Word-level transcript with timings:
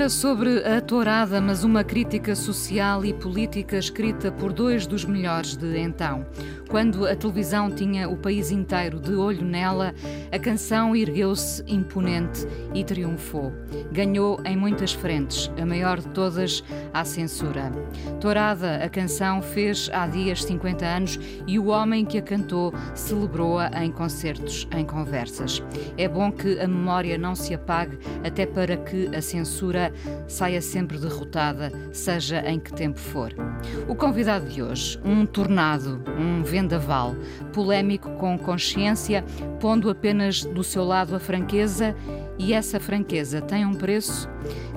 Era 0.00 0.08
sobre 0.08 0.64
a 0.64 0.80
tourada, 0.80 1.42
mas 1.42 1.62
uma 1.62 1.84
crítica 1.84 2.34
social 2.34 3.04
e 3.04 3.12
política 3.12 3.76
escrita 3.76 4.32
por 4.32 4.50
dois 4.50 4.86
dos 4.86 5.04
melhores 5.04 5.58
de 5.58 5.78
então. 5.78 6.24
Quando 6.70 7.06
a 7.06 7.14
televisão 7.14 7.70
tinha 7.70 8.08
o 8.08 8.16
país 8.16 8.50
inteiro 8.50 8.98
de 8.98 9.12
olho 9.12 9.44
nela, 9.44 9.92
a 10.32 10.38
canção 10.38 10.96
ergueu-se 10.96 11.62
imponente 11.66 12.46
e 12.72 12.82
triunfou. 12.82 13.52
Ganhou 13.92 14.40
em 14.46 14.56
muitas 14.56 14.92
frentes, 14.92 15.50
a 15.60 15.66
maior 15.66 16.00
de 16.00 16.08
todas, 16.08 16.64
a 16.94 17.04
censura. 17.04 17.70
Tourada, 18.20 18.76
a 18.76 18.88
canção 18.88 19.42
fez 19.42 19.90
há 19.92 20.06
dias 20.06 20.44
50 20.44 20.86
anos 20.86 21.20
e 21.46 21.58
o 21.58 21.66
homem 21.66 22.06
que 22.06 22.16
a 22.16 22.22
cantou 22.22 22.72
celebrou-a 22.94 23.68
em 23.84 23.90
concertos, 23.90 24.66
em 24.74 24.84
conversas. 24.86 25.62
É 25.98 26.08
bom 26.08 26.32
que 26.32 26.58
a 26.58 26.66
memória 26.68 27.18
não 27.18 27.34
se 27.34 27.52
apague, 27.52 27.98
até 28.24 28.46
para 28.46 28.76
que 28.78 29.14
a 29.14 29.20
censura 29.20 29.89
saia 30.26 30.60
sempre 30.60 30.98
derrotada, 30.98 31.72
seja 31.92 32.40
em 32.48 32.58
que 32.58 32.72
tempo 32.72 32.98
for. 32.98 33.32
O 33.88 33.94
convidado 33.94 34.46
de 34.46 34.62
hoje, 34.62 34.98
um 35.04 35.26
tornado, 35.26 36.02
um 36.18 36.42
vendaval, 36.42 37.14
polémico 37.52 38.10
com 38.12 38.38
consciência, 38.38 39.24
pondo 39.60 39.90
apenas 39.90 40.44
do 40.44 40.62
seu 40.62 40.84
lado 40.84 41.14
a 41.14 41.20
franqueza, 41.20 41.94
e 42.38 42.54
essa 42.54 42.80
franqueza 42.80 43.40
tem 43.42 43.66
um 43.66 43.74
preço. 43.74 44.28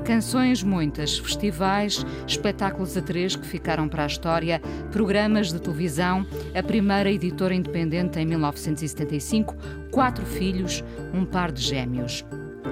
Canções 0.04 0.62
muitas, 0.62 1.18
festivais, 1.18 2.06
espetáculos 2.28 2.98
a 2.98 3.02
três 3.02 3.38
que 3.38 3.48
ficaram 3.48 3.88
para 3.88 4.04
a 4.04 4.08
história, 4.08 4.62
programas 4.92 5.52
de 5.52 5.62
televisão, 5.62 6.26
a 6.54 6.62
primeira 6.62 7.10
editora 7.10 7.56
independente 7.56 8.20
em 8.20 8.26
1975, 8.26 9.56
quatro 9.92 10.26
filhos, 10.26 10.84
um 11.14 11.24
par 11.24 11.54
de 11.54 11.62
gêmeos. 11.62 12.26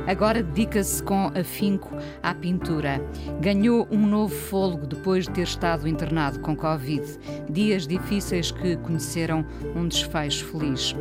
Agora 0.08 0.42
dedica-se 0.42 1.02
com 1.03 1.31
afinco 1.36 1.95
à 2.23 2.34
pintura. 2.34 3.02
Ganhou 3.39 3.88
um 3.92 4.06
novo 4.06 4.33
fôlego 4.33 4.88
depois 4.88 5.25
de 5.25 5.31
ter 5.31 5.44
estado 5.44 5.88
internado 5.88 6.39
com 6.39 6.56
Covid. 6.56 7.03
Dias 7.50 7.86
difíceis 7.86 8.52
que 8.52 8.75
conheceram 8.78 9.45
um 9.75 9.88
desfecho 9.88 10.45
feliz. 10.45 10.95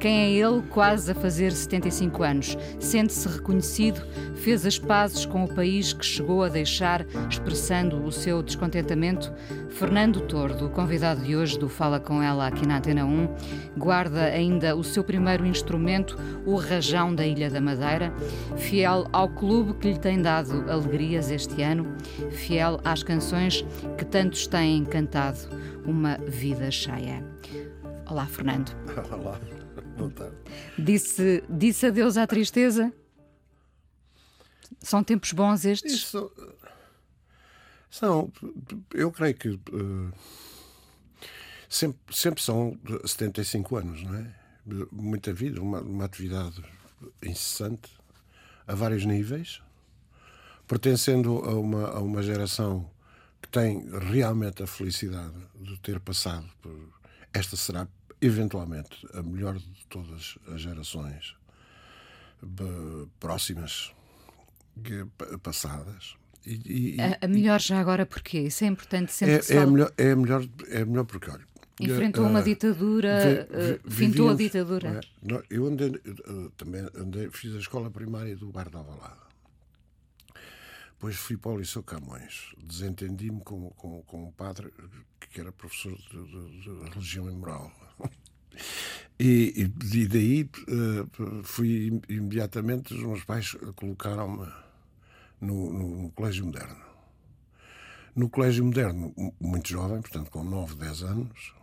Quem 0.00 0.20
é 0.20 0.30
ele, 0.30 0.62
quase 0.70 1.12
a 1.12 1.14
fazer 1.14 1.52
75 1.52 2.22
anos? 2.22 2.58
Sente-se 2.80 3.28
reconhecido, 3.28 4.00
fez 4.34 4.64
as 4.64 4.78
pazes 4.78 5.26
com 5.26 5.44
o 5.44 5.54
país 5.54 5.92
que 5.92 6.04
chegou 6.04 6.42
a 6.42 6.48
deixar, 6.48 7.06
expressando 7.28 8.02
o 8.04 8.12
seu 8.12 8.42
descontentamento? 8.42 9.32
Fernando 9.70 10.22
Tordo, 10.22 10.70
convidado 10.70 11.20
de 11.20 11.36
hoje 11.36 11.58
do 11.58 11.68
Fala 11.68 12.00
Com 12.00 12.22
Ela 12.22 12.46
aqui 12.46 12.66
na 12.66 12.78
Antena 12.78 13.04
1, 13.04 13.28
guarda 13.76 14.24
ainda 14.24 14.74
o 14.74 14.82
seu 14.82 15.04
primeiro 15.04 15.44
instrumento, 15.44 16.18
o 16.46 16.56
rajão 16.56 17.14
da 17.14 17.26
Ilha 17.26 17.50
da 17.50 17.60
Madeira 17.60 18.12
fiel 18.56 19.08
ao 19.12 19.28
clube 19.28 19.74
que 19.74 19.92
lhe 19.92 19.98
tem 19.98 20.20
dado 20.20 20.70
alegrias 20.70 21.30
este 21.30 21.62
ano, 21.62 21.96
fiel 22.30 22.80
às 22.84 23.02
canções 23.02 23.64
que 23.96 24.04
tantos 24.04 24.46
têm 24.46 24.84
cantado, 24.84 25.38
uma 25.84 26.18
vida 26.18 26.70
cheia. 26.70 27.24
Olá, 28.08 28.26
Fernando. 28.26 28.70
Olá, 29.12 29.40
boa 29.96 30.10
tarde. 30.10 30.36
Disse, 30.78 31.42
disse 31.48 31.86
adeus 31.86 32.16
à 32.16 32.26
tristeza? 32.26 32.92
São 34.80 35.02
tempos 35.02 35.32
bons 35.32 35.64
estes? 35.64 35.92
Isso, 35.92 36.30
são, 37.90 38.30
eu 38.92 39.10
creio 39.10 39.34
que 39.34 39.48
uh, 39.48 40.12
sempre, 41.68 41.98
sempre 42.14 42.42
são 42.42 42.78
75 43.04 43.76
anos, 43.76 44.02
não 44.02 44.14
é? 44.14 44.34
Muita 44.92 45.32
vida, 45.32 45.62
uma, 45.62 45.80
uma 45.80 46.04
atividade 46.04 46.62
incessante 47.22 47.95
a 48.66 48.74
vários 48.74 49.04
níveis, 49.04 49.62
pertencendo 50.66 51.38
a 51.44 51.54
uma, 51.54 51.88
a 51.90 52.00
uma 52.00 52.22
geração 52.22 52.90
que 53.40 53.48
tem 53.48 53.88
realmente 54.10 54.62
a 54.62 54.66
felicidade 54.66 55.36
de 55.54 55.78
ter 55.80 56.00
passado 56.00 56.46
por. 56.60 56.96
Esta 57.32 57.54
será, 57.56 57.86
eventualmente, 58.20 59.06
a 59.12 59.22
melhor 59.22 59.58
de 59.58 59.86
todas 59.88 60.38
as 60.48 60.60
gerações 60.60 61.36
próximas, 63.20 63.92
passadas. 65.42 66.16
E, 66.44 66.94
e, 66.94 66.96
a, 67.00 67.26
melhor 67.26 67.60
já 67.60 67.80
agora 67.80 68.06
porquê? 68.06 68.40
Isso 68.40 68.64
é 68.64 68.68
importante 68.68 69.12
sempre 69.12 69.34
é, 69.52 69.56
é, 69.56 69.66
melhor, 69.66 69.92
é, 69.96 70.14
melhor, 70.14 70.48
é 70.68 70.84
melhor 70.84 71.04
porque, 71.04 71.30
olha, 71.30 71.44
Enfrentou 71.80 72.24
uh, 72.24 72.28
uma 72.28 72.42
ditadura, 72.42 73.46
vi, 73.50 73.80
vi, 73.84 73.96
fintou 73.96 74.30
a 74.30 74.34
ditadura. 74.34 75.00
É? 75.28 75.42
Eu 75.50 75.66
andei, 75.66 75.90
uh, 75.90 76.50
também 76.56 76.86
andei, 76.94 77.28
fiz 77.30 77.54
a 77.54 77.58
escola 77.58 77.90
primária 77.90 78.34
do 78.34 78.50
Bar 78.50 78.70
da 78.70 78.78
Alvalade. 78.78 79.26
Depois 80.92 81.16
fui 81.16 81.36
para 81.36 81.52
o 81.52 81.58
Liceu 81.58 81.82
Camões. 81.82 82.54
Desentendi-me 82.56 83.40
com, 83.42 83.68
com, 83.70 84.02
com 84.02 84.24
um 84.24 84.30
padre 84.30 84.72
que 85.20 85.38
era 85.38 85.52
professor 85.52 85.94
de, 85.94 86.24
de, 86.24 86.60
de 86.62 86.90
religião 86.90 87.30
e 87.30 87.34
moral. 87.34 87.70
E, 89.18 89.70
e 89.94 90.06
daí 90.06 90.50
fui 91.42 92.00
imediatamente, 92.08 92.94
os 92.94 93.02
meus 93.02 93.24
pais 93.24 93.54
colocaram-me 93.74 94.46
no, 95.40 95.72
no, 95.72 96.02
no 96.02 96.10
Colégio 96.10 96.44
Moderno. 96.44 96.76
No 98.14 98.28
Colégio 98.30 98.64
Moderno, 98.64 99.14
muito 99.40 99.68
jovem, 99.68 100.00
portanto 100.00 100.30
com 100.30 100.42
9, 100.42 100.74
10 100.76 101.02
anos, 101.02 101.54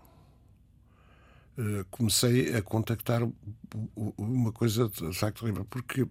comecei 1.92 2.56
a 2.56 2.62
contactar 2.62 3.22
uma 4.18 4.52
coisa 4.52 4.90
de 4.90 5.14
facto 5.14 5.46
porque 5.70 6.04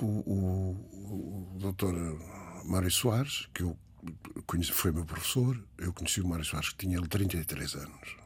o, 0.00 0.06
o, 0.06 1.54
o 1.54 1.58
doutor 1.58 1.94
Mário 2.64 2.90
Soares, 2.90 3.48
que 3.52 3.62
eu 3.62 3.76
conheci, 4.46 4.72
foi 4.72 4.92
meu 4.92 5.04
professor, 5.04 5.60
eu 5.78 5.92
conheci 5.92 6.20
o 6.20 6.28
Mário 6.28 6.44
Soares 6.44 6.70
que 6.70 6.86
tinha 6.86 7.00
33 7.00 7.74
anos. 7.74 8.16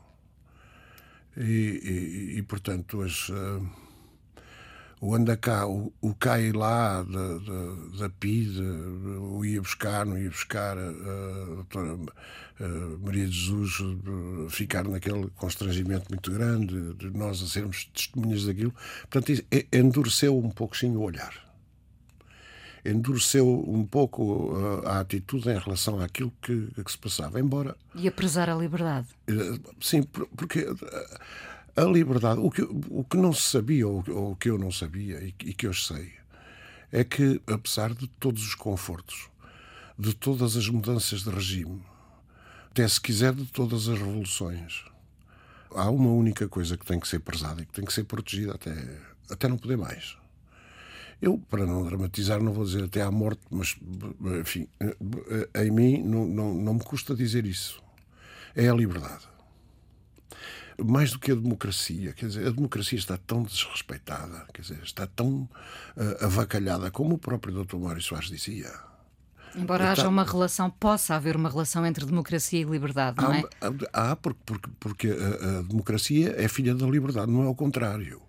E, 1.36 1.40
e, 1.42 2.38
e 2.38 2.42
portanto, 2.42 3.02
as, 3.02 3.28
uh, 3.30 3.66
o 5.02 5.16
anda 5.16 5.36
cá, 5.36 5.66
o, 5.66 5.92
o 6.00 6.14
cai 6.14 6.52
lá 6.52 7.02
da, 7.02 7.38
da, 7.38 7.98
da 7.98 8.08
PID, 8.08 8.60
o 8.60 9.44
ia 9.44 9.60
buscar, 9.60 10.06
não 10.06 10.16
ia 10.16 10.30
buscar, 10.30 10.78
a, 10.78 10.80
a 10.80 11.44
doutora 11.56 11.98
a 12.60 13.04
Maria 13.04 13.26
de 13.26 13.32
Jesus 13.32 13.82
ficar 14.50 14.84
naquele 14.84 15.28
constrangimento 15.30 16.06
muito 16.08 16.30
grande, 16.30 16.94
de 16.94 17.10
nós 17.10 17.42
a 17.42 17.48
sermos 17.48 17.86
testemunhas 17.86 18.44
daquilo. 18.44 18.72
Portanto, 19.10 19.44
endureceu 19.72 20.38
um 20.38 20.50
pouquinho 20.50 21.00
o 21.00 21.02
olhar. 21.02 21.34
Endureceu 22.84 23.48
um 23.68 23.84
pouco 23.84 24.54
a, 24.84 24.90
a 24.90 25.00
atitude 25.00 25.50
em 25.50 25.58
relação 25.58 26.00
àquilo 26.00 26.32
que, 26.40 26.68
que 26.80 26.92
se 26.92 26.98
passava, 26.98 27.40
embora... 27.40 27.76
E 27.96 28.06
a 28.06 28.12
prezar 28.12 28.48
a 28.48 28.54
liberdade. 28.54 29.08
Eh, 29.26 29.58
sim, 29.80 30.04
porque 30.04 30.64
a 31.74 31.84
liberdade, 31.84 32.38
o 32.40 32.50
que, 32.50 32.62
o 32.62 33.04
que 33.04 33.16
não 33.16 33.32
se 33.32 33.42
sabia, 33.42 33.88
ou, 33.88 34.04
o 34.32 34.36
que 34.36 34.50
eu 34.50 34.58
não 34.58 34.70
sabia 34.70 35.18
e, 35.22 35.34
e 35.44 35.54
que 35.54 35.66
hoje 35.66 35.86
sei, 35.86 36.12
é 36.90 37.02
que, 37.02 37.40
apesar 37.46 37.94
de 37.94 38.06
todos 38.06 38.46
os 38.46 38.54
confortos, 38.54 39.30
de 39.98 40.14
todas 40.14 40.56
as 40.56 40.68
mudanças 40.68 41.22
de 41.22 41.30
regime, 41.30 41.82
até 42.70 42.86
se 42.86 43.00
quiser 43.00 43.32
de 43.34 43.46
todas 43.46 43.88
as 43.88 43.98
revoluções, 43.98 44.84
há 45.74 45.90
uma 45.90 46.10
única 46.10 46.46
coisa 46.46 46.76
que 46.76 46.84
tem 46.84 47.00
que 47.00 47.08
ser 47.08 47.20
prezada 47.20 47.62
e 47.62 47.66
que 47.66 47.72
tem 47.72 47.84
que 47.84 47.92
ser 47.92 48.04
protegida 48.04 48.54
até, 48.54 48.98
até 49.30 49.48
não 49.48 49.56
poder 49.56 49.78
mais. 49.78 50.16
Eu, 51.20 51.38
para 51.38 51.64
não 51.64 51.84
dramatizar, 51.84 52.42
não 52.42 52.52
vou 52.52 52.64
dizer 52.64 52.84
até 52.84 53.00
à 53.00 53.10
morte, 53.10 53.40
mas, 53.48 53.76
enfim, 54.40 54.68
em 55.54 55.70
mim 55.70 56.02
não, 56.02 56.26
não, 56.26 56.54
não 56.54 56.74
me 56.74 56.80
custa 56.80 57.14
dizer 57.14 57.46
isso. 57.46 57.80
É 58.54 58.68
a 58.68 58.74
liberdade 58.74 59.31
mais 60.84 61.12
do 61.12 61.18
que 61.18 61.32
a 61.32 61.34
democracia, 61.34 62.12
quer 62.12 62.26
dizer, 62.26 62.46
a 62.46 62.50
democracia 62.50 62.98
está 62.98 63.16
tão 63.16 63.42
desrespeitada, 63.42 64.46
quer 64.52 64.62
dizer, 64.62 64.80
está 64.82 65.06
tão 65.06 65.48
uh, 65.96 66.24
avacalhada, 66.24 66.90
como 66.90 67.14
o 67.14 67.18
próprio 67.18 67.64
Dr. 67.64 67.76
Mário 67.76 68.02
Soares 68.02 68.28
dizia. 68.28 68.72
Embora 69.54 69.90
haja 69.90 70.08
uma 70.08 70.24
relação, 70.24 70.70
possa 70.70 71.14
haver 71.14 71.36
uma 71.36 71.48
relação 71.48 71.84
entre 71.84 72.06
democracia 72.06 72.60
e 72.60 72.64
liberdade, 72.64 73.16
não 73.20 73.32
é? 73.32 73.42
Há, 73.92 74.16
porque, 74.16 74.40
porque, 74.46 74.70
porque 74.80 75.08
a, 75.08 75.58
a, 75.58 75.62
democracia 75.62 76.34
é 76.38 76.48
filha 76.48 76.74
da 76.74 76.86
liberdade, 76.86 77.30
não 77.30 77.42
é 77.42 77.48
o 77.48 77.54
contrário. 77.54 78.22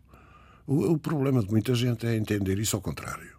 O, 0.68 0.94
o, 0.94 0.98
problema 0.98 1.42
de 1.42 1.50
muita 1.50 1.74
gente 1.76 2.06
é 2.06 2.16
entender 2.16 2.60
isso 2.60 2.76
ao 2.76 2.82
contrário. 2.82 3.32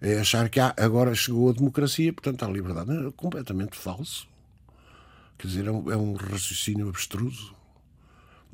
É 0.00 0.18
achar 0.18 0.48
que 0.48 0.58
há, 0.58 0.74
agora 0.78 1.14
chegou 1.14 1.50
a 1.50 1.52
democracia, 1.52 2.12
portanto 2.12 2.44
há 2.44 2.48
liberdade. 2.48 2.90
Não, 2.90 3.08
é 3.08 3.12
completamente 3.12 3.76
falso. 3.76 4.26
Quer 5.36 5.48
dizer, 5.48 5.66
é 5.66 5.70
um, 5.70 5.92
é 5.92 5.96
um 5.96 6.14
raciocínio 6.14 6.88
abstruso. 6.88 7.54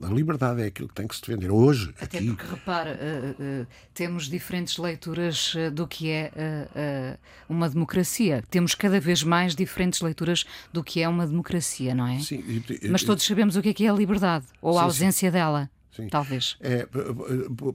A 0.02 0.08
liberdade 0.08 0.60
é 0.62 0.66
aquilo 0.66 0.88
que 0.88 0.94
tem 0.94 1.06
que 1.06 1.14
se 1.14 1.22
defender. 1.22 1.50
Hoje, 1.50 1.94
Até 2.00 2.18
aqui. 2.18 2.26
porque, 2.28 2.44
repara, 2.50 2.98
uh, 3.38 3.62
uh, 3.62 3.66
temos 3.94 4.28
diferentes 4.28 4.76
leituras 4.76 5.54
uh, 5.54 5.70
do 5.70 5.86
que 5.86 6.10
é 6.10 6.32
uma 7.48 7.68
democracia. 7.70 8.42
Temos 8.50 8.74
cada 8.74 8.98
vez 8.98 9.22
mais 9.22 9.54
diferentes 9.54 10.00
leituras 10.00 10.44
do 10.72 10.82
que 10.82 11.00
é 11.00 11.08
uma 11.08 11.26
democracia, 11.26 11.94
não 11.94 12.06
é? 12.06 12.18
Sim, 12.20 12.42
e- 12.46 12.86
e- 12.86 12.88
Mas 12.88 13.02
todos 13.04 13.24
sabemos 13.24 13.56
o 13.56 13.62
que 13.62 13.68
é 13.68 13.72
que 13.74 13.86
é 13.86 13.90
a 13.90 13.92
liberdade, 13.94 14.46
ou 14.60 14.72
Sim, 14.72 14.78
a 14.78 14.80
sim. 14.80 14.84
ausência 14.86 15.30
dela, 15.30 15.70
Sim. 15.92 16.08
talvez. 16.08 16.56
É, 16.60 16.86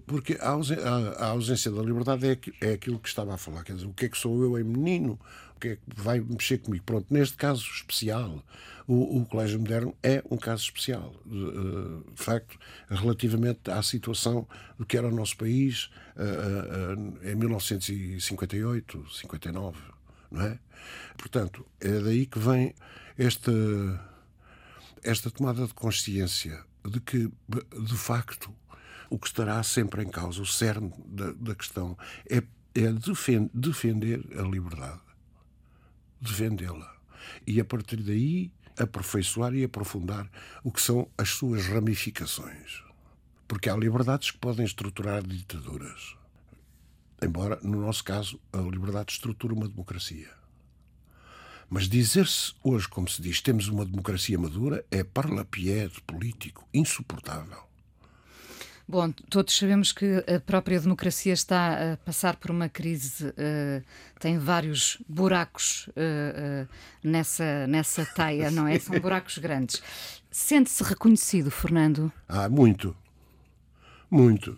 porque 0.05 0.37
a 0.39 0.49
ausen- 0.49 0.77
a- 0.79 1.15
a 1.19 1.25
ausência 1.29 1.71
da 1.71 1.81
liberdade 1.81 2.27
é, 2.27 2.37
é 2.69 2.73
aquilo 2.73 2.99
que 2.99 3.07
estava 3.07 3.33
a 3.33 3.37
falar. 3.37 3.63
Quer 3.63 3.73
dizer, 3.75 3.87
o 3.87 3.93
que 3.93 4.05
é 4.05 4.09
que 4.09 4.17
sou 4.17 4.41
eu 4.43 4.59
em 4.59 4.63
menino? 4.63 5.17
O 5.59 5.61
que 5.61 5.67
é 5.67 5.75
que 5.75 5.81
vai 6.01 6.21
mexer 6.21 6.59
comigo? 6.59 6.85
Pronto, 6.85 7.07
neste 7.13 7.35
caso 7.35 7.69
especial, 7.69 8.41
o, 8.87 9.17
o 9.19 9.25
Colégio 9.25 9.59
Moderno 9.59 9.93
é 10.01 10.23
um 10.31 10.37
caso 10.37 10.63
especial. 10.63 11.13
De, 11.25 11.35
eh, 11.35 12.13
de 12.15 12.23
facto, 12.23 12.57
relativamente 12.87 13.69
à 13.69 13.83
situação 13.83 14.47
do 14.77 14.85
que 14.85 14.97
era 14.97 15.05
o 15.09 15.11
nosso 15.11 15.35
país 15.35 15.89
eh, 16.15 17.25
eh, 17.25 17.31
em 17.33 17.35
1958, 17.35 19.05
59, 19.11 19.77
não 20.31 20.43
é? 20.43 20.57
Portanto, 21.17 21.65
é 21.81 21.99
daí 21.99 22.25
que 22.25 22.39
vem 22.39 22.73
este 23.17 23.51
esta 25.03 25.29
tomada 25.29 25.67
de 25.67 25.73
consciência 25.73 26.63
de 26.89 27.01
que, 27.01 27.29
de 27.49 27.97
facto, 27.97 28.49
o 29.09 29.19
que 29.19 29.27
estará 29.27 29.61
sempre 29.61 30.03
em 30.03 30.09
causa, 30.09 30.41
o 30.41 30.45
cerne 30.45 30.93
da, 31.05 31.33
da 31.33 31.53
questão, 31.53 31.97
é, 32.29 32.37
é 32.75 32.91
defen- 32.93 33.49
defender 33.53 34.21
a 34.37 34.43
liberdade. 34.43 35.08
Defendê-la. 36.21 36.95
E, 37.45 37.59
a 37.59 37.65
partir 37.65 37.97
daí, 37.97 38.51
aperfeiçoar 38.77 39.53
e 39.53 39.63
aprofundar 39.63 40.29
o 40.63 40.71
que 40.71 40.81
são 40.81 41.07
as 41.17 41.29
suas 41.29 41.65
ramificações. 41.67 42.83
Porque 43.47 43.69
há 43.69 43.75
liberdades 43.75 44.31
que 44.31 44.37
podem 44.37 44.65
estruturar 44.65 45.25
ditaduras. 45.25 46.15
Embora, 47.21 47.59
no 47.61 47.81
nosso 47.81 48.03
caso, 48.03 48.39
a 48.53 48.57
liberdade 48.57 49.11
estrutura 49.11 49.53
uma 49.53 49.67
democracia. 49.67 50.29
Mas 51.69 51.87
dizer-se 51.87 52.53
hoje, 52.63 52.87
como 52.87 53.07
se 53.07 53.21
diz, 53.21 53.41
temos 53.41 53.67
uma 53.67 53.85
democracia 53.85 54.39
madura, 54.39 54.83
é 54.89 55.03
parlapié 55.03 55.89
político, 56.07 56.67
insuportável. 56.73 57.68
Bom, 58.91 59.11
todos 59.29 59.55
sabemos 59.55 59.91
que 59.91 60.23
a 60.27 60.39
própria 60.39 60.79
democracia 60.79 61.31
está 61.31 61.93
a 61.93 61.97
passar 61.97 62.37
por 62.37 62.49
uma 62.49 62.67
crise, 62.67 63.31
eh, 63.37 63.83
tem 64.19 64.39
vários 64.39 64.97
buracos 65.07 65.87
eh, 65.95 66.65
eh, 66.65 66.67
nessa, 67.03 67.67
nessa 67.67 68.03
teia, 68.03 68.49
não 68.49 68.67
é? 68.67 68.79
São 68.81 68.99
buracos 68.99 69.37
grandes. 69.37 69.79
Sente-se 70.31 70.83
reconhecido, 70.83 71.51
Fernando, 71.51 72.11
Há 72.27 72.49
muito. 72.49 72.97
Muito. 74.09 74.57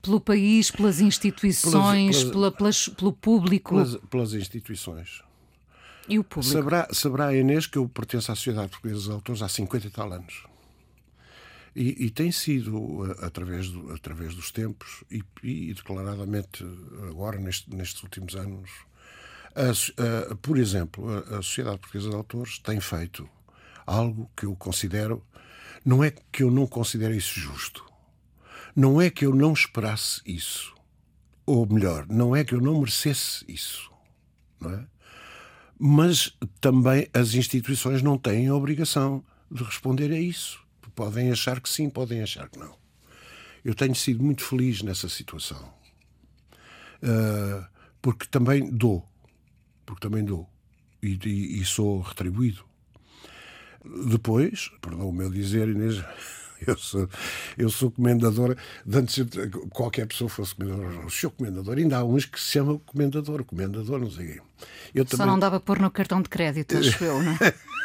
pelo 0.00 0.18
país, 0.18 0.70
pelas 0.70 0.98
instituições, 1.02 2.16
Pelas- 2.20 2.32
pela- 2.32 2.52
pelas- 2.52 2.88
pelo 2.88 3.12
público 3.12 3.74
Pelas, 3.74 3.96
pelas 4.08 4.32
instituições. 4.32 5.22
e 6.08 6.18
o 6.18 6.24
público. 6.24 6.50
Saberá, 6.54 6.88
saberá 6.90 7.26
a 7.26 7.36
Inês 7.36 7.66
que 7.66 7.76
eu 7.76 7.86
pertenço 7.86 8.32
à 8.32 8.34
Sociedade 8.34 8.70
Portuguesa 8.70 8.94
dos 8.98 9.10
Autores 9.10 9.42
há 9.42 9.48
50 9.50 9.86
e 9.86 9.90
tal 9.90 10.10
anos. 10.10 10.44
E, 11.74 12.06
e 12.06 12.10
tem 12.10 12.30
sido, 12.30 13.06
eh, 13.10 13.24
através, 13.26 13.68
do- 13.70 13.92
através 13.92 14.34
dos 14.34 14.50
tempos, 14.50 15.04
e, 15.10 15.22
e 15.42 15.72
declaradamente 15.74 16.64
agora, 17.08 17.38
neste- 17.38 17.74
nestes 17.74 18.02
últimos 18.02 18.34
anos, 18.36 18.70
a 19.54 20.32
a- 20.32 20.36
por 20.36 20.58
exemplo, 20.58 21.08
a, 21.10 21.38
a 21.38 21.42
Sociedade 21.42 21.78
Portuguesa 21.78 22.10
de 22.10 22.16
Autores 22.16 22.58
tem 22.58 22.80
feito 22.80 23.28
algo 23.86 24.30
que 24.36 24.46
eu 24.46 24.54
considero. 24.56 25.22
Não 25.84 26.02
é 26.04 26.10
que 26.10 26.42
eu 26.42 26.50
não 26.50 26.66
considere 26.66 27.16
isso 27.16 27.38
justo. 27.40 27.84
Não 28.76 29.00
é 29.00 29.10
que 29.10 29.26
eu 29.26 29.34
não 29.34 29.52
esperasse 29.52 30.20
isso. 30.26 30.74
Ou 31.46 31.66
melhor, 31.66 32.06
não 32.08 32.34
é 32.36 32.44
que 32.44 32.54
eu 32.54 32.60
não 32.60 32.78
merecesse 32.80 33.44
isso. 33.48 33.90
Não 34.60 34.70
é? 34.72 34.86
Mas 35.78 36.36
também 36.60 37.08
as 37.12 37.34
instituições 37.34 38.02
não 38.02 38.16
têm 38.16 38.48
a 38.48 38.54
obrigação 38.54 39.24
de 39.50 39.64
responder 39.64 40.12
a 40.12 40.18
isso. 40.20 40.61
Podem 40.94 41.30
achar 41.32 41.60
que 41.60 41.68
sim, 41.68 41.88
podem 41.88 42.22
achar 42.22 42.48
que 42.48 42.58
não. 42.58 42.74
Eu 43.64 43.74
tenho 43.74 43.94
sido 43.94 44.22
muito 44.22 44.42
feliz 44.44 44.82
nessa 44.82 45.08
situação. 45.08 45.72
Ah, 47.02 47.68
porque 48.00 48.26
também 48.26 48.70
dou. 48.70 49.06
Porque 49.86 50.00
também 50.06 50.24
dou. 50.24 50.48
E, 51.02 51.18
e- 51.24 51.60
e 51.60 51.64
sou 51.64 52.00
retribuído. 52.00 52.64
Depois, 54.08 54.70
perdão 54.80 55.08
o 55.08 55.12
meu 55.12 55.28
dizer, 55.30 55.68
Inês, 55.68 55.96
eu 56.66 56.76
sou, 56.78 57.08
eu 57.58 57.68
sou 57.70 57.90
comendadora. 57.90 58.56
De 58.86 58.98
antes 58.98 59.24
qualquer 59.70 60.06
pessoa 60.06 60.28
fosse 60.30 60.54
comendador. 60.54 61.04
O 61.06 61.10
senhor 61.10 61.30
comendador, 61.32 61.76
ainda 61.78 61.98
há 61.98 62.04
uns 62.04 62.24
que 62.24 62.38
se 62.40 62.52
chamam 62.52 62.78
comendador, 62.78 63.44
comendador, 63.44 63.98
não 63.98 64.10
sei. 64.10 64.40
Eu 64.94 65.04
Só 65.08 65.26
não 65.26 65.38
dava 65.38 65.58
pôr 65.58 65.80
no 65.80 65.90
cartão 65.90 66.22
de 66.22 66.28
crédito, 66.28 66.76
acho 66.76 67.02
eu, 67.02 67.20
não 67.22 67.32
é? 67.32 67.38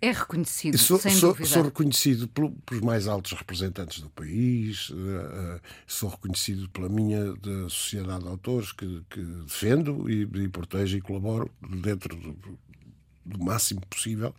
É 0.00 0.10
reconhecido, 0.12 0.78
Sou, 0.78 0.98
sem 0.98 1.12
sou- 1.12 1.30
dúvida. 1.30 1.48
sou 1.48 1.62
reconhecido 1.64 2.28
pelo- 2.28 2.50
pelos 2.66 2.82
mais 2.82 3.06
altos 3.06 3.32
representantes 3.32 4.00
do 4.00 4.08
país, 4.10 4.90
eh, 4.92 5.56
eh, 5.56 5.60
sou 5.86 6.08
reconhecido 6.08 6.68
pela 6.70 6.88
minha 6.88 7.32
da 7.36 7.68
Sociedade 7.68 8.22
de 8.22 8.28
Autores, 8.28 8.72
que, 8.72 9.02
que 9.10 9.20
defendo 9.20 10.08
e, 10.10 10.22
e 10.22 10.48
protejo 10.48 10.96
e 10.96 11.00
colaboro 11.00 11.50
dentro 11.82 12.16
do, 12.16 12.32
do 13.30 13.42
máximo 13.44 13.80
possível 13.88 14.34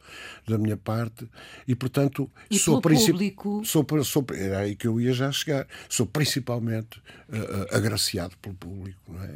da 0.47 0.57
minha 0.57 0.77
parte 0.77 1.27
e 1.67 1.75
portanto 1.75 2.29
E 2.49 2.57
sou 2.59 2.81
público? 2.81 3.61
sou, 3.65 3.85
sou 4.03 4.25
era 4.33 4.59
aí 4.59 4.75
que 4.75 4.87
eu 4.87 4.99
ia 4.99 5.13
já 5.13 5.31
chegar 5.31 5.67
sou 5.89 6.05
principalmente 6.05 7.01
eh, 7.31 7.37
eh, 7.71 7.75
agraciado 7.75 8.35
pelo 8.41 8.55
público 8.55 8.99
não 9.11 9.23
é? 9.23 9.29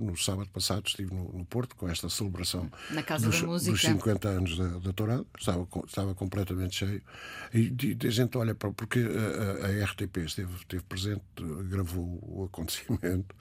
No 0.00 0.16
sábado 0.16 0.48
passado 0.50 0.86
estive 0.86 1.12
no, 1.14 1.24
no 1.32 1.44
Porto 1.44 1.74
com 1.76 1.88
esta 1.88 2.08
celebração 2.08 2.70
Na 2.90 3.02
Casa 3.02 3.26
dos, 3.28 3.40
da 3.40 3.46
Música. 3.46 3.72
dos 3.72 3.80
50 3.80 4.28
anos 4.28 4.56
da, 4.58 4.68
da 4.78 4.92
estava, 5.38 5.68
estava 5.86 6.14
completamente 6.14 6.76
cheio 6.76 7.02
e 7.52 7.68
de- 7.70 8.06
a 8.06 8.10
gente 8.10 8.36
olha 8.38 8.54
para 8.54 8.70
porque 8.72 8.98
a, 9.00 9.66
a- 9.66 9.82
a 9.82 9.84
RTP 9.84 10.18
esteve, 10.24 10.54
esteve 10.56 10.82
presente 10.84 11.22
gravou 11.68 12.18
o 12.22 12.44
acontecimento 12.44 13.34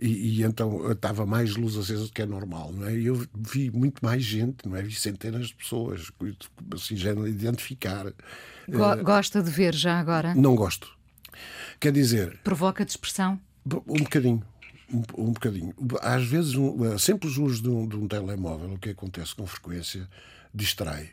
e, 0.00 0.38
e 0.38 0.42
então 0.42 0.90
estava 0.92 1.24
mais 1.26 1.56
luz 1.56 1.76
acesa 1.76 2.04
do 2.06 2.12
que 2.12 2.22
é 2.22 2.26
normal 2.26 2.72
não 2.72 2.86
é? 2.86 2.94
e 2.94 3.06
eu 3.06 3.26
vi 3.34 3.70
muito 3.70 4.04
mais 4.04 4.22
gente 4.22 4.66
não 4.68 4.76
é? 4.76 4.82
vi 4.82 4.94
centenas 5.14 5.48
de 5.48 5.54
pessoas 5.54 6.10
assim 6.74 6.94
de 6.94 7.30
identificar 7.30 8.12
Go- 8.68 9.02
Gosta 9.04 9.42
de 9.42 9.50
ver 9.50 9.74
já 9.74 9.98
agora? 9.98 10.34
não 10.34 10.54
gosto 10.56 10.88
quer 11.80 11.92
dizer 11.92 12.38
Provoca 12.42 12.84
dispersão? 12.84 13.40
um 13.66 13.98
bocadinho. 14.02 14.42
Um, 14.92 15.02
um 15.16 15.32
bocadinho. 15.32 15.74
Às 16.02 16.26
vezes, 16.26 16.54
um, 16.54 16.92
a 16.92 16.98
simples 16.98 17.38
uso 17.38 17.62
de 17.62 17.68
um, 17.70 17.88
de 17.88 17.96
um 17.96 18.06
telemóvel, 18.06 18.74
o 18.74 18.78
que 18.78 18.90
acontece 18.90 19.34
com 19.34 19.46
frequência, 19.46 20.06
distrai. 20.54 21.08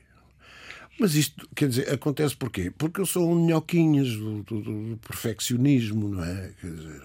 Mas 1.00 1.16
isto, 1.16 1.48
quer 1.56 1.70
dizer, 1.70 1.90
acontece 1.90 2.36
porquê? 2.36 2.70
Porque 2.70 3.00
eu 3.00 3.06
sou 3.06 3.32
um 3.32 3.46
minhoquinhas 3.46 4.10
do, 4.18 4.44
do- 4.44 4.62
do 4.62 4.98
perfeccionismo, 4.98 6.10
não 6.10 6.24
é? 6.26 6.52
Quer 6.60 6.70
dizer, 6.72 7.02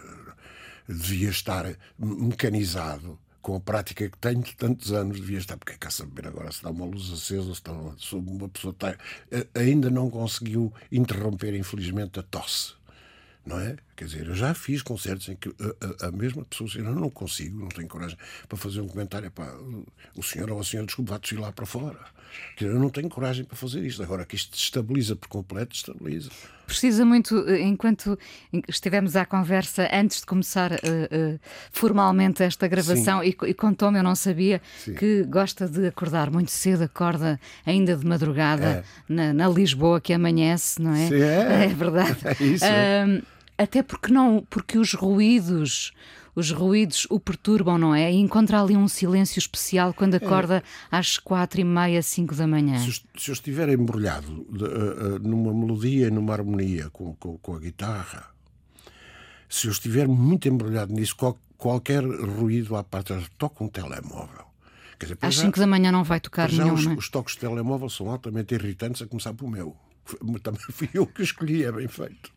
devia 0.89 1.31
estar 1.31 1.65
mecanizado 1.97 3.17
com 3.47 3.55
a 3.55 3.61
prática 3.61 4.09
que 4.11 4.19
tenho 4.19 4.43
de 4.43 4.57
tantos 4.57 4.93
anos, 4.93 5.21
devia 5.21 5.39
estar, 5.39 5.57
porque 5.57 5.75
é 5.75 5.77
cá 5.77 5.89
saber 5.89 6.27
agora 6.27 6.51
se 6.51 6.57
está 6.59 6.69
uma 6.71 6.85
luz 6.85 7.13
acesa, 7.13 7.45
se 7.45 7.53
está 7.53 7.71
uma, 7.71 7.97
se 7.97 8.13
uma 8.17 8.49
pessoa 8.49 8.73
está, 8.73 8.89
a- 8.91 9.61
ainda 9.61 9.89
não 9.89 10.11
conseguiu 10.11 10.73
interromper, 10.91 11.55
infelizmente, 11.55 12.19
a 12.19 12.25
tosse 12.25 12.75
não 13.45 13.61
é? 13.61 13.77
Quer 13.95 14.07
dizer, 14.07 14.27
eu 14.27 14.35
já 14.35 14.53
fiz 14.55 14.83
concertos 14.83 15.29
em 15.29 15.37
que 15.37 15.49
a, 15.49 16.07
a- 16.07 16.09
a 16.09 16.11
mesma 16.13 16.45
pessoa 16.45 16.67
disse, 16.67 16.81
eu 16.81 16.85
não 16.93 17.09
consigo, 17.09 17.57
não 17.61 17.69
tenho 17.69 17.87
coragem 17.87 18.19
para 18.49 18.59
fazer 18.59 18.81
um 18.81 18.89
comentário. 18.89 19.31
Pá, 19.31 19.47
o 20.17 20.23
senhor 20.25 20.51
ou 20.51 20.59
a 20.59 20.65
senhora, 20.65 20.87
desculpe, 20.87 21.13
vá 21.13 21.19
desfilar 21.19 21.53
para 21.53 21.65
fora. 21.67 22.01
Dizer, 22.57 22.71
eu 22.73 22.79
não 22.79 22.89
tenho 22.89 23.09
coragem 23.09 23.45
para 23.45 23.57
fazer 23.57 23.85
isto. 23.85 24.03
Agora 24.03 24.25
que 24.25 24.35
isto 24.37 24.57
estabiliza 24.57 25.15
por 25.15 25.29
completo, 25.29 25.75
estabiliza. 25.75 26.31
Precisa 26.67 27.05
muito, 27.05 27.49
eh, 27.49 27.61
enquanto 27.61 28.19
estivemos 28.69 29.15
à 29.15 29.25
conversa 29.25 29.89
antes 29.93 30.21
de 30.21 30.27
começar 30.27 30.73
eh, 30.73 30.79
eh, 30.83 31.39
formalmente 31.71 32.43
esta 32.43 32.67
gravação, 32.67 33.23
e, 33.23 33.29
e 33.47 33.55
contou-me, 33.55 33.99
eu 33.99 34.03
não 34.03 34.17
sabia, 34.17 34.61
Sim. 34.79 34.95
que 34.95 35.23
gosta 35.25 35.69
de 35.69 35.87
acordar 35.87 36.29
muito 36.31 36.51
cedo, 36.51 36.83
acorda 36.83 37.39
ainda 37.65 37.95
de 37.97 38.05
madrugada 38.05 38.67
É. 38.67 38.85
na, 39.09 39.33
na 39.33 39.49
Lisboa 39.49 40.01
que 40.01 40.13
amanhece, 40.13 40.83
não 40.83 40.93
é? 40.93 41.07
Sim, 41.09 41.21
é. 41.21 41.67
verdade. 41.77 42.17
É 42.41 42.45
isso, 42.45 42.65
é. 42.65 43.03
Ahm, 43.03 43.23
até 43.57 43.83
porque 43.83 44.13
não, 44.13 44.45
porque 44.51 44.77
os 44.79 44.93
ruídos. 44.93 45.93
Os 46.37 46.51
ruídos 46.51 47.07
o 47.09 47.19
perturbam, 47.19 47.79
não 47.79 47.95
é? 47.95 48.13
E 48.13 48.17
encontra 48.17 48.61
ali 48.63 48.77
um 48.77 48.87
silêncio 48.87 49.39
especial 49.39 49.95
quando 49.95 50.17
acorda 50.17 50.63
às 50.91 51.17
quatro 51.19 51.61
e 51.63 51.65
meia, 51.65 52.03
cinco 52.03 52.35
da 52.35 52.47
manhã. 52.47 52.79
Se, 52.79 52.89
eu- 52.91 53.21
se 53.21 53.31
eu 53.31 53.33
estiver 53.33 53.69
embrulhado 53.71 54.47
de, 54.51 54.65
eh, 54.65 54.69
eh, 54.69 55.19
numa 55.21 55.55
melodia 55.55 56.09
e 56.09 56.11
numa 56.11 56.35
harmonia 56.35 56.91
com, 56.91 57.15
com, 57.15 57.39
com 57.39 57.55
a 57.55 57.59
guitarra, 57.59 58.27
se 59.49 59.67
eu 59.67 59.71
estiver 59.73 60.07
muito 60.07 60.47
embrulhado 60.47 60.93
nisso, 60.93 61.17
qual- 61.17 61.39
qualquer 61.57 62.05
ruído 62.05 62.77
à 62.77 62.85
parte, 62.85 63.15
toca 63.39 63.65
um 63.65 63.69
telemóvel. 63.69 64.45
Quer 64.99 65.07
dizer, 65.07 65.19
Às 65.23 65.37
5 65.39 65.59
da 65.59 65.67
manhã 65.67 65.91
não 65.91 66.05
vai 66.05 66.21
tocar 66.21 66.51
nenhum. 66.53 66.75
Os, 66.75 66.87
é? 66.87 66.91
os 66.91 67.09
toques 67.09 67.35
de 67.35 67.41
telemóvel 67.41 67.89
são 67.89 68.11
altamente 68.11 68.55
irritantes, 68.55 69.01
a 69.03 69.07
começar 69.07 69.33
pelo 69.35 69.51
meu. 69.51 69.75
Também 70.43 70.61
fui 70.71 70.89
eu 70.93 71.07
que 71.07 71.23
escolhi, 71.23 71.65
é 71.65 71.73
bem 71.73 71.89
feito. 71.89 72.31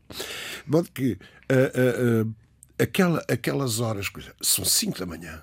De 0.66 0.72
modo 0.72 0.90
que 0.92 1.14
uh, 1.14 2.24
uh, 2.24 2.28
uh, 2.30 2.36
aquela, 2.80 3.24
aquelas 3.28 3.80
horas, 3.80 4.12
são 4.42 4.64
5 4.64 5.00
da 5.00 5.06
manhã, 5.06 5.42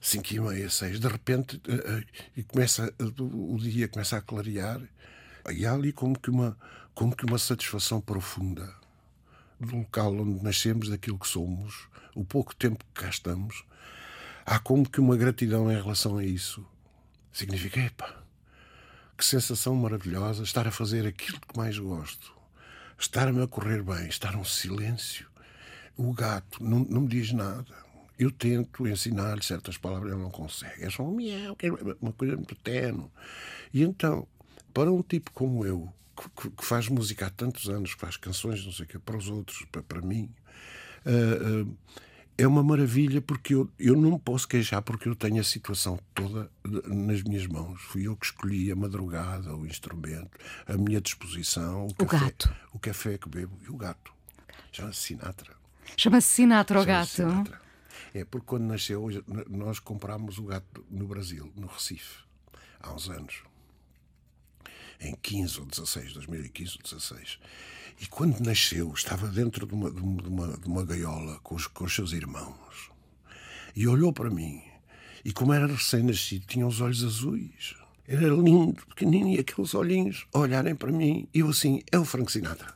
5 0.00 0.34
e 0.34 0.40
meia, 0.40 0.70
6, 0.70 1.00
de 1.00 1.08
repente, 1.08 1.60
e 2.36 2.42
começa, 2.42 2.92
o 3.18 3.58
dia 3.58 3.88
começa 3.88 4.16
a 4.16 4.22
clarear, 4.22 4.80
e 5.50 5.64
há 5.64 5.72
ali 5.72 5.92
como 5.92 6.18
que 6.18 6.30
uma, 6.30 6.56
como 6.94 7.16
que 7.16 7.24
uma 7.24 7.38
satisfação 7.38 8.00
profunda 8.00 8.74
do 9.58 9.76
local 9.76 10.14
onde 10.14 10.42
nascemos, 10.42 10.88
daquilo 10.88 11.18
que 11.18 11.28
somos, 11.28 11.88
o 12.14 12.24
pouco 12.24 12.54
tempo 12.54 12.84
que 12.84 13.02
cá 13.02 13.08
estamos, 13.08 13.64
há 14.44 14.58
como 14.58 14.88
que 14.88 15.00
uma 15.00 15.16
gratidão 15.16 15.70
em 15.70 15.80
relação 15.80 16.18
a 16.18 16.24
isso. 16.24 16.66
Significa, 17.32 17.80
epa, 17.80 18.22
que 19.16 19.24
sensação 19.24 19.74
maravilhosa 19.74 20.42
estar 20.42 20.66
a 20.66 20.70
fazer 20.72 21.06
aquilo 21.06 21.40
que 21.40 21.56
mais 21.56 21.78
gosto, 21.78 22.34
estar-me 22.98 23.42
a 23.42 23.46
correr 23.46 23.82
bem, 23.82 24.08
estar 24.08 24.36
um 24.36 24.44
silêncio. 24.44 25.31
O 25.96 26.12
gato 26.12 26.62
não, 26.62 26.80
não 26.80 27.02
me 27.02 27.08
diz 27.08 27.32
nada. 27.32 27.74
Eu 28.18 28.30
tento 28.30 28.86
ensinar-lhe 28.86 29.42
certas 29.42 29.76
palavras, 29.76 30.12
ele 30.12 30.22
não 30.22 30.30
consegue. 30.30 30.84
É 30.84 30.90
só 30.90 31.02
um 31.02 31.14
miau, 31.14 31.56
é 31.60 31.70
uma 32.00 32.12
coisa 32.12 32.36
muito 32.36 32.54
tenue. 32.54 33.08
E 33.72 33.82
então, 33.82 34.26
para 34.72 34.92
um 34.92 35.02
tipo 35.02 35.30
como 35.32 35.66
eu, 35.66 35.92
que, 36.36 36.50
que 36.50 36.64
faz 36.64 36.88
música 36.88 37.26
há 37.26 37.30
tantos 37.30 37.68
anos, 37.68 37.94
que 37.94 38.00
faz 38.00 38.16
canções, 38.16 38.64
não 38.64 38.72
sei 38.72 38.84
o 38.84 38.88
quê, 38.88 38.98
para 38.98 39.16
os 39.16 39.28
outros, 39.28 39.64
para, 39.70 39.82
para 39.82 40.00
mim, 40.00 40.30
uh, 41.06 41.62
uh, 41.62 41.76
é 42.36 42.46
uma 42.46 42.62
maravilha 42.62 43.20
porque 43.20 43.54
eu, 43.54 43.70
eu 43.78 43.96
não 43.96 44.12
me 44.12 44.18
posso 44.18 44.48
queixar 44.48 44.82
porque 44.82 45.08
eu 45.08 45.14
tenho 45.14 45.40
a 45.40 45.44
situação 45.44 45.98
toda 46.14 46.50
nas 46.64 47.22
minhas 47.22 47.46
mãos. 47.46 47.80
Fui 47.82 48.06
eu 48.06 48.16
que 48.16 48.26
escolhi 48.26 48.70
a 48.70 48.76
madrugada, 48.76 49.54
o 49.54 49.66
instrumento, 49.66 50.30
a 50.66 50.76
minha 50.76 51.00
disposição, 51.00 51.86
o, 51.86 52.02
o 52.02 52.06
café, 52.06 52.24
gato. 52.24 52.56
o 52.72 52.78
café 52.78 53.18
que 53.18 53.28
bebo 53.28 53.58
e 53.62 53.70
o 53.70 53.76
gato. 53.76 54.12
Chama-se 54.70 55.00
Sinatra. 55.00 55.61
Chama-se 55.96 56.28
Sinatra 56.28 56.80
o 56.80 56.84
gato. 56.84 57.08
Sinatra. 57.08 57.60
É 58.14 58.24
porque 58.24 58.46
quando 58.46 58.64
nasceu, 58.64 59.08
nós 59.48 59.78
comprámos 59.78 60.38
o 60.38 60.44
gato 60.44 60.84
no 60.90 61.06
Brasil, 61.06 61.50
no 61.56 61.66
Recife, 61.66 62.24
há 62.80 62.92
uns 62.92 63.08
anos. 63.08 63.42
Em 65.00 65.14
15 65.14 65.60
ou 65.60 65.66
16, 65.66 66.12
2015 66.12 66.76
ou 66.76 66.82
16. 66.82 67.38
E 68.00 68.06
quando 68.06 68.40
nasceu, 68.40 68.92
estava 68.92 69.28
dentro 69.28 69.66
de 69.66 69.74
uma, 69.74 69.90
de 69.90 70.00
uma, 70.00 70.56
de 70.56 70.66
uma 70.66 70.84
gaiola 70.84 71.38
com 71.42 71.54
os, 71.54 71.66
com 71.66 71.84
os 71.84 71.94
seus 71.94 72.12
irmãos. 72.12 72.90
E 73.74 73.88
olhou 73.88 74.12
para 74.12 74.30
mim. 74.30 74.62
E 75.24 75.32
como 75.32 75.52
era 75.52 75.66
recém-nascido, 75.66 76.46
tinha 76.46 76.66
os 76.66 76.80
olhos 76.80 77.02
azuis. 77.02 77.74
Era 78.06 78.28
lindo, 78.28 78.84
pequenino, 78.86 79.28
e 79.28 79.38
aqueles 79.38 79.74
olhinhos 79.74 80.26
olharem 80.34 80.74
para 80.74 80.92
mim. 80.92 81.28
E 81.32 81.38
eu 81.40 81.48
assim, 81.48 81.82
é 81.90 81.98
o 81.98 82.04
Frank 82.04 82.30
Sinatra. 82.30 82.74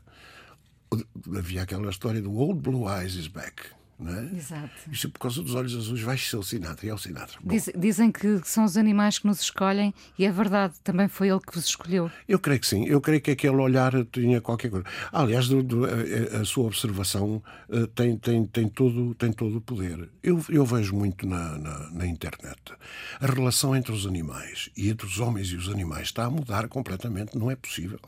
Havia 1.37 1.63
aquela 1.63 1.91
história 1.91 2.23
do 2.23 2.33
Old 2.35 2.61
Blue 2.61 2.89
Eyes 2.89 3.15
is 3.15 3.29
Back. 3.29 3.77
Não 3.99 4.13
é? 4.13 4.37
Exato. 4.37 4.71
Isto 4.93 5.07
é 5.07 5.11
por 5.11 5.19
causa 5.21 5.43
dos 5.43 5.55
olhos 5.55 5.75
azuis 5.75 6.03
vai 6.03 6.19
ser 6.19 6.37
o 6.37 6.43
Sinatra 6.43 6.89
é 6.89 6.93
o 6.93 6.99
Sinatra. 6.99 7.39
Diz, 7.43 7.71
dizem 7.77 8.13
que 8.13 8.41
são 8.45 8.65
os 8.65 8.77
animais 8.77 9.19
que 9.19 9.27
nos 9.27 9.41
escolhem 9.41 9.95
e 10.19 10.27
é 10.27 10.31
verdade, 10.31 10.75
também 10.85 11.09
foi 11.09 11.29
ele 11.29 11.41
que 11.41 11.55
vos 11.55 11.65
escolheu. 11.65 12.11
Eu 12.29 12.39
creio 12.39 12.61
que 12.61 12.67
sim, 12.67 12.85
eu 12.85 13.01
creio 13.01 13.23
que 13.23 13.31
aquele 13.31 13.57
olhar 13.57 13.93
tinha 14.13 14.41
qualquer 14.41 14.71
coisa. 14.71 14.85
Aliás, 15.11 15.49
do, 15.49 15.63
do, 15.63 15.87
a, 15.87 16.41
a, 16.41 16.45
sua 16.45 16.67
observação 16.67 17.43
uh, 17.71 17.87
tem, 17.89 18.19
tem, 18.19 18.45
tem, 18.45 18.69
todo, 18.69 19.15
tem 19.15 19.33
todo 19.33 19.57
o 19.57 19.61
poder. 19.63 20.11
Eu, 20.23 20.45
eu 20.51 20.67
vejo 20.67 20.95
muito 20.95 21.27
na, 21.27 21.57
na, 21.57 21.91
na 21.91 22.07
internet. 22.07 22.75
A 23.19 23.27
relação 23.27 23.75
entre 23.75 23.93
os 23.93 24.07
animais 24.07 24.69
e 24.77 24.91
entre 24.91 25.07
os 25.07 25.21
homens 25.21 25.49
e 25.49 25.57
os 25.57 25.71
animais 25.71 26.09
está 26.09 26.27
a 26.27 26.31
mudar 26.31 26.69
completamente, 26.69 27.37
não 27.39 27.51
é 27.51 27.57
possível. 27.57 28.01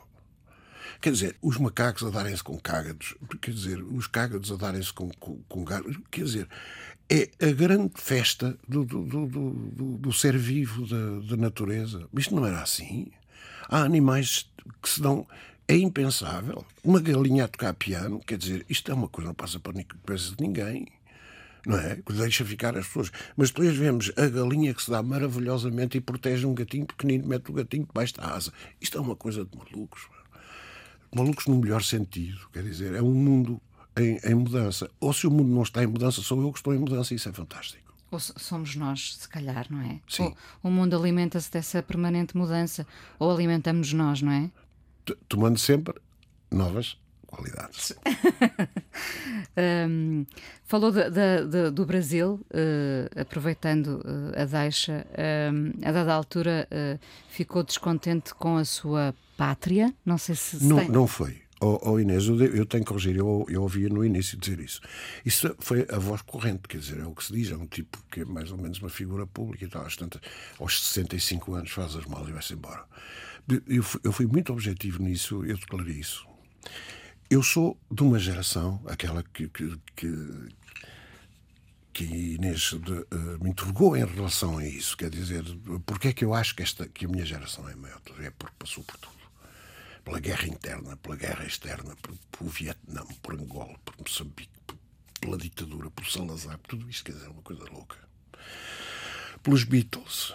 Quer 1.00 1.12
dizer, 1.12 1.36
os 1.42 1.56
macacos 1.58 2.04
a 2.04 2.10
darem-se 2.10 2.42
com 2.42 2.58
cágados, 2.58 3.14
quer 3.40 3.52
dizer, 3.52 3.82
os 3.82 4.06
cágados 4.06 4.50
a 4.52 4.56
darem-se 4.56 4.92
com, 4.92 5.08
com, 5.20 5.40
com 5.48 5.64
gatos, 5.64 5.98
quer 6.10 6.24
dizer, 6.24 6.48
é 7.08 7.30
a 7.40 7.52
grande 7.52 7.92
festa 7.96 8.58
do, 8.68 8.84
do, 8.84 9.04
do, 9.04 9.26
do, 9.26 9.98
do 9.98 10.12
ser 10.12 10.36
vivo 10.36 10.86
da, 10.86 11.20
da 11.30 11.36
natureza. 11.36 12.06
Isto 12.12 12.34
não 12.34 12.44
era 12.44 12.60
assim. 12.60 13.10
Há 13.68 13.82
animais 13.82 14.50
que 14.82 14.88
se 14.88 15.00
dão. 15.00 15.26
É 15.66 15.76
impensável. 15.76 16.64
Uma 16.82 16.98
galinha 16.98 17.44
a 17.44 17.48
tocar 17.48 17.74
piano, 17.74 18.20
quer 18.20 18.38
dizer, 18.38 18.64
isto 18.70 18.90
é 18.90 18.94
uma 18.94 19.06
coisa, 19.06 19.28
não 19.28 19.34
passa 19.34 19.60
para 19.60 19.84
cabeça 19.84 20.34
de 20.34 20.42
ninguém 20.42 20.86
não 21.66 21.78
é? 21.78 21.98
Deixa 22.10 22.44
ficar 22.44 22.76
as 22.78 22.86
pessoas. 22.86 23.12
Mas 23.36 23.50
depois 23.50 23.76
vemos 23.76 24.10
a 24.16 24.26
galinha 24.26 24.72
que 24.72 24.82
se 24.82 24.90
dá 24.90 25.02
maravilhosamente 25.02 25.98
e 25.98 26.00
protege 26.00 26.46
um 26.46 26.54
gatinho 26.54 26.86
pequenino, 26.86 27.28
mete 27.28 27.50
o 27.50 27.52
gatinho 27.52 27.84
debaixo 27.84 28.14
da 28.14 28.34
asa. 28.34 28.52
Isto 28.80 28.96
é 28.96 29.00
uma 29.00 29.14
coisa 29.14 29.44
de 29.44 29.56
malucos 29.56 30.08
malucos 31.14 31.46
no 31.46 31.56
melhor 31.56 31.82
sentido. 31.82 32.48
Quer 32.52 32.62
dizer, 32.62 32.94
é 32.94 33.02
um 33.02 33.12
mundo 33.12 33.60
em, 33.96 34.18
em, 34.24 34.34
mudança. 34.34 34.90
Ou 35.00 35.12
se 35.12 35.26
o 35.26 35.30
mundo 35.30 35.50
não 35.50 35.62
está 35.62 35.82
em 35.82 35.86
mudança, 35.86 36.20
sou 36.22 36.40
eu 36.40 36.52
que 36.52 36.58
estou 36.58 36.74
em 36.74 36.78
mudança, 36.78 37.14
isso 37.14 37.28
é 37.28 37.32
fantástico. 37.32 37.92
Ou 38.10 38.18
somos 38.18 38.74
nós, 38.74 39.16
se 39.16 39.28
calhar, 39.28 39.66
não 39.68 39.82
é? 39.82 40.00
Sim. 40.08 40.24
Ou, 40.24 40.36
o 40.64 40.70
mundo 40.70 40.96
alimenta-se 40.96 41.50
dessa 41.50 41.82
permanente 41.82 42.36
mudança, 42.36 42.86
ou 43.18 43.30
alimentamos 43.30 43.92
nós, 43.92 44.22
não 44.22 44.32
é? 44.32 44.50
Tomando 45.28 45.58
sempre 45.58 45.94
novas 46.50 46.96
qualidades. 47.28 47.92
um, 49.88 50.24
falou 50.64 50.90
de, 50.90 51.10
de, 51.10 51.44
de, 51.46 51.70
do 51.70 51.84
Brasil, 51.84 52.40
uh, 52.50 53.20
aproveitando 53.20 53.98
uh, 53.98 54.40
a 54.40 54.44
deixa, 54.46 55.06
um, 55.52 55.86
a 55.86 55.92
dada 55.92 56.14
altura 56.14 56.66
uh, 56.72 56.98
ficou 57.28 57.62
descontente 57.62 58.34
com 58.34 58.56
a 58.56 58.64
sua 58.64 59.14
pátria? 59.38 59.94
Não 60.04 60.18
sei 60.18 60.34
se. 60.34 60.62
Não, 60.64 60.78
tem... 60.78 60.88
não 60.88 61.06
foi. 61.06 61.40
Oh, 61.60 61.78
oh 61.82 61.98
Inês, 61.98 62.26
eu, 62.26 62.38
eu, 62.40 62.66
tenho 62.66 62.84
que 62.84 62.88
corrigir, 62.88 63.16
eu, 63.16 63.44
eu 63.48 63.62
ouvia 63.62 63.88
no 63.88 64.04
início 64.04 64.38
dizer 64.38 64.60
isso. 64.60 64.80
Isso 65.24 65.54
foi 65.58 65.86
a 65.90 65.98
voz 65.98 66.22
corrente, 66.22 66.68
quer 66.68 66.78
dizer, 66.78 67.00
é 67.00 67.04
o 67.04 67.12
que 67.12 67.24
se 67.24 67.32
diz, 67.32 67.50
é 67.50 67.56
um 67.56 67.66
tipo 67.66 67.98
que 68.10 68.20
é 68.20 68.24
mais 68.24 68.52
ou 68.52 68.58
menos 68.58 68.78
uma 68.78 68.88
figura 68.88 69.26
pública 69.26 69.64
e 69.64 69.68
tal, 69.68 69.84
às, 69.84 69.96
tantas, 69.96 70.20
aos 70.58 70.80
65 70.88 71.54
anos 71.54 71.70
faz 71.70 71.96
as 71.96 72.04
malas 72.04 72.28
e 72.28 72.32
vai-se 72.32 72.54
embora. 72.54 72.84
Eu, 73.66 73.84
eu 74.04 74.12
fui 74.12 74.26
muito 74.26 74.52
objetivo 74.52 75.02
nisso, 75.02 75.44
eu 75.44 75.56
declarei 75.56 75.94
isso. 75.94 76.26
Eu 77.28 77.42
sou 77.42 77.76
de 77.90 78.02
uma 78.02 78.20
geração, 78.20 78.80
aquela 78.86 79.24
que, 79.24 79.48
que, 79.48 79.76
que, 79.96 80.48
que 81.92 82.04
Inês 82.04 82.72
de, 82.84 82.92
uh, 82.92 83.42
me 83.42 83.50
interrogou 83.50 83.96
em 83.96 84.04
relação 84.04 84.58
a 84.58 84.66
isso, 84.66 84.96
quer 84.96 85.10
dizer, 85.10 85.44
porque 85.84 86.08
é 86.08 86.12
que 86.12 86.24
eu 86.24 86.34
acho 86.34 86.54
que, 86.54 86.62
esta, 86.62 86.86
que 86.86 87.04
a 87.04 87.08
minha 87.08 87.26
geração 87.26 87.68
é 87.68 87.74
maior? 87.74 88.00
É 88.20 88.30
porque 88.30 88.54
passou 88.60 88.84
por 88.84 88.96
tudo 88.98 89.17
pela 90.08 90.20
guerra 90.20 90.46
interna, 90.46 90.96
pela 90.96 91.16
guerra 91.16 91.44
externa, 91.44 91.94
pelo 92.32 92.50
Vietnã, 92.50 93.04
por 93.22 93.34
Angola, 93.34 93.78
por 93.84 93.94
Moçambique, 93.98 94.48
pela 95.20 95.36
ditadura, 95.36 95.90
por 95.90 96.06
Salazar, 96.06 96.56
por 96.58 96.68
tudo 96.68 96.88
isto, 96.88 97.04
quer 97.04 97.12
dizer, 97.12 97.26
é 97.26 97.28
uma 97.28 97.42
coisa 97.42 97.62
louca. 97.70 97.96
Pelos 99.42 99.64
Beatles, 99.64 100.32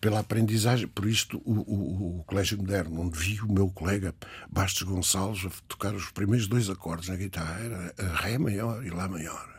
pela 0.00 0.20
aprendizagem, 0.20 0.88
por 0.88 1.06
isto 1.06 1.42
o, 1.44 1.52
o, 1.52 2.20
o, 2.20 2.24
Colégio 2.24 2.56
Moderno, 2.56 3.02
onde 3.02 3.18
vi 3.18 3.38
o 3.42 3.52
meu 3.52 3.68
colega 3.68 4.14
Bastos 4.50 4.82
Gonçalves 4.82 5.44
a 5.44 5.50
tocar 5.68 5.94
os 5.94 6.10
primeiros 6.10 6.48
dois 6.48 6.70
acordes 6.70 7.10
na 7.10 7.16
guitarra, 7.16 7.60
era 7.60 7.94
Ré 8.14 8.38
maior 8.38 8.82
e 8.82 8.88
Lá 8.88 9.08
maior. 9.08 9.52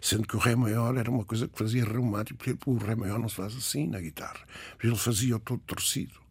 Sendo 0.00 0.26
que 0.26 0.36
o 0.36 0.38
Ré 0.38 0.56
maior 0.56 0.96
era 0.96 1.10
uma 1.10 1.24
coisa 1.26 1.46
que 1.46 1.58
fazia 1.58 1.84
reumático, 1.84 2.38
porque 2.38 2.70
o 2.70 2.78
Ré 2.78 2.94
maior 2.94 3.18
não 3.18 3.28
se 3.28 3.34
faz 3.34 3.54
assim 3.54 3.86
na 3.86 4.00
guitarra. 4.00 4.40
Ele 4.82 4.96
fazia 4.96 5.38
todo 5.38 5.60
torcido. 5.66 6.27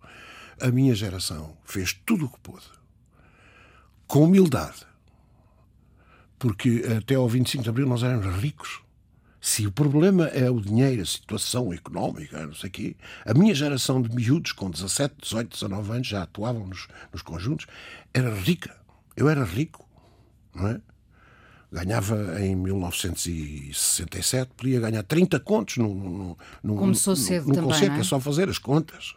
A 0.59 0.71
minha 0.71 0.95
geração 0.95 1.55
fez 1.63 1.93
tudo 2.05 2.25
o 2.25 2.29
que 2.29 2.39
pôde, 2.39 2.65
com 4.07 4.23
humildade, 4.23 4.87
porque 6.39 6.83
até 6.97 7.15
ao 7.15 7.27
25 7.27 7.63
de 7.63 7.69
Abril 7.69 7.87
nós 7.87 8.03
éramos 8.03 8.25
ricos. 8.41 8.81
Se 9.39 9.67
o 9.67 9.71
problema 9.71 10.27
é 10.27 10.49
o 10.49 10.59
dinheiro, 10.59 11.01
a 11.01 11.05
situação 11.05 11.71
económica, 11.71 12.45
não 12.45 12.55
sei 12.55 12.69
o 12.69 12.71
quê, 12.71 12.95
a 13.25 13.33
minha 13.33 13.53
geração 13.53 14.01
de 14.01 14.13
miúdos 14.13 14.51
com 14.51 14.69
17, 14.69 15.15
18, 15.21 15.53
19 15.53 15.91
anos 15.91 16.07
já 16.07 16.23
atuavam 16.23 16.67
nos, 16.67 16.87
nos 17.13 17.21
conjuntos, 17.21 17.67
era 18.13 18.33
rica. 18.33 18.75
Eu 19.15 19.29
era 19.29 19.43
rico, 19.43 19.87
não 20.53 20.67
é? 20.67 20.81
Ganhava 21.71 22.41
em 22.41 22.55
1967, 22.55 24.51
podia 24.55 24.79
ganhar 24.79 25.03
30 25.03 25.39
contos 25.39 25.77
num, 25.77 26.35
num, 26.63 26.75
Começou 26.77 27.15
cedo 27.15 27.47
num 27.47 27.53
também, 27.53 27.69
concerto, 27.69 27.97
é? 27.97 27.99
é 27.99 28.03
só 28.03 28.19
fazer 28.19 28.49
as 28.49 28.57
contas. 28.57 29.15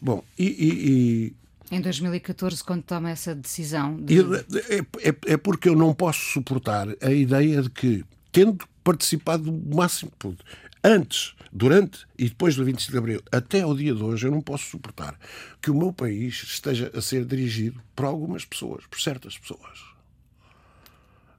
Bom, 0.00 0.22
e, 0.38 0.44
e, 0.44 0.90
e... 0.90 1.76
Em 1.76 1.80
2014, 1.80 2.62
quando 2.64 2.82
toma 2.82 3.10
essa 3.10 3.34
decisão. 3.34 3.96
De... 3.96 4.20
É, 4.20 5.08
é, 5.08 5.16
é, 5.32 5.36
porque 5.36 5.68
eu 5.68 5.76
não 5.76 5.92
posso 5.92 6.20
suportar 6.32 6.88
a 7.02 7.10
ideia 7.10 7.62
de 7.62 7.70
que, 7.70 8.04
tendo 8.32 8.56
participado 8.82 9.50
do 9.50 9.76
máximo 9.76 10.10
que 10.10 10.16
pude, 10.16 10.38
antes, 10.82 11.34
durante 11.52 12.06
e 12.18 12.28
depois 12.28 12.56
do 12.56 12.64
25 12.64 12.92
de 12.92 12.98
Abril, 12.98 13.22
até 13.30 13.60
ao 13.60 13.76
dia 13.76 13.94
de 13.94 14.02
hoje, 14.02 14.26
eu 14.26 14.30
não 14.30 14.40
posso 14.40 14.64
suportar 14.64 15.18
que 15.60 15.70
o 15.70 15.74
meu 15.74 15.92
país 15.92 16.42
esteja 16.42 16.90
a 16.94 17.02
ser 17.02 17.24
dirigido 17.24 17.80
por 17.94 18.06
algumas 18.06 18.44
pessoas, 18.44 18.86
por 18.86 19.00
certas 19.00 19.36
pessoas. 19.36 19.88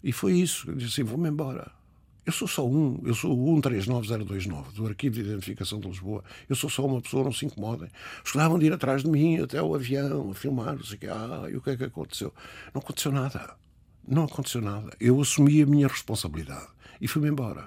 E 0.04 0.12
foi 0.12 0.34
isso. 0.34 0.70
Eu 0.70 0.76
disse 0.76 1.02
assim: 1.02 1.04
vou-me 1.04 1.30
embora. 1.30 1.72
Eu 2.30 2.34
sou 2.34 2.48
só 2.48 2.68
um, 2.68 3.02
eu 3.04 3.16
sou 3.16 3.34
o 3.34 3.54
139029 3.54 4.72
do 4.76 4.86
Arquivo 4.86 5.16
de 5.16 5.22
Identificação 5.22 5.80
de 5.80 5.88
Lisboa. 5.88 6.24
Eu 6.48 6.56
sou 6.56 6.70
só 6.70 6.86
uma 6.86 7.02
pessoa, 7.02 7.24
não 7.24 7.32
se 7.34 7.44
incomodem. 7.48 7.90
Escusavam 8.24 8.60
de 8.60 8.68
ir 8.68 8.74
atrás 8.74 9.02
de 9.02 9.10
mim 9.10 9.40
até 9.42 9.60
o 9.60 9.74
avião, 9.74 10.30
a 10.30 10.36
filmar, 10.36 10.76
não 10.76 10.84
sei 10.84 10.98
o 10.98 11.00
que. 11.00 11.08
Ah, 11.08 11.48
e 11.52 11.56
o 11.56 11.62
que 11.62 11.72
é 11.72 11.76
que 11.78 11.86
aconteceu? 11.86 12.32
Não 12.72 12.82
aconteceu 12.82 13.12
nada. 13.12 13.56
Não 14.08 14.26
aconteceu 14.26 14.62
nada. 14.62 14.92
Eu 15.00 15.20
assumi 15.20 15.60
a 15.64 15.66
minha 15.66 15.88
responsabilidade 15.88 16.68
e 17.02 17.08
fui-me 17.08 17.30
embora. 17.30 17.66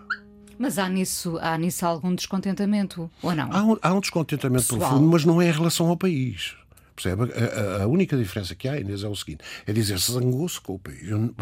Mas 0.57 0.78
há 0.78 0.88
nisso, 0.88 1.38
há 1.40 1.59
nisso 1.59 1.85
algum 1.85 2.14
descontentamento, 2.14 3.11
ou 3.21 3.35
não? 3.35 3.52
Há 3.52 3.64
um, 3.64 3.76
há 3.83 3.92
um 3.95 4.00
descontentamento 4.00 4.62
Pessoal. 4.62 4.90
profundo, 4.90 5.09
mas 5.11 5.25
não 5.25 5.42
é 5.42 5.49
em 5.49 5.52
relação 5.52 5.88
ao 5.88 5.97
país. 5.97 6.54
Percebe? 6.95 7.33
A, 7.33 7.81
a- 7.81 7.83
a 7.83 7.87
única 7.88 8.16
diferença 8.16 8.54
que 8.54 8.69
há, 8.69 8.78
Inês, 8.78 9.02
é 9.02 9.09
o 9.09 9.16
seguinte: 9.16 9.42
é 9.66 9.73
dizer 9.73 9.99
zangou-se 9.99 10.61
com 10.61 10.75
o 10.75 10.78
país. 10.78 11.09
Eu, 11.09 11.35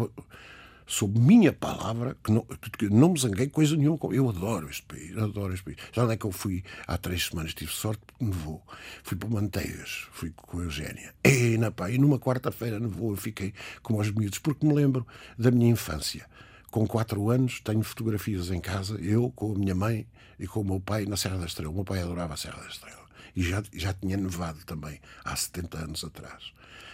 sob 0.85 1.19
minha 1.19 1.53
palavra, 1.53 2.17
que 2.23 2.31
não, 2.31 2.41
que 2.77 2.89
não 2.89 3.09
me 3.13 3.19
zanguei 3.19 3.47
coisa 3.47 3.75
nenhuma. 3.75 3.97
com- 3.97 4.13
Eu 4.13 4.27
adoro 4.29 4.69
este 4.69 4.83
país, 4.83 5.17
adoro 5.17 5.53
este 5.53 5.63
país. 5.63 5.77
Já 5.93 6.03
onde 6.03 6.13
é 6.13 6.17
que 6.17 6.25
eu 6.25 6.31
fui 6.31 6.63
há 6.87 6.97
três 6.97 7.27
semanas? 7.27 7.53
Tive 7.53 7.71
sorte 7.71 8.01
porque 8.05 8.25
nevou. 8.25 8.61
Fui 9.03 9.17
para 9.17 9.29
Manteigas, 9.29 10.07
fui 10.11 10.31
com 10.35 10.59
a 10.59 10.63
Eugénia. 10.63 11.13
E, 11.25 11.57
na, 11.57 11.71
e 11.89 11.97
numa 11.97 12.19
quarta-feira 12.19 12.79
nevou, 12.79 13.11
eu 13.11 13.17
fiquei 13.17 13.53
como 13.81 13.99
aos 13.99 14.11
miúdos, 14.11 14.39
porque 14.39 14.65
me 14.65 14.73
lembro 14.73 15.05
da 15.37 15.51
minha 15.51 15.69
infância. 15.71 16.25
Com 16.69 16.87
quatro 16.87 17.29
anos, 17.29 17.59
tenho 17.61 17.83
fotografias 17.83 18.49
em 18.49 18.61
casa, 18.61 18.95
eu 19.01 19.29
com 19.31 19.53
a 19.53 19.57
minha 19.57 19.75
mãe 19.75 20.07
e 20.39 20.47
com 20.47 20.61
o 20.61 20.65
meu 20.65 20.79
pai 20.79 21.05
na 21.05 21.17
Serra 21.17 21.37
da 21.37 21.45
Estrela. 21.45 21.71
O 21.71 21.75
meu 21.75 21.83
pai 21.83 22.01
adorava 22.01 22.33
a 22.33 22.37
Serra 22.37 22.61
da 22.61 22.67
Estrela. 22.67 23.00
E 23.35 23.43
já, 23.43 23.63
já 23.73 23.93
tinha 23.93 24.17
nevado 24.17 24.59
também, 24.65 24.99
há 25.23 25.35
70 25.35 25.77
anos 25.77 26.03
atrás. 26.03 26.51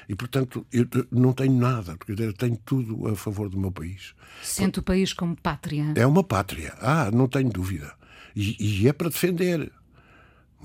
E, 0.10 0.16
portanto, 0.16 0.66
eu 0.72 0.88
não 1.12 1.34
tenho 1.34 1.54
nada, 1.54 1.98
porque 1.98 2.14
eu 2.22 2.34
tenho 2.34 2.58
tudo 2.58 3.08
a 3.08 3.16
favor 3.16 3.50
do 3.50 3.60
meu 3.60 3.72
país. 3.72 4.14
Sente 4.42 4.80
o 4.80 4.84
país 4.84 5.12
como 5.12 5.36
pátria. 5.36 5.94
É 5.96 6.06
uma 6.06 6.24
pátria, 6.24 6.74
ah, 6.80 7.12
não 7.12 7.28
tenho 7.28 7.50
dúvida. 7.50 7.94
E, 8.36 8.84
e 8.84 8.88
é 8.88 8.94
para 8.94 9.10
defender. 9.10 9.72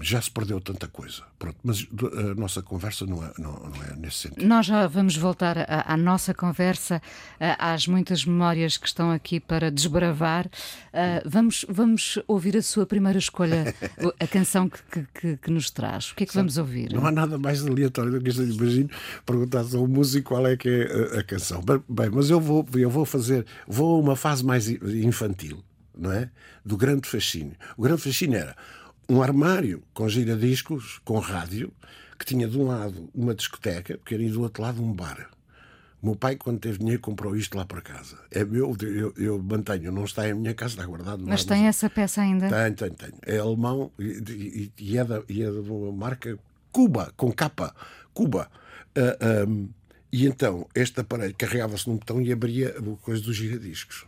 Já 0.01 0.21
se 0.23 0.31
perdeu 0.31 0.59
tanta 0.61 0.89
coisa. 0.89 1.23
Pronto, 1.39 1.59
mas 1.63 1.85
do- 1.85 2.09
a 2.19 2.35
nossa 2.35 2.63
conversa 2.63 3.05
não 3.05 3.23
é, 3.23 3.31
não, 3.39 3.53
não 3.53 3.85
é 3.85 3.95
nesse 3.95 4.17
sentido. 4.29 4.47
Nós 4.47 4.65
já 4.67 4.87
vamos 4.87 5.17
voltar 5.17 5.59
à, 5.59 5.93
à 5.93 5.97
nossa 5.99 6.33
conversa, 6.33 7.01
ah, 7.39 7.73
às 7.75 7.87
muitas 7.87 8.25
memórias 8.25 8.79
que 8.79 8.87
estão 8.87 9.11
aqui 9.13 9.39
para 9.39 9.71
desbravar. 9.71 10.49
Ah, 10.93 11.23
vamos, 11.27 11.67
vamos 11.69 12.19
ouvir 12.27 12.57
a 12.57 12.63
sua 12.63 12.87
primeira 12.87 13.19
escolha, 13.19 13.75
a 14.19 14.27
canção 14.27 14.69
que, 14.69 14.79
que- 15.15 15.37
que- 15.37 15.51
nos 15.51 15.71
traz. 15.71 16.11
O 16.11 16.15
que 16.15 16.25
é 16.25 16.27
que 16.27 16.35
vamos 16.35 16.57
ouvir? 16.57 16.91
Não 16.93 17.07
há 17.07 17.13
nada 17.13 17.37
mais 17.39 17.65
aleatório 17.65 18.13
do 18.13 18.21
que 18.21 18.31
isto. 18.31 18.43
Imagino 18.43 18.89
perguntar 19.27 19.61
a 19.61 19.77
um 19.79 19.87
músico 19.87 20.29
qual 20.31 20.47
é 20.47 20.57
que 20.57 20.69
é 20.71 21.17
a, 21.17 21.21
a 21.21 21.23
canção. 21.23 21.61
Bem, 21.63 21.83
Bem, 21.89 22.11
mas 22.11 22.31
eu 22.31 22.41
vou, 22.41 22.67
eu 22.75 22.89
vou 22.91 23.05
fazer, 23.05 23.45
vou 23.69 23.97
a 23.97 24.01
uma 24.01 24.17
fase 24.17 24.43
mais 24.45 24.69
infantil, 24.69 25.63
não 25.97 26.11
é? 26.11 26.31
Do 26.65 26.77
grande 26.77 27.07
fascínio. 27.07 27.55
O 27.77 27.83
grande 27.83 28.01
fascínio 28.01 28.39
era 28.39 28.57
um 29.09 29.23
armário 29.23 29.83
com 29.93 30.09
giradiscos, 30.09 31.01
com 31.05 31.19
rádio, 31.19 31.73
que 32.19 32.25
tinha 32.25 32.47
de 32.47 32.59
um 32.59 32.67
lado 32.67 33.09
uma 33.15 33.35
discoteca, 33.35 33.99
porque 33.99 34.15
era 34.15 34.23
e 34.23 34.31
do 34.31 34.43
outro 34.43 34.63
lado 34.63 34.83
um 34.83 34.93
bar. 34.93 35.29
O 36.01 36.07
meu 36.07 36.17
pai, 36.17 36.35
quando 36.35 36.59
teve 36.59 36.79
dinheiro, 36.79 37.01
comprou 37.01 37.37
isto 37.37 37.57
lá 37.57 37.65
para 37.65 37.81
casa. 37.81 38.19
É 38.31 38.45
meu, 38.45 38.77
eu, 38.81 39.15
eu 39.17 39.41
mantenho, 39.41 39.93
não 39.93 40.05
está 40.05 40.29
em 40.29 40.35
minha 40.35 40.53
casa, 40.53 40.75
está 40.75 40.85
guardado. 40.85 41.25
Mas 41.25 41.45
tem 41.45 41.67
essa 41.69 41.89
peça 41.89 42.21
ainda? 42.21 42.49
Tenho, 42.49 42.75
tenho, 42.75 42.95
tenho. 42.95 43.15
É 43.25 43.39
alemão 43.39 43.93
e, 43.99 44.73
e- 44.79 44.99
é, 44.99 45.05
da, 45.05 45.23
e 45.29 45.43
é 45.43 45.51
uma 45.51 45.93
marca 45.93 46.37
Cuba, 46.73 47.13
com 47.17 47.31
capa. 47.31 47.75
Cuba. 48.13 48.51
Ah, 48.97 49.43
ahm, 49.45 49.69
e 50.13 50.27
então, 50.27 50.67
este 50.75 51.01
aparelho 51.01 51.35
carregava-se 51.39 51.89
num 51.89 51.97
botão 51.97 52.21
e 52.21 52.33
abria 52.33 52.77
a 52.77 52.97
coisa 53.03 53.23
dos 53.23 53.37
giradiscos. 53.37 54.05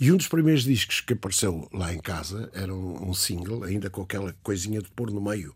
E 0.00 0.10
um 0.10 0.16
dos 0.16 0.28
primeiros 0.28 0.64
discos 0.64 1.02
que 1.02 1.12
apareceu 1.12 1.68
lá 1.74 1.92
em 1.92 1.98
casa 1.98 2.50
era 2.54 2.74
um, 2.74 3.10
um 3.10 3.12
single, 3.12 3.64
ainda 3.64 3.90
com 3.90 4.00
aquela 4.00 4.34
coisinha 4.42 4.80
de 4.80 4.90
pôr 4.90 5.10
no 5.10 5.20
meio. 5.20 5.54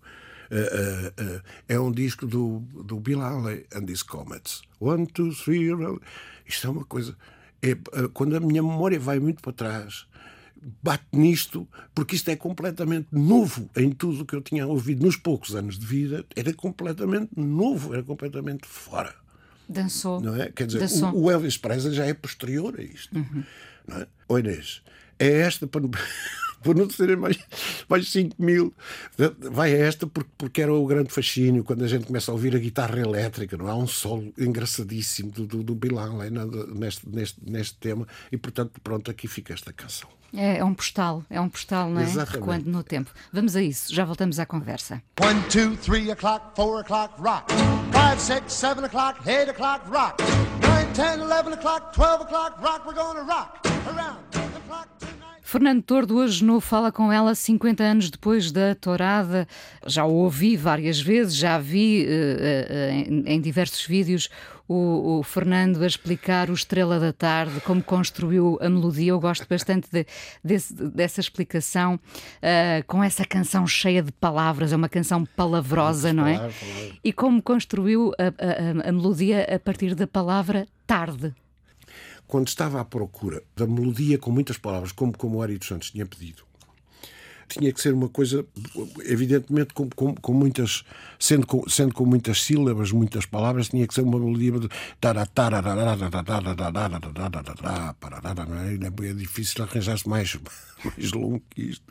Ah, 0.50 0.56
ah, 0.56 1.12
ah, 1.18 1.42
é 1.66 1.80
um 1.80 1.90
disco 1.90 2.26
do, 2.26 2.60
do 2.84 3.00
Bill 3.00 3.22
Haley 3.22 3.64
and 3.74 3.90
his 3.90 4.02
Comets. 4.02 4.60
One, 4.78 5.06
two, 5.06 5.34
three. 5.34 5.70
Isto 6.46 6.66
é 6.66 6.70
uma 6.70 6.84
coisa. 6.84 7.16
É, 7.62 7.74
quando 8.12 8.36
a 8.36 8.40
minha 8.40 8.62
memória 8.62 9.00
vai 9.00 9.18
muito 9.18 9.40
para 9.40 9.54
trás, 9.54 10.06
bate 10.82 11.06
nisto, 11.10 11.66
porque 11.94 12.14
isto 12.14 12.30
é 12.30 12.36
completamente 12.36 13.08
novo 13.10 13.70
em 13.74 13.90
tudo 13.90 14.22
o 14.22 14.26
que 14.26 14.36
eu 14.36 14.42
tinha 14.42 14.66
ouvido 14.66 15.06
nos 15.06 15.16
poucos 15.16 15.54
anos 15.54 15.78
de 15.78 15.86
vida. 15.86 16.22
Era 16.36 16.52
completamente 16.52 17.30
novo, 17.34 17.94
era 17.94 18.02
completamente 18.02 18.66
fora. 18.68 19.14
Dançou. 19.66 20.20
Não 20.20 20.36
é? 20.36 20.52
Quer 20.52 20.66
dizer, 20.66 21.04
o, 21.06 21.22
o 21.22 21.30
Elvis 21.30 21.56
Presley 21.56 21.94
já 21.94 22.04
é 22.04 22.12
posterior 22.12 22.78
a 22.78 22.82
isto. 22.82 23.16
Não 23.86 23.98
é? 23.98 24.06
Ô 24.28 24.38
Inês, 24.38 24.82
é 25.18 25.40
esta 25.40 25.66
para, 25.66 25.82
para 26.64 26.74
não 26.74 26.90
serem 26.90 27.16
mais, 27.16 27.38
mais 27.88 28.10
5 28.10 28.42
mil. 28.42 28.72
Vai 29.38 29.74
a 29.74 29.86
esta 29.86 30.06
porque, 30.06 30.30
porque 30.36 30.62
era 30.62 30.72
o 30.72 30.86
grande 30.86 31.12
fascínio 31.12 31.62
quando 31.62 31.84
a 31.84 31.88
gente 31.88 32.06
começa 32.06 32.30
a 32.30 32.34
ouvir 32.34 32.56
a 32.56 32.58
guitarra 32.58 32.98
elétrica. 32.98 33.56
Não 33.56 33.68
é? 33.68 33.70
há 33.70 33.76
um 33.76 33.86
solo 33.86 34.32
engraçadíssimo 34.38 35.30
do, 35.30 35.46
do, 35.46 35.62
do 35.62 35.74
Bill 35.74 35.98
Haley 35.98 36.30
né, 36.30 36.40
neste, 36.74 37.08
neste, 37.08 37.38
neste 37.44 37.76
tema. 37.76 38.08
E 38.32 38.36
portanto, 38.36 38.80
pronto, 38.82 39.10
aqui 39.10 39.28
fica 39.28 39.52
esta 39.52 39.72
canção. 39.72 40.08
É, 40.36 40.58
é 40.58 40.64
um 40.64 40.74
postal, 40.74 41.22
é 41.30 41.40
um 41.40 41.48
postal, 41.48 41.88
não 41.88 42.00
é? 42.00 42.04
Exatamente. 42.04 42.34
Recuando 42.34 42.70
no 42.70 42.82
tempo. 42.82 43.12
Vamos 43.32 43.54
a 43.54 43.62
isso, 43.62 43.94
já 43.94 44.04
voltamos 44.04 44.40
à 44.40 44.46
conversa. 44.46 45.00
One, 45.20 45.40
two, 45.48 45.76
three 45.76 46.10
o'clock, 46.10 46.56
four 46.56 46.80
o'clock, 46.80 47.14
rock. 47.20 47.52
Five, 47.92 48.20
six, 48.20 48.52
seven 48.52 48.84
o'clock, 48.84 49.20
eight 49.28 49.48
o'clock, 49.48 49.88
rock. 49.88 50.20
Nine, 50.60 50.92
ten, 50.92 51.20
eleven 51.20 51.52
o'clock, 51.52 51.92
twelve 51.94 52.22
o'clock, 52.22 52.60
rock. 52.60 52.84
We're 52.84 52.94
gonna 52.94 53.22
rock 53.22 53.64
around 53.86 54.18
the 54.32 54.60
clock. 54.66 54.88
Fernando 55.54 55.82
Tordo 55.84 56.16
hoje 56.16 56.44
no 56.44 56.60
Fala 56.60 56.90
Com 56.90 57.12
Ela, 57.12 57.32
50 57.32 57.80
anos 57.84 58.10
depois 58.10 58.50
da 58.50 58.74
tourada. 58.74 59.46
Já 59.86 60.04
o 60.04 60.12
ouvi 60.12 60.56
várias 60.56 61.00
vezes, 61.00 61.36
já 61.36 61.60
vi 61.60 62.04
eh, 62.08 62.66
eh, 62.68 63.04
em, 63.08 63.22
em 63.34 63.40
diversos 63.40 63.86
vídeos 63.86 64.28
o, 64.66 65.18
o 65.18 65.22
Fernando 65.22 65.80
a 65.84 65.86
explicar 65.86 66.50
o 66.50 66.54
Estrela 66.54 66.98
da 66.98 67.12
Tarde, 67.12 67.60
como 67.60 67.80
construiu 67.84 68.58
a 68.60 68.68
melodia. 68.68 69.10
Eu 69.12 69.20
gosto 69.20 69.46
bastante 69.48 69.86
de- 69.92 70.04
desse- 70.42 70.74
dessa 70.74 71.20
explicação, 71.20 72.00
eh, 72.42 72.82
com 72.88 73.00
essa 73.00 73.24
canção 73.24 73.64
cheia 73.64 74.02
de 74.02 74.10
palavras, 74.10 74.72
é 74.72 74.76
uma 74.76 74.88
canção 74.88 75.24
palavrosa, 75.36 76.12
não 76.12 76.26
é? 76.26 76.34
E 77.04 77.12
como 77.12 77.40
construiu 77.40 78.10
a- 78.18 78.84
a- 78.84 78.88
a 78.88 78.92
melodia 78.92 79.46
a 79.54 79.60
partir 79.60 79.94
da 79.94 80.08
palavra 80.08 80.66
tarde. 80.84 81.32
Quando 82.26 82.48
estava 82.48 82.80
à 82.80 82.84
procura 82.84 83.42
da 83.56 83.66
melodia 83.66 84.18
com 84.18 84.30
muitas 84.30 84.58
palavras, 84.58 84.92
como, 84.92 85.16
como 85.16 85.38
o 85.38 85.42
Ari 85.42 85.58
dos 85.58 85.68
Santos 85.68 85.90
tinha 85.90 86.06
pedido, 86.06 86.44
tinha 87.48 87.72
que 87.72 87.80
ser 87.80 87.94
uma 87.94 88.08
coisa, 88.08 88.44
evidentemente, 89.04 89.74
com, 89.74 89.88
com, 89.90 90.14
com 90.14 90.32
muitas, 90.32 90.84
sendo 91.18 91.46
com, 91.46 91.68
sendo 91.68 91.94
com 91.94 92.04
muitas 92.04 92.42
sílabas, 92.42 92.90
muitas 92.90 93.26
palavras, 93.26 93.68
tinha 93.68 93.86
que 93.86 93.94
ser 93.94 94.02
uma 94.02 94.18
melodia 94.18 94.52
de 94.58 94.68
é 99.04 99.12
difícil 99.12 99.62
arranjar-se 99.64 100.08
mais, 100.08 100.38
mais 100.84 101.12
longo 101.12 101.42
que 101.50 101.62
isto, 101.62 101.84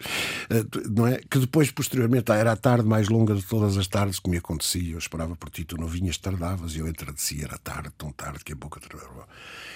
não 0.92 1.08
é? 1.08 1.20
Que 1.30 1.40
depois, 1.40 1.72
posteriormente, 1.72 2.32
era 2.32 2.52
a 2.52 2.58
tarde 2.58 2.88
mais 2.88 3.10
longa 3.10 3.36
de 3.36 3.44
todas 3.44 3.78
as 3.78 3.88
tardes 3.88 4.20
que 4.20 4.30
me 4.30 4.38
acontecia. 4.38 4.94
Eu 4.94 4.98
esperava 4.98 5.36
por 5.36 5.50
ti, 5.50 5.64
tu 5.64 5.78
não 5.78 5.88
vinhas, 5.88 6.18
tardavas, 6.18 6.76
e 6.76 6.80
eu 6.80 6.88
entradecia, 6.88 7.46
era 7.46 7.58
tarde, 7.58 7.90
tão 7.98 8.12
tarde 8.12 8.44
que 8.44 8.54
a 8.54 8.56
boca 8.56 8.80
travava. 8.80 9.28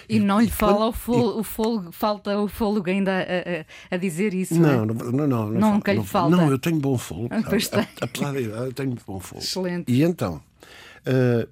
E 0.10 0.20
não 0.20 0.40
lhe 0.40 0.50
fala 0.50 0.88
o 0.88 0.92
fôlego, 0.94 1.40
o 1.40 1.44
fôlego- 1.44 1.92
falta 1.92 2.40
o 2.40 2.48
fôlego 2.48 2.90
ainda 2.90 3.12
a, 3.12 3.22
a- 3.22 3.96
a 3.96 3.98
dizer 3.98 4.34
isso. 4.34 4.56
Não, 4.56 4.70
é? 4.70 4.86
não, 4.86 4.86
não, 4.86 5.12
não, 5.28 5.50
não, 5.52 5.74
Nunca 5.74 5.92
lhe 5.92 5.98
não, 6.00 6.06
falta. 6.06 6.36
Não, 6.36 6.50
eu 6.50 6.58
tenho 6.60 6.80
bom 6.80 6.98
fogo. 6.98 7.28
Ah, 7.32 7.42
pois 7.48 7.68
tem. 7.68 7.86
Apesar 8.00 8.32
da 8.34 8.40
idade, 8.42 8.66
eu 8.66 8.74
tenho 8.74 8.90
muito 8.90 9.04
bom 9.06 9.20
fogo. 9.20 9.42
Excelente. 9.42 9.92
E 9.92 10.02
então, 10.04 10.42
eh, 11.06 11.48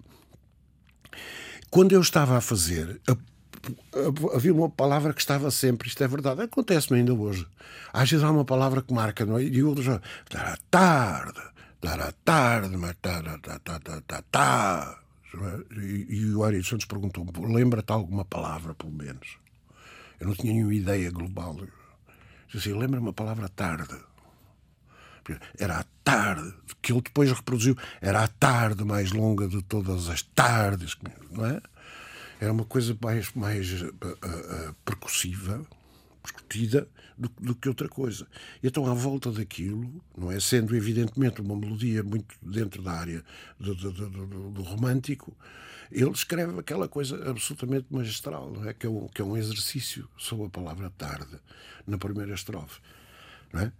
quando 1.70 1.92
eu 1.92 2.02
estava 2.02 2.38
a 2.38 2.42
fazer, 2.42 3.02
a- 3.08 3.12
a- 3.12 4.36
havia 4.36 4.54
uma 4.54 4.70
palavra 4.70 5.14
que 5.14 5.20
estava 5.22 5.52
sempre, 5.52 5.88
isto 5.90 6.04
é 6.04 6.08
verdade, 6.08 6.42
acontece-me 6.42 7.00
ainda 7.00 7.14
hoje. 7.14 7.46
Às 7.92 8.10
vezes 8.10 8.24
há 8.24 8.32
uma 8.32 8.46
palavra 8.46 8.82
que 8.82 8.94
marca, 8.94 9.26
não 9.26 9.38
é? 9.38 9.44
E 9.44 9.64
outros 9.64 9.86
já, 9.86 10.02
"Dar 10.32 10.58
tarde, 10.70 11.42
dar 11.82 12.12
tarde, 12.24 12.78
mas 12.78 12.96
tá, 14.32 15.00
tá." 15.38 15.82
E, 15.82 16.06
e 16.10 16.36
o 16.36 16.44
Ari 16.44 16.64
Santos 16.64 16.86
perguntou-me: 16.86 17.32
lembra-te 17.54 17.92
alguma 17.92 18.26
palavra, 18.26 18.74
pelo 18.74 18.92
menos? 18.92 19.38
Eu 20.20 20.28
não 20.28 20.36
tinha 20.36 20.54
nenhuma 20.54 20.74
ideia 20.74 21.12
global. 21.12 21.56
Disse 22.48 22.70
assim: 22.70 22.80
lembra-me 22.80 23.10
a 23.10 23.14
palavra 23.14 23.50
tarde. 23.50 23.96
Era 25.58 25.80
a 25.80 25.86
tarde, 26.04 26.54
que 26.82 26.92
ele 26.92 27.02
depois 27.02 27.32
reproduziu, 27.32 27.76
era 28.00 28.24
a 28.24 28.28
tarde 28.28 28.84
mais 28.84 29.12
longa 29.12 29.48
de 29.48 29.62
todas 29.64 30.08
as 30.08 30.22
tardes, 30.22 30.96
não 31.32 31.46
é? 31.48 31.60
Era 32.40 32.52
uma 32.52 32.66
coisa 32.66 32.96
mais, 33.02 33.34
mais 33.34 33.82
uh, 33.82 33.88
uh, 33.88 34.76
percussiva, 34.86 35.66
discutida 36.26 36.88
do, 37.18 37.30
do, 37.40 37.56
que 37.56 37.70
outra 37.70 37.88
coisa. 37.88 38.28
Então, 38.64 38.86
à 38.86 38.94
volta 38.94 39.32
daquilo, 39.32 40.04
não 40.18 40.32
é? 40.32 40.40
Sendo 40.40 40.76
evidentemente 40.76 41.42
uma 41.42 41.56
melodia 41.56 42.04
muito 42.04 42.36
dentro 42.42 42.82
da 42.82 42.92
área 42.92 43.24
do, 43.60 43.76
do, 43.76 44.52
do 44.52 44.62
romântico, 44.62 45.36
ele 45.92 46.12
escreve 46.12 46.60
aquela 46.60 46.88
coisa 46.88 47.30
absolutamente 47.30 47.88
magistral, 47.90 48.54
é? 48.66 48.74
Que, 48.74 48.88
é 48.88 48.90
um, 48.90 49.08
que 49.08 49.22
é 49.22 49.26
um 49.26 49.38
exercício 49.38 50.10
sobre 50.18 50.48
a 50.48 50.50
palavra 50.50 50.90
tarde, 50.90 51.40
na 51.88 51.98
primeira 51.98 52.34
estrofe. 52.34 52.82
É? 53.58 53.72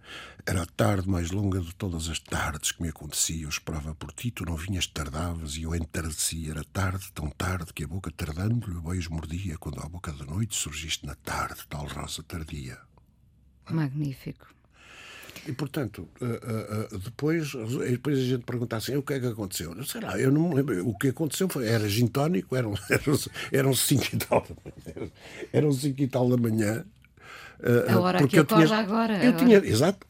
Era 0.46 0.62
a 0.62 0.66
tarde 0.66 1.08
mais 1.08 1.30
longa 1.30 1.60
de 1.60 1.74
todas 1.74 2.08
as 2.08 2.18
tardes 2.18 2.72
que 2.72 2.82
me 2.82 2.88
acontecia. 2.88 3.44
Eu 3.44 3.48
esperava 3.48 3.94
por 3.94 4.12
ti, 4.12 4.30
tu 4.30 4.44
não 4.44 4.56
vinhas, 4.56 4.86
tardavas 4.86 5.56
e 5.56 5.62
eu 5.62 5.74
entardecia. 5.74 6.52
Era 6.52 6.64
tarde, 6.64 7.10
tão 7.12 7.28
tarde, 7.30 7.72
que 7.72 7.84
a 7.84 7.88
boca 7.88 8.10
tardando-lhe 8.10 8.76
o 8.76 8.82
beijo 8.82 9.10
mordia. 9.10 9.58
Quando 9.58 9.80
à 9.80 9.88
boca 9.88 10.12
da 10.12 10.24
noite 10.24 10.54
surgiste 10.54 11.04
na 11.06 11.14
tarde, 11.14 11.66
tal 11.68 11.86
rosa 11.86 12.22
tardia. 12.22 12.78
Magnífico. 13.68 14.56
E, 15.46 15.52
portanto, 15.52 16.08
depois, 17.04 17.52
depois 17.88 18.18
a 18.18 18.22
gente 18.22 18.44
pergunta 18.44 18.76
assim: 18.76 18.96
o 18.96 19.02
que 19.02 19.14
é 19.14 19.20
que 19.20 19.26
aconteceu? 19.26 19.74
Eu 19.74 19.84
sei 19.84 20.00
lá, 20.00 20.18
eu 20.18 20.32
não 20.32 20.48
me 20.48 20.54
lembro. 20.56 20.88
O 20.88 20.96
que 20.96 21.08
aconteceu 21.08 21.48
foi: 21.48 21.68
era 21.68 21.88
gintónico, 21.88 22.56
eram, 22.56 22.74
eram, 22.90 23.18
eram 23.52 23.74
cinco 23.74 24.06
e 24.12 24.18
tal 24.18 24.40
da 24.40 24.56
manhã. 24.64 25.10
Eram 25.52 25.72
cinco 25.72 26.02
e 26.02 26.08
tal 26.08 26.28
da 26.28 26.36
manhã. 26.36 26.84
A 27.88 27.98
hora 27.98 28.18
porque 28.18 28.36
que 28.36 28.40
acorda 28.40 28.66
tinha, 28.66 28.78
agora. 28.78 29.24
Eu 29.24 29.36
tinha, 29.36 29.58
exato, 29.58 30.06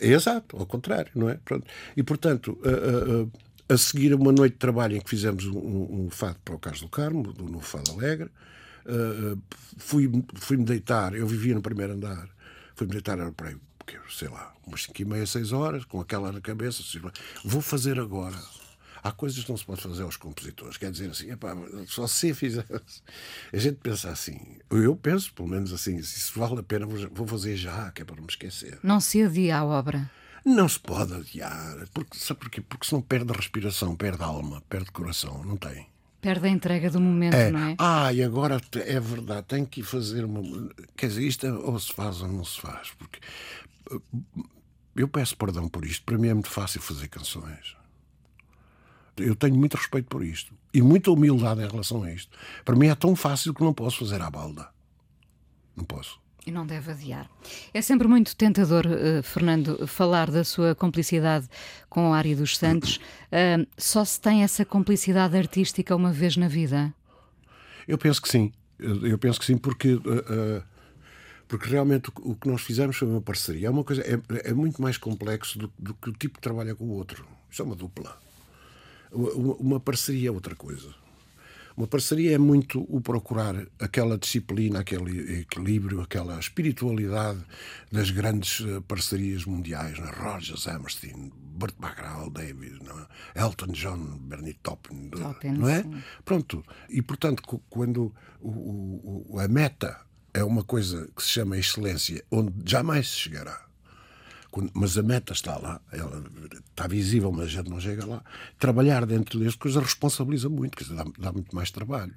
exato, 0.00 0.56
ao 0.56 0.66
contrário, 0.66 1.10
não 1.14 1.28
é? 1.28 1.38
Pronto. 1.44 1.66
E, 1.96 2.02
portanto, 2.02 2.58
a, 2.64 3.72
a, 3.72 3.74
a 3.74 3.78
seguir 3.78 4.14
uma 4.14 4.32
noite 4.32 4.54
de 4.54 4.58
trabalho 4.58 4.96
em 4.96 5.00
que 5.00 5.08
fizemos 5.08 5.46
um, 5.46 6.06
um 6.06 6.08
fado 6.10 6.36
para 6.44 6.54
o 6.54 6.58
Carlos 6.58 6.82
do 6.82 6.88
Carmo, 6.88 7.34
no 7.38 7.60
Fado 7.60 7.92
Alegre, 7.92 8.30
fui-me 9.78 10.24
fui 10.34 10.56
deitar, 10.56 11.14
eu 11.14 11.26
vivia 11.26 11.54
no 11.54 11.62
primeiro 11.62 11.92
andar, 11.92 12.28
fui-me 12.74 12.92
deitar, 12.92 13.18
era 13.18 13.30
para 13.32 13.48
aí, 13.48 13.56
sei 14.10 14.28
lá, 14.28 14.52
umas 14.66 14.84
5 14.84 15.02
e 15.02 15.04
meia, 15.04 15.26
6 15.26 15.52
horas, 15.52 15.84
com 15.84 16.00
aquela 16.00 16.32
na 16.32 16.40
cabeça, 16.40 16.82
assim, 16.82 17.00
vou 17.44 17.60
fazer 17.60 17.98
agora. 17.98 18.36
Há 19.02 19.12
coisas 19.12 19.42
que 19.42 19.50
não 19.50 19.56
se 19.56 19.64
pode 19.64 19.80
fazer 19.80 20.02
aos 20.02 20.16
compositores. 20.16 20.76
Quer 20.76 20.90
dizer 20.90 21.10
assim, 21.10 21.30
epá, 21.30 21.56
só 21.86 22.06
se 22.06 22.32
fizer. 22.34 22.64
A 23.52 23.56
gente 23.56 23.78
pensa 23.82 24.10
assim, 24.10 24.38
eu 24.70 24.94
penso 24.96 25.32
pelo 25.32 25.48
menos 25.48 25.72
assim, 25.72 26.02
se 26.02 26.18
isso 26.18 26.38
vale 26.38 26.60
a 26.60 26.62
pena, 26.62 26.86
vou 26.86 27.26
fazer 27.26 27.56
já, 27.56 27.90
que 27.90 28.02
é 28.02 28.04
para 28.04 28.16
não 28.16 28.22
me 28.22 28.28
esquecer. 28.30 28.78
Não 28.82 29.00
se 29.00 29.22
adia 29.22 29.58
a 29.58 29.64
obra. 29.64 30.10
Não 30.44 30.68
se 30.68 30.80
pode 30.80 31.14
adiar. 31.14 31.86
Porque, 31.92 32.18
sabe 32.18 32.40
porquê? 32.40 32.60
Porque 32.60 32.86
senão 32.86 33.02
perde 33.02 33.32
a 33.32 33.36
respiração, 33.36 33.94
perde 33.94 34.22
a 34.22 34.26
alma, 34.26 34.62
perde 34.68 34.88
o 34.88 34.92
coração. 34.92 35.44
Não 35.44 35.56
tem. 35.56 35.86
Perde 36.20 36.46
a 36.46 36.50
entrega 36.50 36.90
do 36.90 37.00
momento, 37.00 37.34
é. 37.34 37.50
não 37.50 37.60
é? 37.60 37.76
Ah, 37.78 38.12
e 38.12 38.22
agora 38.22 38.60
é 38.74 39.00
verdade, 39.00 39.46
tem 39.46 39.64
que 39.64 39.82
fazer 39.82 40.24
uma. 40.24 40.42
Quer 40.94 41.08
dizer, 41.08 41.22
isto 41.22 41.46
é, 41.46 41.52
ou 41.52 41.78
se 41.78 41.92
faz 41.92 42.20
ou 42.20 42.28
não 42.28 42.44
se 42.44 42.60
faz. 42.60 42.90
Porque 42.90 43.18
eu 44.94 45.08
peço 45.08 45.36
perdão 45.36 45.68
por 45.68 45.84
isto. 45.84 46.04
Para 46.04 46.18
mim 46.18 46.28
é 46.28 46.34
muito 46.34 46.50
fácil 46.50 46.80
fazer 46.80 47.08
canções. 47.08 47.79
Eu 49.22 49.34
tenho 49.34 49.54
muito 49.56 49.76
respeito 49.76 50.06
por 50.06 50.24
isto 50.24 50.54
e 50.72 50.82
muita 50.82 51.10
humildade 51.10 51.62
em 51.62 51.68
relação 51.68 52.02
a 52.02 52.12
isto. 52.12 52.36
Para 52.64 52.76
mim 52.76 52.88
é 52.88 52.94
tão 52.94 53.14
fácil 53.16 53.54
que 53.54 53.62
não 53.62 53.72
posso 53.72 53.98
fazer 53.98 54.20
à 54.22 54.30
balda. 54.30 54.68
Não 55.76 55.84
posso. 55.84 56.20
E 56.46 56.50
não 56.50 56.66
deve 56.66 56.90
adiar. 56.90 57.30
É 57.72 57.82
sempre 57.82 58.08
muito 58.08 58.34
tentador, 58.34 58.86
uh, 58.86 59.22
Fernando, 59.22 59.86
falar 59.86 60.30
da 60.30 60.42
sua 60.42 60.74
complicidade 60.74 61.46
com 61.88 62.10
o 62.10 62.12
Ari 62.14 62.34
dos 62.34 62.56
Santos. 62.56 62.96
Uh, 62.96 63.66
só 63.76 64.04
se 64.04 64.20
tem 64.20 64.42
essa 64.42 64.64
complicidade 64.64 65.36
artística 65.36 65.94
uma 65.94 66.12
vez 66.12 66.36
na 66.36 66.48
vida? 66.48 66.94
Eu 67.86 67.98
penso 67.98 68.22
que 68.22 68.28
sim. 68.28 68.52
Eu 68.78 69.18
penso 69.18 69.38
que 69.38 69.44
sim, 69.44 69.58
porque 69.58 69.94
uh, 69.94 70.62
porque 71.50 71.68
realmente 71.68 72.10
o, 72.22 72.36
que 72.36 72.48
nós 72.48 72.62
fizemos 72.62 72.96
foi 72.96 73.08
uma 73.08 73.20
parceria. 73.20 73.66
É 73.66 73.70
uma 73.70 73.82
coisa 73.82 74.02
é, 74.02 74.50
é 74.50 74.54
muito 74.54 74.80
mais 74.80 74.96
complexo 74.96 75.58
do, 75.58 75.72
do, 75.76 75.94
que 75.94 76.08
o 76.08 76.12
tipo 76.12 76.36
que 76.36 76.40
trabalha 76.40 76.76
com 76.76 76.84
o 76.84 76.92
outro. 76.92 77.26
Isso 77.50 77.60
é 77.60 77.64
uma 77.64 77.74
dupla. 77.74 78.16
Uma, 79.12 79.80
parceria 79.80 80.28
é 80.28 80.32
outra 80.32 80.54
coisa. 80.54 80.94
Uma 81.76 81.86
parceria 81.86 82.34
é 82.34 82.38
muito 82.38 82.84
o 82.88 83.00
procurar 83.00 83.54
aquela 83.78 84.18
disciplina, 84.18 84.80
aquele 84.80 85.40
equilíbrio, 85.40 86.00
aquela 86.00 86.38
espiritualidade 86.38 87.40
das 87.90 88.10
grandes 88.10 88.64
eh, 88.66 88.80
parcerias 88.86 89.44
mundiais, 89.44 89.98
né? 89.98 90.10
Rogers, 90.14 90.66
Hammerstein, 90.66 91.32
Burt 91.34 91.74
Bacharach, 91.78 92.30
David, 92.30 92.80
é? 93.34 93.40
Elton 93.42 93.72
John, 93.72 94.18
Bernie 94.20 94.54
Taupin, 94.54 95.10
não 95.56 95.68
é? 95.68 95.82
Sim. 95.82 96.02
Pronto. 96.24 96.64
E 96.88 97.00
portanto, 97.00 97.42
quando 97.70 98.14
o, 98.40 99.24
o, 99.28 99.38
a 99.38 99.48
meta 99.48 100.00
é 100.34 100.44
uma 100.44 100.64
coisa 100.64 101.08
que 101.16 101.22
se 101.22 101.30
chama 101.30 101.58
excelência, 101.58 102.24
onde 102.30 102.52
jamais 102.64 103.08
se 103.08 103.16
chegará. 103.16 103.69
Mas 104.74 104.98
a 104.98 105.02
meta 105.02 105.32
está 105.32 105.56
lá, 105.58 105.80
ela 105.92 106.24
está 106.70 106.86
visível, 106.86 107.30
mas 107.30 107.46
a 107.46 107.48
gente 107.48 107.70
não 107.70 107.80
chega 107.80 108.04
lá. 108.04 108.22
Trabalhar 108.58 109.06
dentro 109.06 109.38
deste 109.38 109.58
coisa 109.58 109.80
responsabiliza 109.80 110.48
muito, 110.48 110.76
quer 110.76 110.84
dizer, 110.84 110.96
dá, 110.96 111.04
dá 111.18 111.32
muito 111.32 111.54
mais 111.54 111.70
trabalho. 111.70 112.14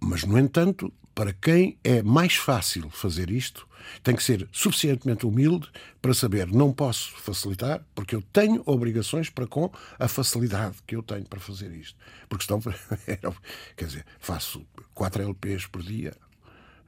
Mas, 0.00 0.24
no 0.24 0.38
entanto, 0.38 0.92
para 1.14 1.32
quem 1.32 1.76
é 1.82 2.02
mais 2.02 2.36
fácil 2.36 2.88
fazer 2.90 3.30
isto, 3.30 3.66
tem 4.02 4.14
que 4.14 4.22
ser 4.22 4.48
suficientemente 4.52 5.26
humilde 5.26 5.68
para 6.00 6.14
saber 6.14 6.46
não 6.46 6.72
posso 6.72 7.10
facilitar, 7.16 7.84
porque 7.94 8.14
eu 8.14 8.22
tenho 8.22 8.62
obrigações 8.64 9.28
para 9.28 9.46
com 9.46 9.70
a 9.98 10.06
facilidade 10.06 10.76
que 10.86 10.94
eu 10.94 11.02
tenho 11.02 11.24
para 11.24 11.40
fazer 11.40 11.72
isto. 11.72 11.98
Porque 12.28 12.44
senão, 12.44 12.60
quer 13.76 13.84
dizer, 13.84 14.06
faço 14.20 14.64
4 14.94 15.22
LPs 15.22 15.66
por 15.66 15.82
dia, 15.82 16.14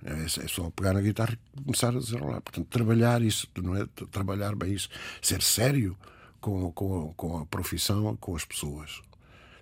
é, 0.04 0.24
é 0.24 0.48
só 0.48 0.70
pegar 0.70 0.94
na 0.94 1.00
guitarra 1.00 1.38
e 1.56 1.62
começar 1.62 1.88
a 1.88 1.98
desenrolar. 1.98 2.40
Portanto, 2.40 2.66
trabalhar 2.68 3.22
isso, 3.22 3.48
não 3.62 3.76
é? 3.76 3.86
Trabalhar 4.10 4.54
bem 4.54 4.72
isso. 4.72 4.88
Ser 5.20 5.42
sério 5.42 5.96
com, 6.40 6.72
com, 6.72 7.12
com 7.14 7.38
a 7.38 7.46
profissão, 7.46 8.16
com 8.16 8.34
as 8.34 8.44
pessoas. 8.44 9.02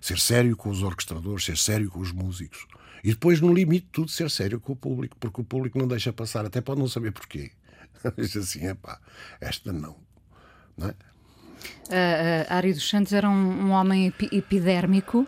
Ser 0.01 0.17
sério 0.17 0.55
com 0.55 0.69
os 0.69 0.81
orquestradores, 0.81 1.45
ser 1.45 1.57
sério 1.57 1.89
com 1.89 1.99
os 1.99 2.11
músicos. 2.11 2.65
E 3.03 3.09
depois, 3.09 3.41
no 3.41 3.53
limite, 3.53 3.87
tudo 3.91 4.09
ser 4.09 4.29
sério 4.29 4.59
com 4.59 4.73
o 4.73 4.75
público, 4.75 5.15
porque 5.19 5.41
o 5.41 5.43
público 5.43 5.77
não 5.77 5.87
deixa 5.87 6.11
passar, 6.11 6.45
até 6.45 6.61
pode 6.61 6.79
não 6.79 6.87
saber 6.87 7.11
porquê. 7.11 7.51
Diz 8.17 8.35
assim, 8.35 8.65
é 8.65 8.73
pá, 8.73 8.99
esta 9.41 9.73
não. 9.73 9.95
Não 10.77 10.87
é? 10.87 10.91
Uh, 10.91 12.49
uh, 12.49 12.53
Ari 12.53 12.73
dos 12.73 12.87
Santos 12.87 13.11
era 13.11 13.29
um, 13.29 13.67
um 13.67 13.71
homem 13.71 14.13
epidérmico 14.31 15.27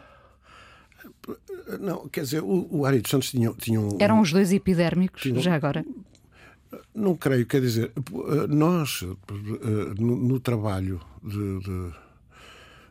não, 1.80 2.08
quer 2.10 2.22
dizer, 2.22 2.42
o, 2.42 2.68
o 2.72 2.86
Ari 2.86 3.02
dos 3.02 3.12
Santos 3.12 3.32
tinha, 3.32 3.52
tinha 3.54 3.80
um. 3.80 3.98
Eram 4.00 4.22
os 4.22 4.32
dois 4.32 4.52
epidérmicos, 4.52 5.22
tinha, 5.22 5.40
já 5.40 5.56
agora? 5.56 5.86
Não 6.94 7.16
creio, 7.16 7.46
quer 7.46 7.62
dizer, 7.62 7.92
nós, 8.50 9.04
no, 10.00 10.16
no 10.16 10.40
trabalho 10.40 11.02
de, 11.24 11.60
de 11.60 11.94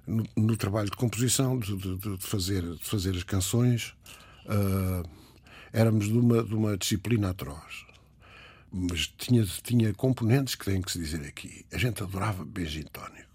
no, 0.07 0.25
no, 0.37 0.57
trabalho 0.57 0.91
de 0.91 0.97
composição, 0.97 1.59
de, 1.59 1.77
de, 1.77 1.97
de, 1.97 2.27
fazer, 2.27 2.63
de 2.63 2.85
fazer 2.85 3.17
as 3.17 3.23
canções, 3.23 3.95
uh, 4.47 5.09
éramos 5.73 6.07
de 6.07 6.19
uma, 6.19 6.43
de 6.43 6.55
uma 6.55 6.77
disciplina 6.77 7.31
atroz. 7.31 7.87
Mas 8.73 9.07
tinha, 9.19 9.45
tinha 9.45 9.93
componentes 9.95 10.55
que 10.55 10.65
têm 10.65 10.81
que 10.81 10.93
se 10.93 10.99
dizer 10.99 11.23
aqui. 11.23 11.65
A 11.73 11.79
gente 11.79 12.03
adorava 12.03 12.45
beijo 12.45 12.83
tónico. 12.91 13.30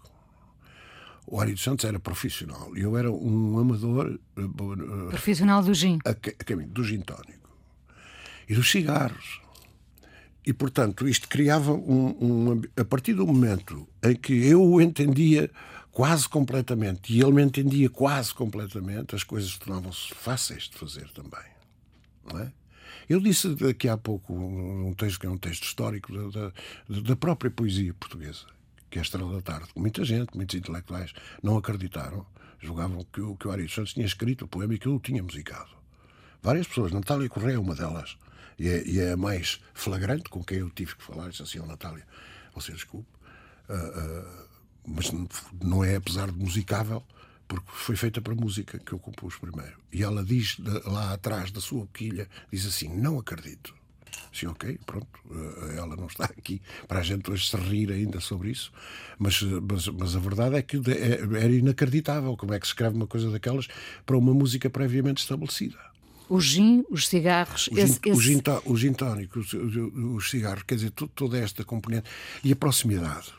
O 1.26 1.40
Ari 1.40 1.52
dos 1.52 1.62
Santos 1.62 1.84
era 1.84 1.98
profissional 1.98 2.76
e 2.76 2.82
eu 2.82 2.96
era 2.96 3.10
um 3.10 3.58
amador. 3.58 4.18
Uh, 4.38 5.08
profissional 5.08 5.62
do 5.62 5.74
gin. 5.74 5.98
A, 6.04 6.10
a 6.10 6.14
caminho 6.14 6.70
do 6.70 6.84
gin 6.84 7.00
tónico 7.00 7.50
e 8.48 8.54
dos 8.54 8.70
cigarros. 8.70 9.40
E, 10.46 10.52
portanto, 10.52 11.08
isto 11.08 11.28
criava 11.28 11.72
um, 11.72 12.06
um, 12.20 12.62
A 12.76 12.84
partir 12.84 13.14
do 13.14 13.26
momento 13.26 13.88
em 14.04 14.14
que 14.14 14.32
eu 14.46 14.62
o 14.62 14.80
entendia 14.80 15.50
quase 15.90 16.28
completamente 16.28 17.12
e 17.12 17.20
ele 17.20 17.32
me 17.32 17.42
entendia 17.42 17.90
quase 17.90 18.32
completamente, 18.32 19.16
as 19.16 19.24
coisas 19.24 19.58
tornavam-se 19.58 20.14
fáceis 20.14 20.64
de 20.64 20.78
fazer 20.78 21.08
também. 21.10 21.44
Não 22.24 22.38
é? 22.38 22.52
Eu 23.08 23.18
disse 23.18 23.48
aqui 23.68 23.88
há 23.88 23.96
pouco 23.96 24.32
um 24.32 24.94
texto 24.94 25.18
que 25.18 25.26
é 25.26 25.30
um 25.30 25.38
texto 25.38 25.64
histórico 25.64 26.12
da, 26.12 26.52
da, 26.88 27.00
da 27.00 27.16
própria 27.16 27.50
poesia 27.50 27.92
portuguesa 27.94 28.55
que 28.96 28.98
é 28.98 29.00
a 29.00 29.02
Estrela 29.02 29.34
da 29.34 29.42
Tarde. 29.42 29.68
Muita 29.76 30.04
gente, 30.04 30.34
muitos 30.34 30.56
intelectuais, 30.56 31.12
não 31.42 31.58
acreditaram, 31.58 32.24
julgavam 32.58 33.04
que 33.12 33.20
o, 33.20 33.36
que 33.36 33.46
o 33.46 33.50
Ari 33.50 33.68
Santos 33.68 33.92
tinha 33.92 34.06
escrito 34.06 34.46
o 34.46 34.48
poema 34.48 34.74
e 34.74 34.78
que 34.78 34.86
eu 34.86 34.94
o 34.94 35.00
tinha 35.00 35.22
musicado. 35.22 35.68
Várias 36.42 36.66
pessoas, 36.66 36.92
Natália 36.92 37.28
Correia 37.28 37.56
é 37.56 37.58
uma 37.58 37.74
delas, 37.74 38.16
e 38.58 38.68
é, 38.68 38.86
e 38.86 38.98
é, 38.98 39.12
a 39.12 39.16
mais 39.16 39.60
flagrante 39.74 40.30
com 40.30 40.42
quem 40.42 40.58
eu 40.58 40.70
tive 40.70 40.96
que 40.96 41.02
falar, 41.02 41.28
disse 41.28 41.42
assim, 41.42 41.58
oh, 41.58 41.66
Natália, 41.66 42.06
você 42.54 42.72
desculpe, 42.72 43.08
uh, 43.68 43.74
uh, 43.74 44.48
mas 44.86 45.10
não 45.62 45.84
é 45.84 45.96
apesar 45.96 46.30
de 46.30 46.38
musicável, 46.38 47.04
porque 47.46 47.66
foi 47.68 47.96
feita 47.96 48.22
para 48.22 48.34
música 48.34 48.78
que 48.78 48.92
eu 48.92 48.98
compus 48.98 49.36
primeiro. 49.36 49.76
E 49.92 50.02
ela 50.02 50.24
diz 50.24 50.56
lá 50.86 51.12
atrás 51.12 51.50
da 51.50 51.60
sua 51.60 51.80
boquilha, 51.80 52.28
diz 52.50 52.64
assim, 52.64 52.88
não 52.88 53.18
acredito. 53.18 53.74
Sim, 54.32 54.48
ok, 54.48 54.78
pronto, 54.84 55.06
eh, 55.30 55.76
ela 55.78 55.96
não 55.96 56.06
está 56.06 56.24
aqui 56.24 56.60
para 56.86 57.00
a 57.00 57.02
gente 57.02 57.30
hoje 57.30 57.48
se 57.48 57.56
rir 57.56 57.90
ainda 57.90 58.20
sobre 58.20 58.50
isso, 58.50 58.70
mas, 59.18 59.40
eh, 59.42 59.46
mas, 59.70 59.88
mas 59.88 60.14
a 60.16 60.18
verdade 60.18 60.56
é 60.56 60.62
que 60.62 60.76
é, 60.90 61.20
era 61.42 61.52
inacreditável 61.52 62.36
como 62.36 62.52
é 62.52 62.60
que 62.60 62.66
se 62.66 62.72
escreve 62.72 62.96
uma 62.96 63.06
coisa 63.06 63.30
daquelas 63.30 63.66
para 64.04 64.16
uma 64.16 64.34
música 64.34 64.68
previamente 64.68 65.22
estabelecida. 65.22 65.78
O 66.28 66.40
gin, 66.40 66.84
os 66.90 67.06
cigarros, 67.08 67.68
o 67.68 67.78
esse, 67.78 67.94
gin, 67.94 68.10
o 68.10 68.12
esse- 68.12 68.22
gin, 68.22 68.42
o 68.66 68.76
gin 68.76 68.92
tónico, 68.92 69.38
os, 69.38 69.52
os- 69.52 69.76
os 70.16 70.28
cigarros, 70.30 70.64
quer 70.64 70.74
dizer, 70.74 70.90
to- 70.90 71.08
toda 71.08 71.38
esta 71.38 71.64
componente 71.64 72.10
e 72.44 72.52
a 72.52 72.56
proximidade. 72.56 73.32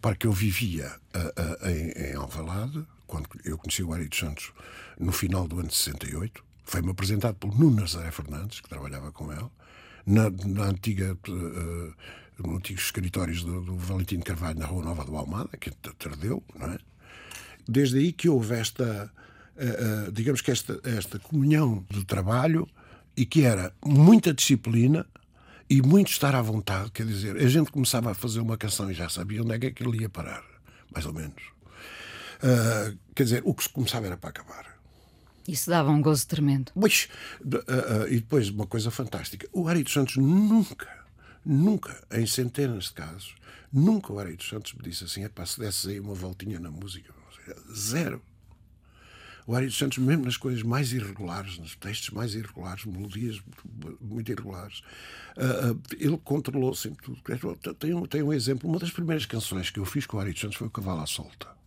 Para 0.00 0.16
que 0.16 0.26
eu 0.26 0.32
vivia 0.32 0.92
ah, 1.14 1.32
ah, 1.62 1.70
em, 1.70 1.90
em 2.10 2.14
Alvalade, 2.14 2.84
quando 3.06 3.28
eu 3.44 3.56
conheci 3.58 3.82
o 3.82 3.92
Ari 3.92 4.08
dos 4.08 4.18
Santos 4.18 4.50
no 4.98 5.12
final 5.12 5.46
do 5.46 5.60
ano 5.60 5.68
de 5.68 5.76
68, 5.76 6.42
foi-me 6.64 6.90
apresentado 6.90 7.34
pelo 7.36 7.54
Nuno 7.54 7.80
Nazaré 7.80 8.10
Fernandes, 8.10 8.60
que 8.60 8.68
trabalhava 8.68 9.12
com 9.12 9.32
ele, 9.32 9.48
na, 10.06 10.30
na 10.30 10.64
antiga, 10.64 11.16
ah, 11.28 11.94
no 12.38 12.56
antigos 12.56 12.84
escritórios 12.84 13.42
do, 13.44 13.60
do 13.60 13.76
Valentino 13.76 14.22
Carvalho, 14.22 14.58
na 14.58 14.66
Rua 14.66 14.84
Nova 14.84 15.04
do 15.04 15.16
Almada, 15.16 15.56
que 15.58 15.70
tardeu, 15.70 16.42
não 16.58 16.72
é? 16.72 16.78
desde 17.68 17.98
aí 17.98 18.12
que 18.12 18.28
houve 18.28 18.54
esta, 18.54 19.10
eh, 19.56 19.66
eh, 19.66 20.10
digamos 20.12 20.40
que 20.40 20.50
esta, 20.50 20.80
esta 20.84 21.18
comunhão 21.18 21.84
de 21.88 22.04
trabalho 22.04 22.68
e 23.16 23.24
que 23.26 23.42
era 23.42 23.72
muita 23.84 24.32
disciplina 24.32 25.06
e 25.68 25.80
muito 25.80 26.10
estar 26.10 26.34
à 26.34 26.42
vontade, 26.42 26.90
quer 26.90 27.06
dizer, 27.06 27.36
a 27.36 27.48
gente 27.48 27.70
começava 27.70 28.10
a 28.10 28.14
fazer 28.14 28.40
uma 28.40 28.56
canção 28.56 28.90
e 28.90 28.94
já 28.94 29.08
sabia 29.08 29.42
onde 29.42 29.54
é 29.54 29.58
que 29.58 29.66
aquilo 29.66 29.94
ia 29.94 30.08
parar, 30.08 30.42
mais 30.92 31.06
ou 31.06 31.12
menos. 31.12 31.42
Ah, 32.42 32.92
quer 33.14 33.22
dizer, 33.24 33.42
o 33.44 33.54
que 33.54 33.62
se 33.62 33.68
começava 33.68 34.06
era 34.06 34.16
para 34.16 34.30
acabar. 34.30 34.71
Isso 35.46 35.70
dava 35.70 35.90
um 35.90 36.00
gozo 36.00 36.26
tremendo. 36.26 36.72
Ah, 37.66 38.04
ah, 38.04 38.08
e 38.08 38.16
depois 38.16 38.48
uma 38.48 38.66
coisa 38.66 38.90
fantástica: 38.90 39.48
o 39.52 39.68
Ari 39.68 39.82
dos 39.82 39.92
Santos 39.92 40.16
nunca, 40.16 40.88
nunca, 41.44 42.02
em 42.12 42.26
centenas 42.26 42.84
de 42.84 42.92
casos, 42.92 43.34
nunca 43.72 44.12
o 44.12 44.18
Ari 44.18 44.36
dos 44.36 44.48
Santos 44.48 44.72
me 44.74 44.82
disse 44.82 45.04
assim: 45.04 45.24
é 45.24 45.28
para 45.28 45.46
se 45.46 45.58
desse 45.58 45.88
aí 45.88 46.00
uma 46.00 46.14
voltinha 46.14 46.60
na 46.60 46.70
música. 46.70 47.12
Zero. 47.74 48.22
O 49.44 49.56
Ari 49.56 49.66
dos 49.66 49.76
Santos, 49.76 49.98
mesmo 49.98 50.24
nas 50.24 50.36
coisas 50.36 50.62
mais 50.62 50.92
irregulares, 50.92 51.58
nos 51.58 51.74
textos 51.74 52.10
mais 52.10 52.32
irregulares, 52.32 52.84
melodias 52.84 53.42
muito 54.00 54.30
irregulares, 54.30 54.82
ah, 55.36 55.74
ele 55.98 56.16
controlou 56.18 56.74
sempre 56.76 57.04
tudo. 57.04 57.20
Tem 57.74 57.92
um, 57.92 58.06
tem 58.06 58.22
um 58.22 58.32
exemplo: 58.32 58.70
uma 58.70 58.78
das 58.78 58.92
primeiras 58.92 59.26
canções 59.26 59.70
que 59.70 59.80
eu 59.80 59.84
fiz 59.84 60.06
com 60.06 60.16
o 60.16 60.20
Ari 60.20 60.32
dos 60.32 60.40
Santos 60.40 60.56
foi 60.56 60.68
o 60.68 60.70
Cavalo 60.70 61.00
à 61.00 61.06
Solta. 61.06 61.61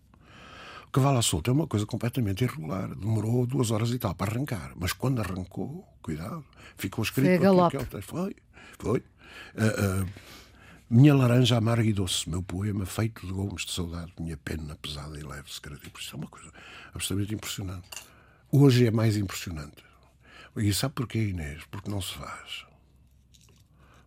Cavalo 0.95 1.17
à 1.17 1.21
solta 1.21 1.51
é 1.51 1.53
uma 1.53 1.67
coisa 1.67 1.85
completamente 1.85 2.45
irregular. 2.45 2.87
Demorou 2.95 3.45
duas 3.45 3.69
horas 3.69 3.89
e 3.89 3.99
tal 3.99 4.15
para 4.15 4.31
arrancar. 4.31 4.71
Mas 4.77 4.93
quando 4.93 5.19
arrancou, 5.19 5.85
cuidado, 6.01 6.41
ficou 6.77 7.03
escrito. 7.03 7.41
Foi 7.41 7.69
que. 7.69 8.01
Foi, 8.01 8.35
foi. 8.79 9.03
Ah, 9.57 10.05
ah, 10.05 10.05
minha 10.89 11.13
laranja 11.13 11.57
amarga 11.57 11.83
e 11.83 11.91
doce, 11.91 12.29
meu 12.29 12.41
poema 12.41 12.85
feito 12.85 13.27
de 13.27 13.33
gomos 13.33 13.65
de 13.65 13.73
saudade, 13.73 14.13
minha 14.17 14.37
pena 14.37 14.73
pesada 14.81 15.19
e 15.19 15.21
leve, 15.21 15.51
segredo. 15.51 15.81
Isso 15.99 16.15
é 16.15 16.17
uma 16.17 16.27
coisa 16.27 16.49
absolutamente 16.93 17.35
impressionante. 17.35 17.89
Hoje 18.49 18.87
é 18.87 18.91
mais 18.91 19.17
impressionante. 19.17 19.83
E 20.55 20.73
sabe 20.73 20.93
porquê, 20.93 21.27
Inês? 21.27 21.61
Porque 21.69 21.91
não 21.91 22.01
se 22.01 22.13
faz. 22.13 22.65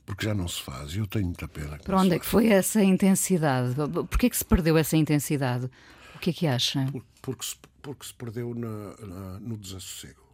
Porque 0.07 0.25
já 0.25 0.33
não 0.33 0.49
se 0.49 0.63
faz. 0.63 0.95
E 0.95 1.01
eu 1.01 1.07
tenho 1.07 1.27
muita 1.27 1.47
pena. 1.47 1.77
que 1.77 1.85
Para 1.85 1.99
onde 1.99 2.09
se 2.09 2.17
é 2.17 2.19
que 2.19 2.25
foi 2.25 2.47
essa 2.47 2.83
intensidade? 2.83 3.75
Porquê 4.09 4.29
é 4.29 4.31
que 4.31 4.39
se 4.39 4.45
perdeu 4.47 4.79
essa 4.79 4.97
intensidade? 4.97 5.71
O 6.19 6.21
que 6.21 6.31
é 6.31 6.33
que 6.33 6.47
acha? 6.47 6.85
Por- 6.91 7.05
porque, 7.23 7.45
se, 7.47 7.55
porque 7.81 8.05
se 8.07 8.15
perdeu 8.15 8.55
na- 8.55 8.97
na- 9.07 9.41
no 9.41 9.57
desassossego. 9.57 10.27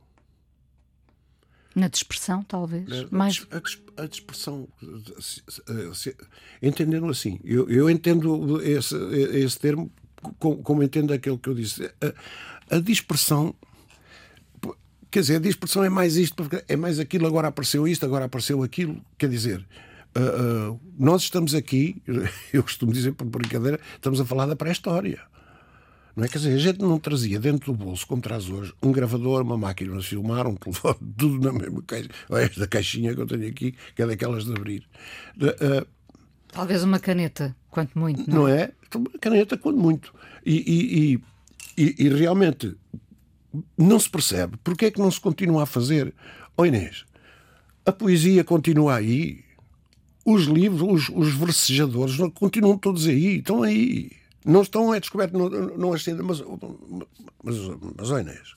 Na 1.75 1.89
dispersão, 1.89 2.43
talvez? 2.43 2.89
A, 2.91 3.09
Mais... 3.11 3.47
a, 3.51 3.59
dis- 3.59 3.83
a 3.97 4.07
dispersão, 4.07 4.69
se- 5.93 6.17
entendendo 6.63 7.07
assim, 7.09 7.39
eu, 7.45 7.69
eu 7.69 7.91
entendo 7.91 8.63
esse, 8.63 8.95
esse 9.37 9.59
termo 9.59 9.91
como, 10.39 10.63
como 10.63 10.83
entendo 10.83 11.13
aquele 11.13 11.37
que 11.37 11.49
eu 11.49 11.55
disse. 11.55 11.85
A, 12.71 12.77
a 12.77 12.81
dispersão, 12.81 13.55
quer 15.11 15.21
dizer, 15.21 15.37
a 15.37 15.41
dispersão 15.41 15.85
é 15.85 15.89
mais 15.91 16.17
isto, 16.17 16.49
é 16.69 16.77
mais 16.77 16.99
aquilo, 16.99 17.27
agora 17.27 17.49
apareceu 17.49 17.87
isto, 17.87 18.07
agora 18.07 18.25
apareceu 18.27 18.63
aquilo. 18.63 19.05
Quer 19.19 19.29
dizer, 19.29 19.67
ah, 20.15 20.21
ah, 20.21 20.77
nós 20.97 21.23
estamos 21.25 21.55
aqui, 21.55 22.01
eu 22.55 22.63
costumo 22.63 22.93
dizer 22.93 23.13
por 23.13 23.27
brincadeira, 23.27 23.81
estamos 23.97 24.21
a 24.21 24.25
falar 24.25 24.47
da 24.47 24.57
pré-história. 24.57 25.21
Não 26.17 26.25
é? 26.25 26.29
Quer 26.29 26.39
dizer, 26.39 26.55
a 26.55 26.59
gente 26.59 26.81
não 26.81 26.99
trazia 26.99 27.41
dentro 27.41 27.73
do 27.73 27.79
bolso, 27.85 28.07
como 28.07 28.23
traz 28.23 28.49
hoje, 28.49 28.73
um 28.83 28.93
gravador, 28.93 29.43
uma 29.43 29.59
máquina 29.59 29.97
de 29.99 30.07
filmar, 30.07 30.47
um 30.47 30.55
telefone, 30.55 30.97
tudo 31.19 31.41
na 31.41 31.53
mesma 31.53 31.83
caixa. 31.83 32.09
Olha 32.31 32.43
esta 32.45 32.67
caixinha 32.69 33.15
que 33.15 33.21
eu 33.21 33.27
tenho 33.27 33.49
aqui, 33.49 33.75
que 33.97 34.03
é 34.03 34.07
daquelas 34.07 34.45
de 34.45 34.53
abrir. 34.53 34.87
Ah, 35.61 35.87
Talvez 36.53 36.85
uma 36.85 37.01
caneta, 37.01 37.55
quanto 37.69 37.99
muito, 37.99 38.31
não, 38.31 38.43
não 38.43 38.49
é? 38.49 38.71
Uma 38.95 39.11
caneta, 39.21 39.57
quando 39.59 39.77
muito. 39.79 40.15
E, 40.47 40.55
e- 40.57 41.21
e- 41.77 41.95
e- 42.07 42.09
realmente 42.11 42.77
não 43.77 43.99
se 43.99 44.09
percebe 44.09 44.57
porque 44.63 44.85
é 44.87 44.91
que 44.93 45.01
não 45.01 45.11
se 45.11 45.21
continua 45.21 45.65
a 45.65 45.67
fazer. 45.67 46.15
Ó 46.57 46.65
Inês, 46.65 47.05
a 47.85 47.91
poesia 47.91 48.45
continua 48.45 48.95
aí, 48.95 49.41
os 50.25 50.45
livros, 50.45 51.09
os, 51.09 51.09
os 51.13 51.35
versejadores 51.35 52.17
continuam 52.35 52.79
todos 52.79 53.09
aí, 53.09 53.39
estão 53.39 53.65
aí. 53.65 54.13
Não 54.45 54.61
estão, 54.61 54.95
é 54.95 55.01
descoberto, 55.01 55.33
não, 55.33 55.49
não 55.49 55.93
ascendem, 55.95 56.23
mas, 56.23 56.43
mas, 57.43 57.57
mas, 57.97 58.09
Inês, 58.11 58.55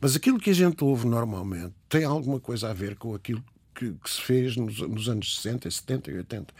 mas 0.00 0.16
aquilo 0.16 0.38
que 0.38 0.50
a 0.50 0.54
gente 0.54 0.82
ouve 0.82 1.06
normalmente 1.06 1.74
tem 1.88 2.04
alguma 2.04 2.40
coisa 2.40 2.70
a 2.70 2.74
ver 2.74 2.96
com 2.96 3.14
aquilo 3.14 3.42
que, 3.72 3.92
que 3.92 4.10
se 4.10 4.20
fez 4.20 4.56
nos, 4.56 4.80
nos 4.80 5.08
anos 5.08 5.36
60, 5.36 5.70
70 5.70 6.10
e 6.10 6.16
80. 6.16 6.54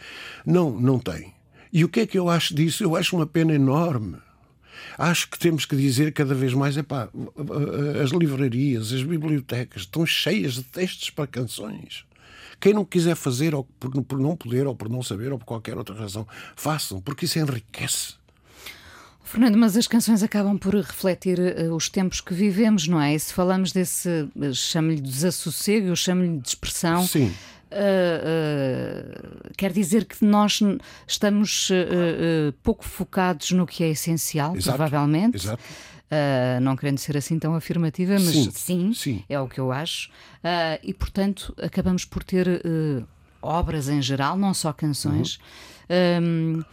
Não, 0.45 0.71
não 0.71 0.97
tem. 0.97 1.33
E 1.73 1.83
o 1.83 1.89
que 1.89 1.99
é 1.99 2.07
que 2.07 2.17
eu 2.17 2.29
acho 2.29 2.55
disso? 2.55 2.83
Eu 2.83 2.95
acho 2.95 3.15
uma 3.15 3.27
pena 3.27 3.53
enorme. 3.53 4.17
Acho 4.97 5.29
que 5.29 5.37
temos 5.37 5.65
que 5.65 5.75
dizer 5.75 6.13
cada 6.13 6.33
vez 6.33 6.53
mais: 6.53 6.77
epá, 6.77 7.09
as 8.01 8.11
livrarias, 8.11 8.93
as 8.93 9.03
bibliotecas 9.03 9.81
estão 9.81 10.05
cheias 10.05 10.53
de 10.53 10.63
textos 10.63 11.09
para 11.09 11.27
canções. 11.27 12.05
Quem 12.59 12.73
não 12.73 12.83
quiser 12.83 13.15
fazer, 13.15 13.55
ou 13.55 13.63
por, 13.63 14.03
por 14.03 14.19
não 14.19 14.35
poder, 14.35 14.67
ou 14.67 14.75
por 14.75 14.89
não 14.89 15.01
saber, 15.01 15.31
ou 15.31 15.39
por 15.39 15.45
qualquer 15.45 15.77
outra 15.77 15.95
razão, 15.95 16.27
façam, 16.55 17.01
porque 17.01 17.25
isso 17.25 17.39
enriquece. 17.39 18.18
Fernando, 19.29 19.57
mas 19.59 19.77
as 19.77 19.87
canções 19.87 20.23
acabam 20.23 20.57
por 20.57 20.73
refletir 20.73 21.39
eh, 21.39 21.69
os 21.69 21.87
tempos 21.87 22.19
que 22.19 22.33
vivemos, 22.33 22.87
não 22.87 22.99
é? 22.99 23.13
E 23.13 23.19
se 23.19 23.31
falamos 23.31 23.71
desse, 23.71 24.09
eh, 24.41 24.53
chamo-lhe 24.53 24.99
desassossego, 24.99 25.95
chamo-lhe 25.95 26.39
dispersão. 26.39 27.05
Sim. 27.05 27.31
eh, 27.69 29.03
quer 29.55 29.71
dizer 29.71 30.05
que 30.05 30.25
nós 30.25 30.59
estamos 31.07 31.69
pouco 32.63 32.83
focados 32.83 33.51
no 33.51 33.67
que 33.67 33.83
é 33.83 33.89
essencial, 33.89 34.55
Exato, 34.55 34.75
provavelmente. 34.77 35.37
exato. 35.37 35.61
Uh, 36.11 36.59
não 36.61 36.75
querendo 36.75 36.97
ser 36.97 37.15
assim 37.15 37.37
tão 37.37 37.53
afirmativa, 37.53 38.13
mas 38.13 38.23
Sim, 38.23 38.49
sim, 38.49 38.93
sim. 38.95 39.23
é 39.29 39.39
o 39.39 39.47
que 39.47 39.59
eu 39.59 39.71
acho. 39.71 40.09
Uh, 40.37 40.79
e, 40.81 40.91
portanto, 40.91 41.53
acabamos 41.61 42.03
por 42.03 42.23
ter 42.23 42.47
uh, 42.47 43.05
obras 43.39 43.87
em 43.87 44.01
geral, 44.01 44.35
não 44.35 44.51
só 44.55 44.73
canções, 44.73 45.37
um, 46.19 46.63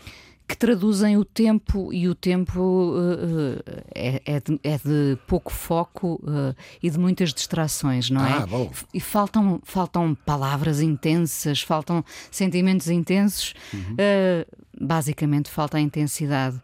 que 0.48 0.56
traduzem 0.56 1.16
o 1.16 1.24
tempo, 1.24 1.92
e 1.92 2.08
o 2.08 2.14
tempo 2.14 2.60
uh, 2.60 3.60
é, 3.94 4.22
é 4.24 4.40
de, 4.40 4.60
é 4.62 4.76
de 4.78 5.18
pouco 5.26 5.52
foco 5.52 6.20
uh, 6.22 6.54
e 6.82 6.88
de 6.88 6.98
muitas 6.98 7.34
distrações, 7.34 8.08
não 8.10 8.20
Ah, 8.22 8.42
é? 8.42 8.46
bom. 8.46 8.70
E 8.94 9.00
faltam, 9.00 9.60
faltam 9.64 10.14
palavras 10.14 10.80
intensas, 10.80 11.60
faltam 11.62 12.04
sentimentos 12.30 12.88
intensos, 12.88 13.54
Uhum. 13.74 13.94
uh, 13.94 14.46
basicamente 14.80 15.50
falta 15.50 15.78
a 15.78 15.80
intensidade. 15.80 16.60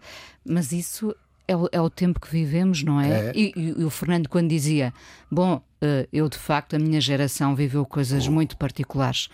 Mas 0.47 0.71
isso 0.73 1.15
é 1.49 1.57
o, 1.57 1.69
é 1.73 1.81
o 1.81 1.91
tempo 1.91 2.21
que 2.21 2.31
vivemos, 2.31 2.83
não 2.85 3.01
é? 3.01 3.31
É. 3.31 3.33
E, 3.35 3.53
e- 3.57 3.85
o 3.85 3.91
Fernando, 3.91 4.29
quando 4.29 4.49
dizia, 4.49 4.93
bom, 5.31 5.61
eu 6.13 6.29
de 6.29 6.39
facto, 6.39 6.77
a 6.77 6.79
minha 6.79 7.01
geração 7.01 7.57
viveu 7.57 7.85
coisas 7.85 8.29
Oh. 8.29 8.31
muito 8.31 8.57
particulares. 8.57 9.29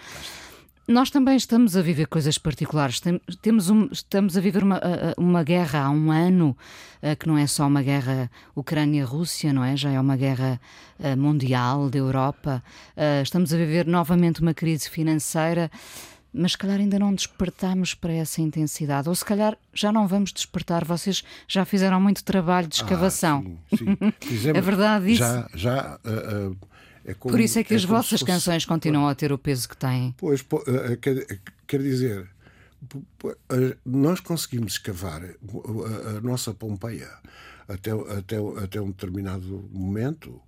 Nós 0.88 1.10
também 1.10 1.36
estamos 1.36 1.76
a 1.76 1.82
viver 1.82 2.06
coisas 2.06 2.38
particulares. 2.38 2.98
Tem- 2.98 3.20
Temos 3.42 3.68
um- 3.68 3.88
estamos 3.92 4.38
a 4.38 4.40
viver 4.40 4.62
uma, 4.64 4.80
uma 5.18 5.42
guerra 5.44 5.80
há 5.84 5.90
um 5.90 6.10
ano, 6.10 6.56
eh, 7.02 7.14
que 7.14 7.28
não 7.28 7.36
é 7.36 7.46
só 7.46 7.66
uma 7.66 7.82
guerra 7.82 8.30
Ucrânia-Rússia, 8.56 9.52
não 9.52 9.62
é? 9.62 9.76
Já 9.76 9.90
é 9.90 10.00
uma 10.00 10.16
guerra 10.16 10.58
eh, 10.98 11.14
mundial 11.14 11.90
da 11.90 11.98
Europa. 11.98 12.62
Eh, 12.96 13.20
Estamos 13.22 13.52
a 13.52 13.56
viver 13.58 13.86
novamente 13.86 14.40
uma 14.40 14.54
crise 14.54 14.88
financeira, 14.88 15.70
mas 16.32 16.52
se 16.52 16.58
calhar 16.58 16.78
ainda 16.78 16.98
não 16.98 17.14
despertamos 17.14 17.92
para 17.92 18.12
essa 18.14 18.40
intensidade. 18.40 19.10
Ou 19.10 19.14
se 19.14 19.24
calhar 19.26 19.58
já 19.74 19.92
não 19.92 20.06
vamos 20.08 20.32
despertar. 20.32 20.86
Vocês 20.86 21.22
já 21.46 21.66
fizeram 21.66 22.00
muito 22.00 22.24
trabalho 22.24 22.66
de 22.66 22.76
escavação. 22.76 23.44
Ah, 23.70 23.76
sim, 23.76 23.84
sim. 23.84 24.12
Fizemos- 24.26 24.58
É 24.58 24.60
verdade 24.62 25.10
isso? 25.12 25.18
Já, 25.22 25.48
já. 25.54 25.80
ah, 25.80 25.98
ah, 26.04 26.67
é 27.10 27.14
como- 27.14 27.32
Por 27.32 27.40
isso 27.40 27.58
é 27.58 27.64
que 27.64 27.74
as 27.74 27.84
como 27.84 27.96
se 28.02 28.06
vossas 28.08 28.20
fosse- 28.20 28.24
canções 28.32 28.64
continuam 28.64 29.08
a 29.08 29.14
ter 29.14 29.32
o 29.32 29.38
peso 29.38 29.68
que 29.68 29.76
têm. 29.76 30.14
Pois, 30.18 30.42
po- 30.42 30.62
eh, 30.66 30.96
quer, 30.96 31.26
quer 31.66 31.82
dizer, 31.82 32.28
eh, 33.50 33.76
nós 33.84 34.20
conseguimos 34.20 34.72
escavar 34.74 35.22
a, 35.24 36.20
nossa 36.20 36.52
Pompeia 36.54 37.10
até, 37.66 37.90
até, 37.90 38.36
até 38.62 38.80
um 38.80 38.88
determinado 38.88 39.68
momento, 39.72 40.40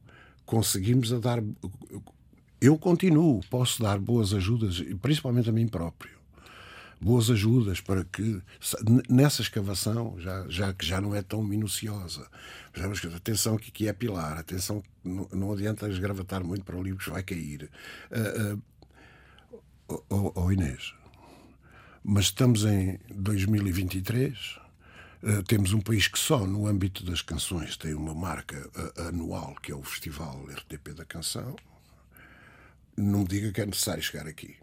conseguimos 0.47 1.13
a 1.13 1.19
dar. 1.19 1.43
Eu 2.61 2.77
continuo, 2.79 3.41
posso 3.49 3.83
dar 3.83 3.99
boas 3.99 4.35
ajudas, 4.35 4.81
principalmente 5.01 5.49
a 5.49 5.53
mim 5.53 5.67
próprio. 5.67 6.20
Boas 7.01 7.31
ajudas 7.31 7.81
para 7.81 8.05
que 8.05 8.43
nessa 9.09 9.41
escavação, 9.41 10.21
já, 10.21 10.47
já 10.49 10.73
que 10.75 10.85
já 10.85 11.01
não 11.01 11.15
é 11.15 11.23
tão 11.23 11.43
minuciosa, 11.43 12.29
mas, 12.77 13.05
atenção 13.15 13.57
que 13.57 13.71
aqui 13.71 13.89
é 13.89 13.93
pilar, 13.93 14.39
atenção 14.39 14.83
não, 15.03 15.27
não 15.33 15.53
adianta 15.53 15.89
esgravatar 15.89 16.45
muito 16.45 16.65
para 16.65 16.77
o 16.77 16.83
livro 16.83 17.03
que 17.03 17.11
vai 17.11 17.23
cair. 17.23 17.71
Ah, 18.13 18.59
ah, 19.89 19.95
oh, 20.11 20.33
oh, 20.35 20.53
Inês, 20.53 20.95
mas 22.05 22.27
estamos 22.27 22.65
em 22.65 22.99
2023. 23.15 24.61
Uh, 25.23 25.43
temos 25.43 25.75
um 25.75 25.83
país 25.83 26.09
que 26.09 26.19
só 26.19 26.47
no 26.47 26.67
âmbito 26.67 27.05
das 27.05 27.21
canções 27.21 27.77
tem 27.77 27.93
uma 27.93 28.15
marca 28.15 28.57
uh, 28.75 29.09
anual 29.09 29.55
que 29.57 29.71
é 29.71 29.75
o 29.75 29.83
Festival 29.83 30.47
RTP 30.47 30.95
da 30.95 31.05
Canção. 31.05 31.57
Não 32.97 33.23
diga 33.25 33.53
que 33.53 33.61
é 33.61 33.67
necessário 33.67 34.03
chegar 34.03 34.27
aqui. 34.27 34.57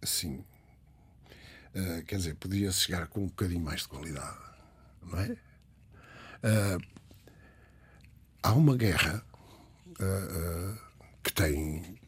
Assim. 0.00 0.42
Uh, 1.74 2.04
quer 2.04 2.16
dizer, 2.16 2.34
podia 2.36 2.70
chegar 2.70 3.06
com 3.08 3.24
um 3.24 3.26
bocadinho 3.26 3.60
mais 3.64 3.80
de 3.82 3.88
qualidade. 3.88 4.38
Não 5.02 5.18
é? 5.18 5.36
há 8.42 8.52
uma 8.52 8.76
guerra 8.76 9.24
que 11.22 11.32
tem. 11.32 11.98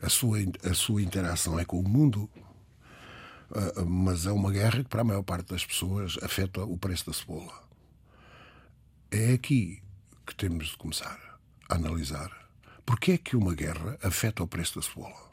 a, 0.00 0.08
sua, 0.08 0.38
a 0.64 0.74
sua 0.74 1.02
interação 1.02 1.58
é 1.58 1.64
com 1.64 1.80
o 1.80 1.88
mundo 1.88 2.30
Uh, 3.50 3.86
mas 3.86 4.26
é 4.26 4.30
uma 4.30 4.52
guerra 4.52 4.82
que, 4.82 4.90
para 4.90 5.00
a 5.00 5.04
maior 5.04 5.22
parte 5.22 5.48
das 5.48 5.64
pessoas, 5.64 6.18
afeta 6.22 6.62
o 6.62 6.76
preço 6.76 7.06
da 7.06 7.14
cebola. 7.14 7.66
É 9.10 9.32
aqui 9.32 9.82
que 10.26 10.34
temos 10.34 10.68
de 10.68 10.76
começar 10.76 11.18
a 11.66 11.74
analisar 11.74 12.30
porque 12.84 13.12
é 13.12 13.18
que 13.18 13.36
uma 13.36 13.54
guerra 13.54 13.98
afeta 14.02 14.42
o 14.42 14.46
preço 14.46 14.76
da 14.76 14.82
cebola. 14.82 15.27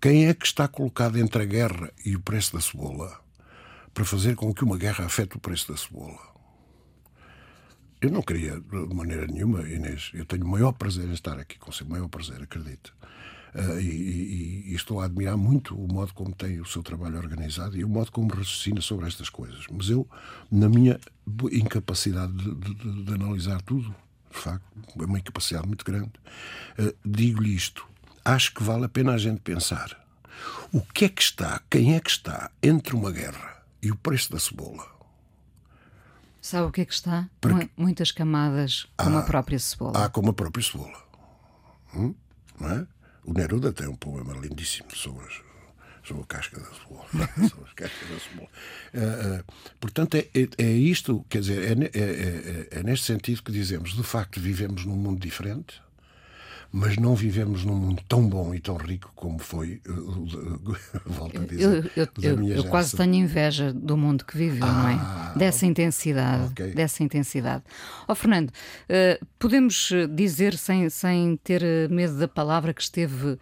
Quem 0.00 0.26
é 0.26 0.34
que 0.34 0.46
está 0.46 0.68
colocado 0.68 1.18
entre 1.18 1.42
a 1.42 1.46
guerra 1.46 1.90
e 2.04 2.14
o 2.14 2.20
preço 2.20 2.52
da 2.52 2.60
cebola 2.60 3.18
para 3.94 4.04
fazer 4.04 4.36
com 4.36 4.52
que 4.52 4.62
uma 4.62 4.76
guerra 4.76 5.06
afete 5.06 5.36
o 5.36 5.40
preço 5.40 5.72
da 5.72 5.78
cebola? 5.78 6.18
Eu 8.00 8.10
não 8.10 8.20
queria, 8.20 8.60
de 8.60 8.94
maneira 8.94 9.26
nenhuma, 9.26 9.62
Inês, 9.68 10.10
eu 10.12 10.26
tenho 10.26 10.44
o 10.44 10.48
maior 10.48 10.72
prazer 10.72 11.08
em 11.08 11.12
estar 11.12 11.38
aqui 11.38 11.56
você, 11.66 11.82
o 11.82 11.88
maior 11.88 12.08
prazer, 12.08 12.42
acredito. 12.42 12.94
Uh, 13.54 13.80
e, 13.80 13.88
e, 13.88 14.64
e, 14.72 14.74
estou 14.74 15.00
a 15.00 15.06
admirar 15.06 15.36
muito 15.36 15.74
o 15.74 15.90
modo 15.90 16.12
como 16.12 16.34
tem 16.34 16.60
o 16.60 16.66
seu 16.66 16.82
trabalho 16.82 17.16
organizado 17.16 17.74
e 17.74 17.82
o 17.82 17.88
modo 17.88 18.12
como 18.12 18.28
raciocina 18.28 18.82
sobre 18.82 19.06
estas 19.06 19.30
coisas. 19.30 19.64
Mas 19.72 19.88
eu, 19.88 20.06
na 20.50 20.68
minha 20.68 21.00
incapacidade 21.50 22.34
de, 22.34 22.54
de, 22.54 23.04
de 23.04 23.14
analisar 23.14 23.62
tudo, 23.62 23.94
de 24.30 24.38
facto, 24.38 24.62
é 25.00 25.04
uma 25.06 25.18
incapacidade 25.18 25.66
muito 25.66 25.86
grande, 25.86 26.12
uh, 26.78 26.94
digo-lhe 27.02 27.54
isto. 27.54 27.88
Acho 28.26 28.52
que 28.52 28.62
vale 28.64 28.86
a 28.86 28.88
pena 28.88 29.12
a 29.12 29.18
gente 29.18 29.40
pensar 29.40 30.04
o 30.72 30.80
que 30.80 31.04
é 31.04 31.08
que 31.08 31.22
está, 31.22 31.62
quem 31.70 31.94
é 31.94 32.00
que 32.00 32.10
está 32.10 32.50
entre 32.60 32.96
uma 32.96 33.12
guerra 33.12 33.62
e 33.80 33.92
o 33.92 33.94
preço 33.94 34.32
da 34.32 34.38
cebola. 34.40 34.84
Sabe 36.42 36.66
o 36.66 36.72
que 36.72 36.80
é 36.80 36.84
que 36.84 36.92
está? 36.92 37.30
Porque... 37.40 37.70
Muitas 37.76 38.10
camadas, 38.10 38.88
como 38.96 39.18
ah, 39.18 39.20
a 39.20 39.22
própria 39.22 39.60
cebola. 39.60 40.04
Ah, 40.04 40.08
como 40.08 40.30
a 40.30 40.32
própria 40.32 40.64
cebola. 40.64 41.00
Hum? 41.94 42.16
Não 42.58 42.68
é? 42.68 42.86
O 43.24 43.32
Neruda 43.32 43.72
tem 43.72 43.86
um 43.86 43.94
poema 43.94 44.34
lindíssimo 44.34 44.90
sobre, 44.96 45.32
sobre 46.02 46.24
a 46.24 46.26
casca 46.26 46.58
da 46.58 46.66
cebola. 46.66 47.06
sobre 47.48 47.64
as 47.64 47.74
cascas 47.74 48.08
da 48.08 48.18
cebola. 48.18 48.48
Uh, 48.92 49.38
uh, 49.38 49.44
portanto, 49.78 50.16
é, 50.16 50.28
é, 50.34 50.48
é, 50.58 50.70
isto, 50.72 51.24
quer 51.28 51.42
dizer, 51.42 51.62
é, 51.62 51.84
é, 51.94 52.68
é, 52.80 52.82
neste 52.82 53.06
sentido 53.06 53.40
que 53.44 53.52
dizemos, 53.52 53.94
de 53.94 54.02
facto, 54.02 54.40
vivemos 54.40 54.84
num 54.84 54.96
mundo 54.96 55.20
diferente, 55.20 55.80
mas 56.72 56.96
não 56.96 57.14
vivemos 57.14 57.64
num 57.64 57.74
mundo 57.74 58.02
tão 58.08 58.28
bom 58.28 58.54
e 58.54 58.60
tão 58.60 58.76
rico 58.76 59.10
como 59.14 59.38
foi, 59.38 59.80
volto 61.06 61.40
a 61.40 61.44
dizer. 61.44 61.90
Eu, 61.96 62.08
eu, 62.22 62.44
eu, 62.44 62.52
eu 62.56 62.64
quase 62.64 62.96
tenho 62.96 63.14
inveja 63.14 63.72
do 63.72 63.96
mundo 63.96 64.24
que 64.24 64.36
viveu, 64.36 64.66
ah, 64.66 64.72
não 64.72 64.88
é? 64.88 65.38
Dessa 65.38 65.66
intensidade. 65.66 66.52
Okay. 66.52 66.72
Dessa 66.72 67.02
intensidade. 67.02 67.62
Ó 68.06 68.12
oh, 68.12 68.14
Fernando, 68.14 68.50
uh, 68.50 69.26
podemos 69.38 69.90
dizer, 70.14 70.56
sem, 70.56 70.88
sem 70.90 71.36
ter 71.38 71.62
medo 71.90 72.18
da 72.18 72.28
palavra, 72.28 72.74
que 72.74 72.82
esteve 72.82 73.26
uh, 73.26 73.38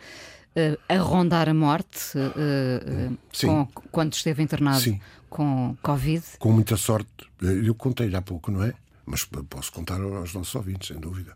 a 0.89 0.97
rondar 0.99 1.49
a 1.49 1.55
morte 1.55 2.17
uh, 2.19 3.19
com, 3.41 3.67
quando 3.91 4.13
esteve 4.13 4.43
internado 4.43 4.81
Sim. 4.81 5.01
com 5.29 5.77
Covid? 5.83 6.25
Com 6.39 6.53
muita 6.53 6.77
sorte. 6.77 7.09
Eu 7.41 7.75
contei 7.75 8.15
há 8.15 8.23
pouco, 8.23 8.51
não 8.51 8.63
é? 8.63 8.75
Mas 9.07 9.25
posso 9.25 9.71
contar 9.73 10.01
aos 10.01 10.33
nossos 10.33 10.55
ouvintes, 10.55 10.89
sem 10.89 10.99
dúvida 10.99 11.35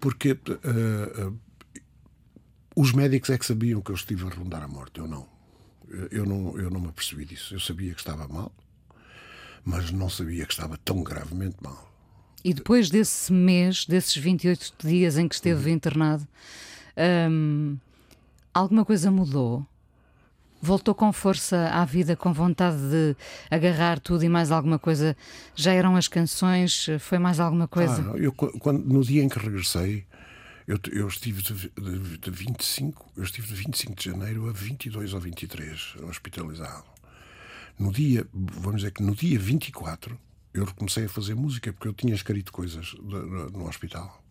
porque 0.00 0.32
uh, 0.32 1.38
os 2.74 2.92
médicos 2.92 3.30
é 3.30 3.38
que 3.38 3.44
sabiam 3.46 3.80
que 3.80 3.90
eu 3.90 3.94
estive 3.94 4.26
a 4.26 4.30
rondar 4.30 4.62
a 4.62 4.68
morte, 4.68 4.98
eu 4.98 5.06
não. 5.06 5.28
Eu 6.10 6.24
não, 6.24 6.56
eu 6.56 6.70
não 6.70 6.80
me 6.80 6.88
apercebi 6.88 7.24
disso. 7.24 7.54
Eu 7.54 7.60
sabia 7.60 7.92
que 7.92 8.00
estava 8.00 8.28
mal, 8.28 8.52
mas 9.64 9.90
não 9.90 10.08
sabia 10.08 10.46
que 10.46 10.52
estava 10.52 10.78
tão 10.78 11.02
gravemente 11.02 11.56
mal. 11.60 11.92
E 12.44 12.54
depois 12.54 12.88
desse 12.88 13.32
mês, 13.32 13.84
desses 13.84 14.16
28 14.16 14.74
dias 14.78 15.18
em 15.18 15.28
que 15.28 15.34
esteve 15.34 15.68
uhum. 15.68 15.76
internado, 15.76 16.26
hum, 17.30 17.76
alguma 18.54 18.84
coisa 18.84 19.10
mudou? 19.10 19.66
Voltou 20.62 20.94
com 20.94 21.12
força 21.12 21.68
à 21.68 21.84
vida, 21.84 22.14
com 22.14 22.32
vontade 22.32 22.76
de 22.76 23.16
agarrar 23.50 23.98
tudo 23.98 24.24
e 24.24 24.28
mais 24.28 24.50
alguma 24.50 24.78
coisa? 24.78 25.16
Já 25.54 25.72
eram 25.72 25.96
as 25.96 26.06
canções? 26.06 26.86
Foi 26.98 27.18
mais 27.18 27.40
alguma 27.40 27.66
coisa? 27.66 28.12
Ah, 28.12 28.16
eu, 28.18 28.32
quando, 28.32 28.84
no 28.84 29.02
dia 29.02 29.22
em 29.22 29.28
que 29.28 29.38
regressei, 29.38 30.04
eu, 30.66 30.78
eu 30.92 31.08
estive 31.08 31.42
de, 31.42 31.54
de, 31.54 32.18
de, 32.18 32.30
25, 32.30 33.12
eu 33.16 33.24
estive 33.24 33.48
de 33.48 33.54
25 33.54 33.94
de 33.94 34.04
janeiro 34.04 34.48
a 34.48 34.52
22 34.52 35.14
ou 35.14 35.20
23 35.20 35.96
hospitalizado. 36.08 36.84
No 37.78 37.90
dia, 37.90 38.26
vamos 38.32 38.82
dizer 38.82 38.90
que 38.90 39.02
no 39.02 39.14
dia 39.14 39.38
24, 39.38 40.18
eu 40.52 40.66
comecei 40.74 41.06
a 41.06 41.08
fazer 41.08 41.34
música 41.34 41.72
porque 41.72 41.88
eu 41.88 41.94
tinha 41.94 42.14
escrito 42.14 42.52
coisas 42.52 42.94
no 43.00 43.66
hospital 43.66 44.22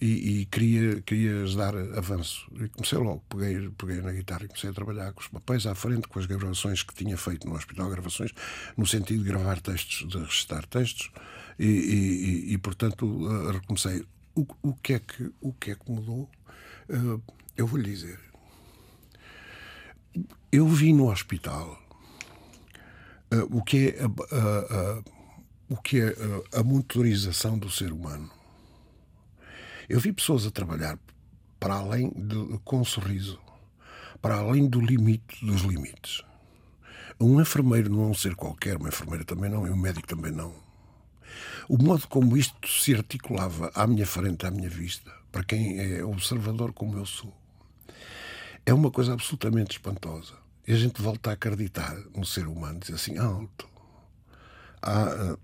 e, 0.00 0.40
e 0.40 0.46
queria, 0.46 1.00
querias 1.02 1.54
dar 1.54 1.74
avanço. 1.96 2.46
E 2.54 2.68
comecei 2.68 2.98
logo, 2.98 3.22
peguei, 3.28 3.70
peguei 3.70 4.02
na 4.02 4.12
guitarra 4.12 4.44
e 4.44 4.48
comecei 4.48 4.70
a 4.70 4.72
trabalhar 4.72 5.12
com 5.12 5.20
os 5.20 5.28
papéis 5.28 5.66
à 5.66 5.74
frente, 5.74 6.08
com 6.08 6.18
as 6.18 6.26
gravações 6.26 6.82
que 6.82 6.94
tinha 6.94 7.16
feito 7.16 7.48
no 7.48 7.54
hospital, 7.54 7.88
gravações 7.88 8.32
no 8.76 8.86
sentido 8.86 9.22
de 9.22 9.28
gravar 9.30 9.60
textos, 9.60 10.08
de 10.08 10.18
recitar 10.18 10.66
textos, 10.66 11.10
e, 11.58 11.66
e, 11.66 12.52
e 12.52 12.58
portanto 12.58 13.06
uh, 13.06 13.50
recomecei. 13.52 14.04
O, 14.34 14.46
o, 14.62 14.74
que 14.74 14.94
é 14.94 14.98
que, 14.98 15.30
o 15.40 15.52
que 15.52 15.70
é 15.70 15.74
que 15.76 15.90
mudou? 15.90 16.28
Uh, 16.88 17.22
eu 17.56 17.66
vou 17.68 17.78
lhe 17.78 17.88
dizer. 17.88 18.18
Eu 20.50 20.66
vi 20.68 20.92
no 20.92 21.10
hospital 21.10 21.80
uh, 23.32 23.56
o 23.56 23.62
que 23.62 23.88
é 23.88 24.02
a, 24.02 25.02
o 25.68 25.76
que 25.76 26.00
é 26.00 26.14
a 26.52 26.62
motorização 26.64 27.56
do 27.56 27.70
ser 27.70 27.92
humano 27.92 28.30
eu 29.88 30.00
vi 30.00 30.12
pessoas 30.12 30.46
a 30.46 30.50
trabalhar 30.50 30.98
para 31.58 31.74
além 31.74 32.10
de, 32.10 32.58
com 32.64 32.80
um 32.80 32.84
sorriso, 32.84 33.38
para 34.20 34.36
além 34.36 34.68
do 34.68 34.80
limite 34.80 35.44
dos 35.44 35.62
limites. 35.62 36.22
Um 37.20 37.40
enfermeiro 37.40 37.90
não 37.90 38.04
é 38.04 38.06
um 38.06 38.14
ser 38.14 38.34
qualquer, 38.34 38.76
uma 38.76 38.88
enfermeira 38.88 39.24
também 39.24 39.50
não, 39.50 39.66
e 39.66 39.70
um 39.70 39.76
médico 39.76 40.06
também 40.06 40.32
não. 40.32 40.54
O 41.68 41.82
modo 41.82 42.06
como 42.08 42.36
isto 42.36 42.68
se 42.68 42.94
articulava 42.94 43.70
à 43.74 43.86
minha 43.86 44.06
frente, 44.06 44.46
à 44.46 44.50
minha 44.50 44.68
vista, 44.68 45.10
para 45.32 45.44
quem 45.44 45.78
é 45.78 46.04
observador 46.04 46.72
como 46.72 46.98
eu 46.98 47.06
sou, 47.06 47.32
é 48.66 48.72
uma 48.72 48.90
coisa 48.90 49.12
absolutamente 49.12 49.72
espantosa. 49.72 50.34
E 50.66 50.72
a 50.72 50.76
gente 50.76 51.00
volta 51.00 51.30
a 51.30 51.32
acreditar 51.34 51.96
no 52.16 52.24
ser 52.24 52.46
humano, 52.46 52.80
diz 52.80 52.94
assim, 52.94 53.18
alto. 53.18 53.68
Há, 54.80 55.36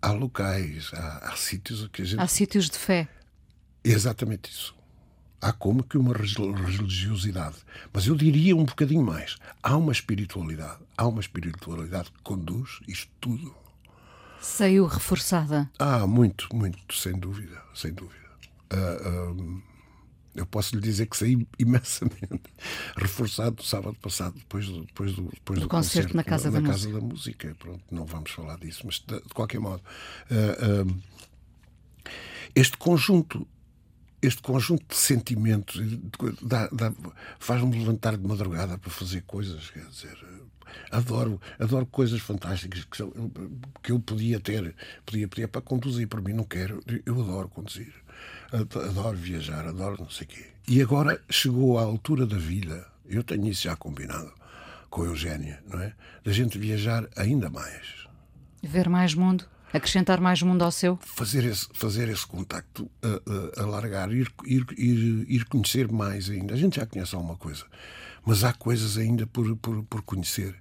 há 0.00 0.12
locais, 0.12 0.90
há, 0.94 1.30
há 1.30 1.36
sítios 1.36 1.88
que 1.88 2.02
a 2.02 2.04
gente. 2.04 2.20
Há 2.20 2.26
sítios 2.26 2.68
de 2.70 2.78
fé. 2.78 3.08
Exatamente 3.84 4.50
isso. 4.50 4.74
Há 5.40 5.52
como 5.52 5.82
que 5.82 5.98
uma 5.98 6.14
religiosidade. 6.14 7.56
Mas 7.92 8.06
eu 8.06 8.16
diria 8.16 8.56
um 8.56 8.64
bocadinho 8.64 9.04
mais. 9.04 9.36
Há 9.62 9.76
uma 9.76 9.92
espiritualidade. 9.92 10.78
Há 10.96 11.06
uma 11.06 11.20
espiritualidade 11.20 12.10
que 12.10 12.22
conduz 12.22 12.80
isto 12.88 13.10
tudo. 13.20 13.54
Saiu 14.40 14.86
reforçada? 14.86 15.70
Ah, 15.78 16.06
muito, 16.06 16.48
muito, 16.54 16.94
sem 16.94 17.18
dúvida. 17.18 17.60
Sem 17.74 17.92
dúvida. 17.92 18.24
Uh, 18.72 19.32
um, 19.32 19.62
eu 20.34 20.46
posso 20.46 20.74
lhe 20.74 20.80
dizer 20.80 21.06
que 21.06 21.16
saí 21.16 21.46
imensamente 21.58 22.42
reforçado 22.96 23.62
sábado 23.62 23.96
passado, 24.00 24.34
depois 24.38 24.66
do, 24.66 24.84
depois 24.86 25.14
do, 25.14 25.22
depois 25.24 25.58
do, 25.60 25.66
do 25.66 25.68
concerto, 25.68 26.08
concerto, 26.08 26.16
na 26.16 26.24
Casa, 26.24 26.50
na, 26.50 26.56
da, 26.56 26.60
na 26.62 26.68
casa 26.68 26.88
música. 26.88 27.00
da 27.00 27.06
Música. 27.06 27.56
Pronto, 27.58 27.84
não 27.90 28.06
vamos 28.06 28.30
falar 28.30 28.56
disso, 28.58 28.82
mas 28.86 28.98
de, 29.00 29.20
de 29.20 29.34
qualquer 29.34 29.60
modo. 29.60 29.82
Uh, 30.30 30.88
uh, 30.88 31.02
este 32.54 32.76
conjunto 32.76 33.46
este 34.26 34.42
conjunto 34.42 34.86
de 34.88 34.96
sentimentos 34.96 35.80
faz-me 37.38 37.78
levantar 37.78 38.16
de 38.16 38.26
madrugada 38.26 38.78
para 38.78 38.90
fazer 38.90 39.22
coisas, 39.22 39.70
quer 39.70 39.84
dizer, 39.86 40.16
adoro, 40.90 41.40
adoro 41.58 41.86
coisas 41.86 42.20
fantásticas 42.20 42.84
que, 42.84 43.02
que 43.82 43.92
eu 43.92 44.00
podia 44.00 44.40
ter, 44.40 44.74
podia 45.04 45.28
pedir 45.28 45.48
para 45.48 45.60
conduzir, 45.60 46.08
para 46.08 46.20
mim 46.20 46.32
não 46.32 46.44
quero, 46.44 46.82
eu 47.04 47.20
adoro 47.20 47.48
conduzir, 47.48 47.92
adoro 48.52 49.16
viajar, 49.16 49.66
adoro 49.66 49.96
não 50.00 50.10
sei 50.10 50.26
o 50.26 50.28
quê. 50.28 50.46
E 50.66 50.80
agora 50.80 51.20
chegou 51.28 51.78
à 51.78 51.82
altura 51.82 52.26
da 52.26 52.38
vida, 52.38 52.86
eu 53.06 53.22
tenho 53.22 53.46
isso 53.48 53.64
já 53.64 53.76
combinado, 53.76 54.32
com 54.88 55.02
a 55.02 55.06
Eugénia, 55.06 55.62
não 55.68 55.80
é? 55.80 55.92
Da 56.24 56.32
gente 56.32 56.58
viajar 56.58 57.06
ainda 57.16 57.50
mais. 57.50 58.06
Ver 58.62 58.88
mais 58.88 59.14
mundo? 59.14 59.44
Acrescentar 59.74 60.20
mais 60.20 60.40
mundo 60.40 60.62
ao 60.62 60.70
seu? 60.70 60.96
Fazer 61.02 61.42
esse, 61.44 61.66
fazer 61.74 62.08
esse 62.08 62.24
contacto, 62.24 62.84
uh, 62.84 63.58
uh, 63.58 63.60
alargar, 63.60 64.12
ir, 64.12 64.32
ir, 64.46 64.64
ir, 64.78 65.26
ir 65.28 65.44
conhecer 65.46 65.90
mais 65.90 66.30
ainda. 66.30 66.54
A 66.54 66.56
gente 66.56 66.76
já 66.76 66.86
conhece 66.86 67.12
alguma 67.12 67.36
coisa, 67.36 67.64
mas 68.24 68.44
há 68.44 68.52
coisas 68.52 68.96
ainda 68.96 69.26
por, 69.26 69.56
por, 69.56 69.82
por 69.82 70.02
conhecer. 70.02 70.54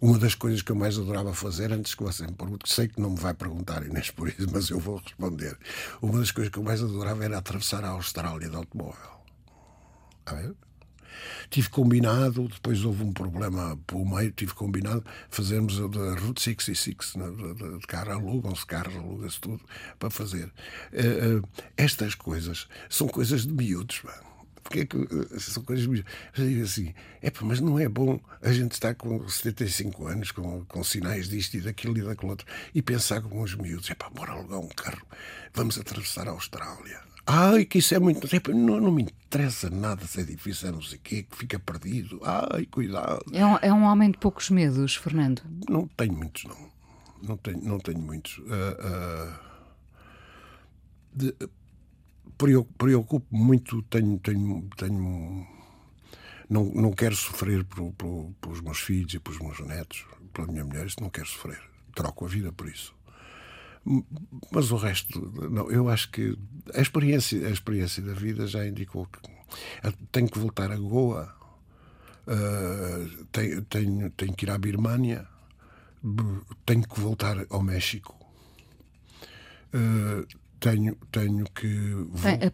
Uma 0.00 0.20
das 0.20 0.36
coisas 0.36 0.62
que 0.62 0.70
eu 0.70 0.76
mais 0.76 0.96
adorava 0.96 1.34
fazer, 1.34 1.72
antes 1.72 1.96
que 1.96 2.02
você 2.04 2.24
me 2.24 2.32
pergunte, 2.32 2.72
sei 2.72 2.86
que 2.86 3.00
não 3.00 3.10
me 3.10 3.18
vai 3.18 3.34
perguntar, 3.34 3.84
Inês, 3.84 4.12
por 4.12 4.28
isso, 4.28 4.46
mas 4.52 4.70
eu 4.70 4.78
vou 4.78 4.98
responder. 4.98 5.58
Uma 6.00 6.20
das 6.20 6.30
coisas 6.30 6.52
que 6.52 6.58
eu 6.60 6.62
mais 6.62 6.80
adorava 6.80 7.24
era 7.24 7.38
atravessar 7.38 7.84
a 7.84 7.88
Austrália 7.88 8.48
de 8.48 8.54
automóvel. 8.54 9.20
A 10.26 10.34
ver? 10.34 10.54
Tive 11.48 11.68
combinado, 11.68 12.48
depois 12.48 12.84
houve 12.84 13.02
um 13.02 13.12
problema 13.12 13.78
pelo 13.86 14.04
meio, 14.04 14.30
tive 14.32 14.54
combinado 14.54 15.04
fazermos 15.28 15.80
a 15.80 15.86
da 15.86 16.14
Route 16.14 16.42
66, 16.42 17.16
né, 17.16 17.30
de, 17.30 17.78
de 17.78 17.86
carro, 17.86 18.12
alugam-se 18.12 18.66
carros, 18.66 18.94
aluga-se 18.96 19.40
tudo 19.40 19.60
para 19.98 20.10
fazer. 20.10 20.52
Uh, 20.92 21.38
uh, 21.38 21.48
estas 21.76 22.14
coisas 22.14 22.68
são 22.88 23.08
coisas 23.08 23.46
de 23.46 23.52
miúdos, 23.52 24.02
mano. 24.02 24.30
Porque 24.62 24.80
é 24.80 24.86
que 24.86 24.96
uh, 24.96 25.40
são 25.40 25.62
coisas 25.64 25.86
eu 25.86 26.46
digo 26.46 26.62
assim, 26.62 26.94
é 27.22 27.32
mas 27.42 27.60
não 27.60 27.78
é 27.78 27.88
bom 27.88 28.20
a 28.42 28.52
gente 28.52 28.72
estar 28.72 28.94
com 28.94 29.28
75 29.28 30.06
anos, 30.06 30.30
com, 30.30 30.64
com 30.66 30.84
sinais 30.84 31.28
disto 31.28 31.54
e 31.54 31.60
daquilo 31.60 31.96
e 31.98 32.02
daquilo 32.02 32.30
outro, 32.30 32.46
e 32.74 32.82
pensar 32.82 33.20
como 33.22 33.42
os 33.42 33.54
miúdos, 33.54 33.90
é 33.90 33.94
pá, 33.94 34.08
bora 34.10 34.32
alugar 34.32 34.60
um 34.60 34.68
carro, 34.68 35.02
vamos 35.52 35.78
atravessar 35.78 36.28
a 36.28 36.32
Austrália. 36.32 37.09
Ai, 37.26 37.64
que 37.64 37.78
isso 37.78 37.94
é 37.94 37.98
muito. 37.98 38.26
Não, 38.54 38.80
não 38.80 38.90
me 38.90 39.02
interessa 39.02 39.70
nada 39.70 40.04
se 40.06 40.20
é 40.20 40.24
difícil, 40.24 40.68
é 40.68 40.72
não 40.72 40.82
sei 40.82 40.98
o 40.98 41.00
quê, 41.00 41.22
que 41.22 41.36
fica 41.36 41.58
perdido. 41.58 42.20
Ai, 42.24 42.66
cuidado. 42.66 43.24
É 43.32 43.44
um, 43.44 43.56
é 43.62 43.72
um 43.72 43.84
homem 43.84 44.10
de 44.10 44.18
poucos 44.18 44.50
medos, 44.50 44.96
Fernando? 44.96 45.42
Não 45.68 45.86
tenho 45.86 46.12
muitos, 46.12 46.44
não. 46.44 46.70
Não 47.22 47.36
tenho, 47.36 47.62
não 47.62 47.78
tenho 47.78 48.00
muitos. 48.00 48.38
Uh, 48.38 48.44
uh, 48.44 49.38
de, 51.14 51.34
preocupo 52.78 53.26
muito, 53.30 53.82
tenho. 53.82 54.18
tenho, 54.18 54.68
tenho 54.76 55.46
não, 56.48 56.64
não 56.64 56.90
quero 56.90 57.14
sofrer 57.14 57.64
pelos 57.64 58.60
meus 58.60 58.80
filhos 58.80 59.14
e 59.14 59.20
pelos 59.20 59.38
meus 59.38 59.60
netos, 59.60 60.04
pela 60.32 60.48
minha 60.48 60.64
mulher, 60.64 60.86
isso 60.86 61.00
não 61.00 61.08
quero 61.08 61.28
sofrer. 61.28 61.60
Troco 61.94 62.24
a 62.24 62.28
vida 62.28 62.50
por 62.50 62.68
isso. 62.68 62.92
Mas 64.52 64.70
o 64.70 64.76
resto, 64.76 65.32
não, 65.50 65.70
eu 65.70 65.88
acho 65.88 66.10
que 66.10 66.36
a 66.74 66.80
experiência, 66.80 67.46
a 67.46 67.50
experiência 67.50 68.02
da 68.02 68.12
vida 68.12 68.46
já 68.46 68.66
indicou 68.66 69.06
que 69.06 69.18
tenho 70.12 70.28
que 70.28 70.38
voltar 70.38 70.70
a 70.70 70.76
Goa, 70.76 71.34
uh, 72.26 73.24
tenho, 73.32 73.62
tenho, 73.62 74.10
tenho 74.10 74.34
que 74.34 74.44
ir 74.44 74.50
à 74.50 74.58
Birmânia, 74.58 75.26
tenho 76.66 76.82
que 76.82 77.00
voltar 77.00 77.46
ao 77.48 77.62
México. 77.62 78.14
Uh, 79.74 80.26
tenho, 80.60 80.94
tenho 81.10 81.46
que. 81.54 81.94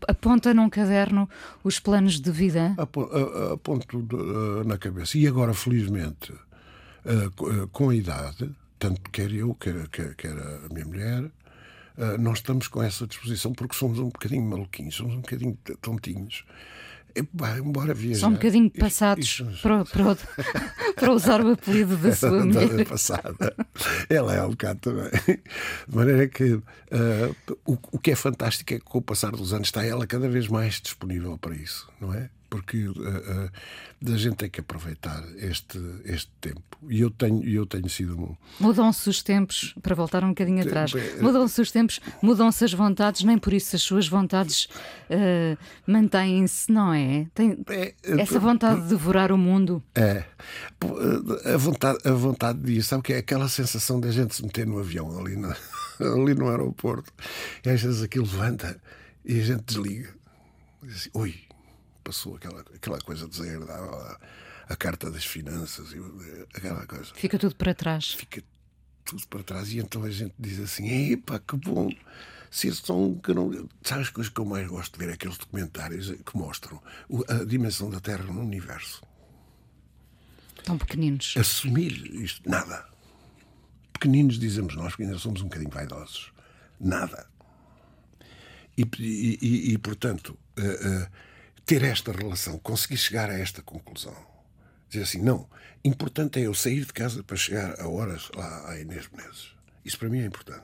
Aponta 0.06 0.54
num 0.54 0.70
caderno 0.70 1.28
os 1.64 1.80
planos 1.80 2.20
de 2.20 2.30
vida? 2.30 2.74
Aponto 2.78 4.06
na 4.64 4.78
cabeça. 4.78 5.18
E 5.18 5.26
agora, 5.26 5.52
felizmente, 5.52 6.32
com 7.72 7.90
a 7.90 7.94
idade, 7.94 8.54
tanto 8.78 9.00
quer 9.10 9.32
eu, 9.32 9.54
quer, 9.54 9.88
quer, 9.88 10.14
quer 10.14 10.32
a 10.32 10.68
minha 10.72 10.84
mulher, 10.84 11.24
uh, 11.24 12.18
nós 12.18 12.38
estamos 12.38 12.68
com 12.68 12.82
essa 12.82 13.06
disposição 13.06 13.52
porque 13.52 13.74
somos 13.74 13.98
um 13.98 14.06
bocadinho 14.06 14.42
maluquinhos, 14.42 14.94
somos 14.94 15.14
um 15.14 15.20
bocadinho 15.20 15.56
tontinhos. 15.80 16.44
Embora, 17.16 17.58
embora 17.58 17.94
viajar. 17.94 18.20
São 18.20 18.30
um 18.30 18.34
bocadinho 18.34 18.70
passados 18.70 19.24
isso, 19.24 19.48
isso, 19.50 19.62
para, 19.62 19.86
para, 19.86 20.16
para, 20.94 21.12
usar 21.12 21.40
o 21.42 21.52
apelido 21.52 21.96
da 21.96 22.12
sua 22.14 22.44
mulher. 22.44 22.86
passada. 22.86 23.56
Ela 24.10 24.34
é 24.34 24.42
um 24.44 24.50
bocado 24.50 24.80
também. 24.80 25.10
De 25.88 25.96
maneira 25.96 26.28
que 26.28 26.52
uh, 26.52 26.62
o, 27.64 27.78
o 27.92 27.98
que 27.98 28.10
é 28.10 28.16
fantástico 28.16 28.74
é 28.74 28.78
que 28.78 28.84
com 28.84 28.98
o 28.98 29.02
passar 29.02 29.32
dos 29.32 29.54
anos 29.54 29.68
está 29.68 29.82
ela 29.82 30.06
cada 30.06 30.28
vez 30.28 30.46
mais 30.46 30.78
disponível 30.78 31.38
para 31.38 31.56
isso, 31.56 31.90
não 31.98 32.12
é? 32.12 32.28
Porque 32.48 32.88
uh, 32.88 32.92
uh, 32.92 34.12
a 34.12 34.16
gente 34.16 34.36
tem 34.36 34.50
que 34.50 34.60
aproveitar 34.60 35.22
este, 35.36 35.78
este 36.04 36.30
tempo. 36.40 36.62
E 36.88 37.00
eu 37.00 37.10
tenho, 37.10 37.42
eu 37.48 37.66
tenho 37.66 37.88
sido. 37.88 38.36
Mudam-se 38.60 39.08
os 39.08 39.22
tempos, 39.22 39.74
para 39.82 39.94
voltar 39.94 40.22
um 40.24 40.28
bocadinho 40.28 40.62
atrás, 40.62 40.92
mudam-se 41.20 41.60
os 41.60 41.70
tempos, 41.70 42.00
mudam-se 42.22 42.64
as 42.64 42.72
vontades, 42.72 43.24
nem 43.24 43.38
por 43.38 43.52
isso 43.52 43.74
as 43.74 43.82
suas 43.82 44.06
vontades 44.06 44.66
uh, 45.10 45.58
mantêm-se, 45.86 46.70
não 46.70 46.92
é? 46.92 47.26
Tem 47.34 47.58
é, 47.68 47.94
essa 48.02 48.38
vontade 48.38 48.82
de 48.82 48.88
devorar 48.88 49.32
o 49.32 49.38
mundo. 49.38 49.82
É. 49.94 50.24
A 51.52 51.56
vontade, 51.56 51.98
a 52.04 52.12
vontade 52.12 52.60
disso, 52.60 52.90
sabe 52.90 53.00
o 53.00 53.02
que 53.02 53.12
é? 53.12 53.18
Aquela 53.18 53.48
sensação 53.48 54.00
de 54.00 54.08
a 54.08 54.12
gente 54.12 54.34
se 54.34 54.42
meter 54.42 54.66
no 54.66 54.78
avião 54.78 55.18
ali, 55.18 55.36
no, 55.36 55.48
ali 56.00 56.34
no 56.34 56.48
aeroporto, 56.48 57.12
e 57.64 57.70
às 57.70 57.82
vezes 57.82 58.02
aquilo 58.02 58.26
levanta 58.26 58.80
e 59.24 59.40
a 59.40 59.44
gente 59.44 59.64
desliga. 59.64 60.14
Diz 60.82 60.96
assim, 60.96 61.10
oi 61.14 61.45
passou 62.06 62.36
aquela, 62.36 62.60
aquela 62.60 63.00
coisa 63.00 63.26
desagradável, 63.26 63.94
a, 63.94 64.20
a 64.68 64.76
carta 64.76 65.10
das 65.10 65.24
finanças, 65.24 65.88
aquela 66.54 66.86
coisa. 66.86 67.12
Fica 67.14 67.36
tudo 67.36 67.56
para 67.56 67.74
trás. 67.74 68.12
Fica 68.12 68.42
tudo 69.04 69.26
para 69.26 69.42
trás. 69.42 69.72
E 69.72 69.78
então 69.78 70.04
a 70.04 70.10
gente 70.10 70.34
diz 70.38 70.60
assim: 70.60 71.12
epá, 71.12 71.40
que 71.40 71.56
bom. 71.56 71.90
Se 72.48 72.72
são 72.74 73.16
que 73.16 73.34
não. 73.34 73.68
Sabe 73.82 74.02
as 74.02 74.10
coisas 74.10 74.32
que 74.32 74.40
eu 74.40 74.44
mais 74.44 74.68
gosto 74.68 74.96
de 74.96 75.04
ver? 75.04 75.12
Aqueles 75.12 75.36
documentários 75.36 76.10
que 76.10 76.36
mostram 76.36 76.80
a 77.28 77.44
dimensão 77.44 77.90
da 77.90 78.00
Terra 78.00 78.24
no 78.24 78.40
universo. 78.40 79.02
Tão 80.64 80.78
pequeninos. 80.78 81.34
Assumir 81.36 81.92
isto, 82.22 82.48
nada. 82.48 82.88
Pequeninos 83.92 84.38
dizemos 84.38 84.74
nós, 84.76 84.88
porque 84.90 85.02
ainda 85.02 85.18
somos 85.18 85.40
um 85.40 85.44
bocadinho 85.44 85.70
vaidosos. 85.70 86.32
Nada. 86.78 87.26
E, 88.76 88.82
e, 88.98 89.38
e, 89.40 89.72
e 89.72 89.78
portanto, 89.78 90.38
uh, 90.58 90.62
uh, 90.62 91.08
ter 91.66 91.82
esta 91.82 92.12
relação, 92.12 92.58
conseguir 92.60 92.96
chegar 92.96 93.28
a 93.28 93.38
esta 93.38 93.60
conclusão. 93.60 94.16
Dizer 94.88 95.02
assim, 95.02 95.20
não, 95.20 95.48
importante 95.84 96.38
é 96.38 96.46
eu 96.46 96.54
sair 96.54 96.84
de 96.84 96.92
casa 96.92 97.24
para 97.24 97.36
chegar 97.36 97.80
a 97.80 97.88
horas 97.88 98.30
lá 98.34 98.70
à 98.70 98.80
Inês 98.80 99.08
Menezes. 99.10 99.48
Isso 99.84 99.98
para 99.98 100.08
mim 100.08 100.20
é 100.20 100.26
importante. 100.26 100.62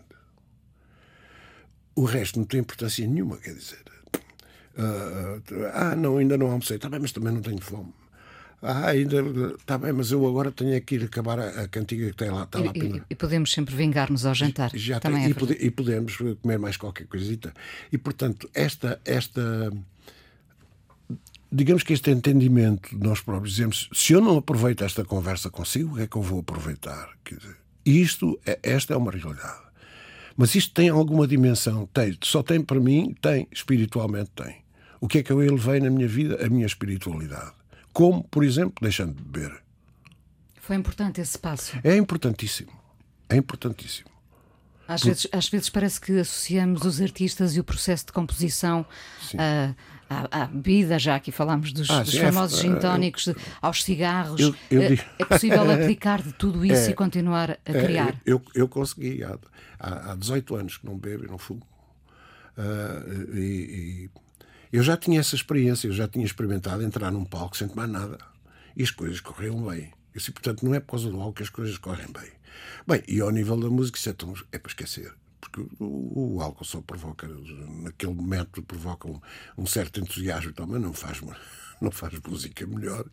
O 1.94 2.05
resto 2.05 2.38
não 2.38 2.46
tem 2.46 2.61
importância 2.61 3.07
nenhuma, 3.07 3.36
quer 3.36 3.55
dizer. 3.55 3.82
Uh, 4.78 5.42
ah, 5.74 5.94
não, 5.96 6.16
ainda 6.16 6.38
não 6.38 6.46
almocei. 6.46 6.76
Está 6.76 6.88
bem, 6.88 7.00
mas 7.00 7.12
também 7.12 7.34
não 7.34 7.42
tenho 7.42 7.61
fome. 7.61 7.92
Ah, 8.62 8.90
ainda 8.90 9.20
está 9.59 9.76
bem, 9.76 9.92
mas 9.92 10.12
eu 10.12 10.26
agora 10.26 10.53
tenho 10.53 10.80
que 10.80 10.94
ir 10.94 11.05
acabar 11.05 11.38
a, 11.38 11.62
a 11.62 11.68
cantiga 11.68 12.07
que 12.11 12.16
tem 12.16 12.30
lá. 12.30 12.44
Está 12.44 12.61
e, 12.61 12.64
lá 12.64 12.72
e, 12.74 13.03
e, 13.11 13.14
podemos 13.14 13.53
sempre 13.53 13.74
vingar-nos 13.74 14.24
ao 14.24 14.34
jantar. 14.34 14.70
Já 14.72 15.00
também 15.00 15.20
tem, 15.20 15.26
é 15.26 15.30
e, 15.30 15.34
pode, 15.34 15.53
e, 15.53 15.70
podemos 15.70 16.16
comer 16.40 16.59
mais 16.59 16.76
qualquer 16.76 17.09
coisita. 17.09 17.53
E 17.90 17.98
portanto, 17.98 18.48
esta, 18.55 19.00
esta 19.05 19.72
digamos 21.53 21.82
que 21.82 21.92
este 21.92 22.11
entendimento 22.11 22.96
de 22.96 23.07
nós 23.07 23.20
próprios, 23.20 23.55
dizemos, 23.55 23.90
se 23.92 24.14
eu 24.14 24.20
não 24.20 24.38
aproveito 24.38 24.82
esta 24.82 25.05
conversa 25.05 25.50
consigo, 25.50 25.92
o 25.92 25.96
que 25.96 26.03
é 26.03 26.07
que 26.07 26.16
eu 26.16 26.22
vou 26.22 26.40
aproveitar? 26.40 27.11
Quer 27.22 27.36
dizer, 27.36 27.57
isto, 27.84 28.40
é, 28.46 28.59
esta 28.62 28.94
é 28.94 28.96
uma 28.96 29.11
realidade. 29.11 29.61
Mas 30.36 30.55
isto 30.55 30.72
tem 30.72 30.88
alguma 30.88 31.26
dimensão? 31.26 31.86
Tem. 31.92 32.16
Só 32.22 32.42
tem 32.42 32.62
para 32.62 32.80
mim? 32.80 33.14
Tem. 33.20 33.46
Espiritualmente 33.53 34.30
tem. 34.34 34.62
O 34.98 35.07
que 35.07 35.18
é 35.18 35.22
que 35.22 35.30
eu 35.30 35.42
elevei 35.42 35.78
na 35.78 35.90
minha 35.90 36.09
vida? 36.09 36.44
A 36.44 36.48
minha 36.48 36.64
espiritualidade. 36.64 37.53
Como, 37.92 38.24
por 38.24 38.42
exemplo, 38.42 38.74
deixando 38.80 39.14
de 39.14 39.22
beber. 39.22 39.62
Foi 40.61 40.76
importante 40.76 41.20
esse 41.20 41.38
passo. 41.38 41.76
É 41.84 41.94
importantíssimo. 41.96 42.72
É 43.28 43.36
importantíssimo. 43.36 44.09
Às, 44.88 45.03
vezes, 45.03 45.26
às 45.32 45.48
vezes 45.48 45.68
parece 45.68 46.00
que 46.00 46.18
associamos 46.18 46.84
os 46.84 47.00
artistas 47.00 47.57
e 47.57 47.61
o 47.61 47.64
processo 47.64 48.07
de 48.07 48.12
composição 48.12 48.86
a 49.38 49.74
à, 50.12 50.42
à 50.42 50.46
bebida, 50.46 50.98
já 50.98 51.16
aqui 51.16 51.32
falámos 51.32 51.72
dos, 51.72 51.88
ah, 51.90 52.02
dos 52.02 52.14
é 52.14 52.30
famosos 52.30 52.58
é, 52.58 52.62
gintónicos, 52.62 53.28
aos 53.60 53.82
cigarros. 53.82 54.40
Eu, 54.40 54.54
eu 54.70 54.82
é, 54.82 54.98
é, 55.18 55.24
possível 55.24 55.62
aplicar 55.70 56.22
de 56.22 56.32
tudo 56.32 56.64
isso 56.64 56.88
é, 56.88 56.90
e 56.90 56.94
continuar 56.94 57.50
a 57.50 57.58
é, 57.64 57.84
criar? 57.84 58.20
Eu, 58.24 58.42
eu 58.54 58.68
consegui, 58.68 59.22
há, 59.24 60.12
há 60.12 60.14
18 60.14 60.54
anos 60.56 60.76
que 60.76 60.86
não 60.86 60.98
bebo 60.98 61.24
e 61.24 61.28
não 61.28 61.38
fumo. 61.38 61.62
Uh, 62.56 63.36
e, 63.36 63.40
e, 63.40 64.10
eu 64.72 64.82
já 64.82 64.96
tinha 64.96 65.20
essa 65.20 65.34
experiência, 65.34 65.86
eu 65.86 65.92
já 65.92 66.06
tinha 66.06 66.24
experimentado 66.24 66.82
entrar 66.82 67.10
num 67.10 67.24
palco 67.24 67.56
sem 67.56 67.68
tomar 67.68 67.86
nada. 67.86 68.18
E 68.76 68.82
as 68.82 68.90
coisas 68.90 69.20
corriam 69.20 69.62
bem. 69.66 69.92
Assim, 70.14 70.32
portanto, 70.32 70.64
não 70.64 70.74
é 70.74 70.80
por 70.80 70.92
causa 70.92 71.10
do 71.10 71.16
álcool 71.18 71.32
que 71.32 71.42
as 71.42 71.50
coisas 71.50 71.76
correm 71.78 72.06
bem. 72.12 72.30
Bem, 72.86 73.02
e 73.08 73.20
ao 73.20 73.30
nível 73.30 73.58
da 73.58 73.68
música, 73.68 73.98
isso 73.98 74.08
é, 74.10 74.12
tão, 74.12 74.34
é 74.50 74.58
para 74.58 74.70
esquecer 74.70 75.12
porque 75.43 75.61
o, 75.80 76.36
o, 76.36 76.40
álcool 76.40 76.64
só 76.64 76.80
provoca, 76.80 77.28
naquele 77.82 78.14
momento, 78.14 78.62
provoca 78.62 79.11
um, 79.11 79.20
um 79.59 79.66
certo 79.66 80.01
entusiasmo 80.01 80.51
e 80.51 80.55
tal, 80.55 80.68
mas 80.68 80.80
não 80.80 80.93
faz, 80.93 81.20
não 81.82 81.90
faz 81.90 82.18
música 82.20 82.64
melhor, 82.64 83.05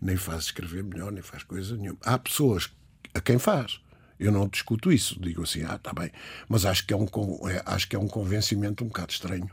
nem 0.00 0.16
faz 0.16 0.44
escrever 0.44 0.84
melhor, 0.84 1.10
nem 1.10 1.22
faz 1.22 1.42
coisa 1.42 1.76
nenhuma. 1.76 1.98
Há 2.02 2.18
pessoas 2.18 2.70
a 3.14 3.20
quem 3.20 3.38
faz. 3.38 3.80
Eu 4.20 4.30
não 4.30 4.46
discuto 4.48 4.92
isso, 4.92 5.18
digo 5.18 5.44
assim, 5.44 5.62
ah, 5.62 5.76
está 5.76 5.92
bem, 5.92 6.10
mas 6.48 6.66
acho 6.66 6.84
que 6.86 6.92
é 6.92 6.96
um, 6.96 7.06
é, 7.48 7.62
acho 7.64 7.88
que 7.88 7.96
é 7.96 7.98
um 7.98 8.08
convencimento 8.08 8.84
um 8.84 8.88
bocado 8.88 9.12
estranho. 9.12 9.50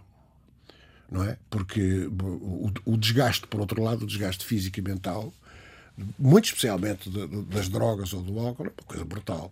Não 1.10 1.24
é? 1.24 1.38
Porque 1.50 2.08
o, 2.08 2.72
o 2.84 2.98
desgaste, 2.98 3.48
por 3.48 3.62
outro 3.62 3.82
lado, 3.82 4.04
o 4.04 4.08
desgaste 4.08 4.44
físico 4.44 4.80
e 4.80 4.82
mental 4.82 5.32
muito 6.18 6.46
especialmente 6.46 7.10
de, 7.10 7.28
de, 7.28 7.42
das 7.44 7.70
drogas 7.70 8.14
ou 8.14 8.22
do 8.22 8.40
álcool, 8.40 8.66
é 8.66 8.68
uma 8.68 8.88
coisa 8.88 9.06
brutal. 9.06 9.52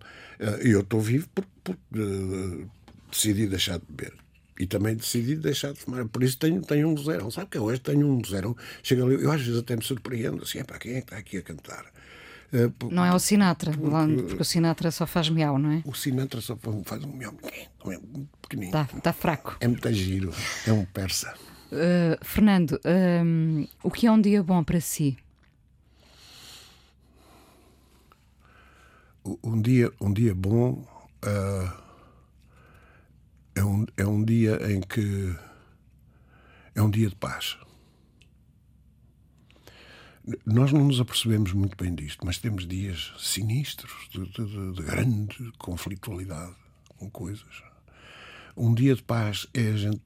E 0.64 0.70
eu 0.70 0.82
estou 0.82 1.00
vivo 1.00 1.28
porque, 1.34 1.50
porque 1.64 2.00
uh, 2.00 2.70
decidi 3.10 3.48
deixar 3.48 3.80
de 3.80 3.86
beber. 3.88 4.14
E 4.60 4.68
também 4.68 4.96
decidi 4.96 5.36
deixar 5.36 5.74
de 5.74 5.80
fumar. 5.80 6.06
Por 6.06 6.24
isso 6.24 6.38
tenho, 6.38 6.62
tenho 6.62 6.88
um 6.88 6.98
zero. 6.98 7.32
Sabe 7.32 7.48
que 7.48 7.58
hoje 7.58 7.80
tenho 7.80 8.08
um 8.08 8.24
zero. 8.24 8.56
Chega 8.84 9.04
ali, 9.04 9.24
eu 9.24 9.32
às 9.32 9.42
vezes 9.42 9.60
até 9.60 9.76
me 9.76 9.84
surpreendo 9.84 10.44
assim, 10.44 10.60
é 10.60 10.64
para 10.64 10.78
quem 10.78 10.94
é 10.94 11.02
que 11.02 11.08
está 11.08 11.18
aqui 11.18 11.38
a 11.38 11.42
cantar? 11.42 11.86
Uh, 12.54 12.70
por, 12.72 12.92
não 12.92 13.04
é 13.04 13.14
o 13.14 13.18
Sinatra, 13.18 13.72
porque, 13.72 14.22
porque, 14.22 14.42
o 14.42 14.46
Sinatra 14.46 14.92
só 14.92 15.08
faz 15.08 15.28
miau, 15.30 15.58
não 15.58 15.72
é? 15.72 15.82
O 15.86 15.94
Sinatra 15.96 16.40
só 16.40 16.56
faz 16.86 17.04
um 17.04 17.12
miau 17.12 17.34
pequenino. 18.44 18.68
Está 18.68 18.86
tá 18.86 19.12
fraco. 19.12 19.58
É 19.60 19.68
muito 19.68 19.92
giro, 19.92 20.32
é 20.68 20.72
um 20.72 20.86
persa. 20.86 21.34
Uh, 21.72 22.24
Fernando, 22.24 22.80
um, 23.26 23.68
o 23.82 23.90
que 23.90 24.06
é 24.06 24.12
um 24.12 24.22
dia 24.22 24.44
bom 24.44 24.64
para 24.64 24.80
si? 24.80 25.18
Um 29.26 29.62
dia, 29.62 29.92
um 30.02 30.12
dia 30.12 30.36
bom 30.36 30.86
uh, 31.24 31.84
é, 33.56 33.64
um, 33.64 33.86
é 33.96 34.06
um 34.06 34.24
dia 34.24 34.60
em 34.70 34.82
que 34.82 35.34
é 36.76 36.82
um 36.82 36.90
dia 36.90 37.08
de 37.08 37.16
paz. 37.16 37.58
Nós 40.46 40.72
não 40.72 40.86
nos 40.86 41.00
apercebemos 41.00 41.52
muito 41.54 41.76
bem 41.76 41.94
disto, 41.94 42.26
mas 42.26 42.38
temos 42.38 42.66
dias 42.66 43.14
sinistros, 43.18 43.92
de, 44.10 44.26
de, 44.26 44.74
de 44.74 44.82
grande 44.82 45.52
conflitualidade 45.58 46.56
com 46.88 47.10
coisas. 47.10 47.64
Um 48.56 48.74
dia 48.74 48.96
de 48.96 49.04
paz 49.04 49.48
é 49.54 49.70
a 49.70 49.78
gente 49.78 50.02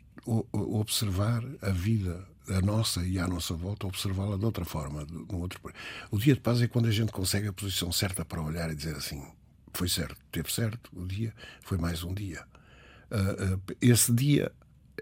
observar 0.52 1.44
a 1.62 1.70
vida, 1.70 2.28
a 2.50 2.62
nossa 2.62 3.06
e 3.06 3.20
à 3.20 3.28
nossa 3.28 3.54
volta, 3.54 3.88
observá-la 3.88 4.38
de 4.38 4.46
outra 4.46 4.66
forma. 4.66 5.06
De, 5.06 5.36
outro... 5.36 5.60
O 6.12 6.18
dia 6.18 6.34
de 6.34 6.40
paz 6.40 6.62
é 6.62 6.68
quando 6.68 6.88
a 6.88 6.92
gente 6.92 7.12
consegue 7.12 7.48
a 7.48 7.54
posição 7.54 7.92
certa 7.92 8.24
para 8.24 8.42
olhar 8.42 8.72
e 8.72 8.76
dizer 8.76 8.96
assim: 8.96 9.24
foi 9.74 9.90
certo, 9.90 10.18
teve 10.32 10.52
certo, 10.52 10.90
o 10.94 11.06
dia 11.06 11.34
foi 11.64 11.78
mais 11.78 12.04
um 12.04 12.14
dia. 12.14 12.44
Uh, 13.12 13.56
uh, 13.56 13.62
esse 13.82 14.14
dia 14.14 14.52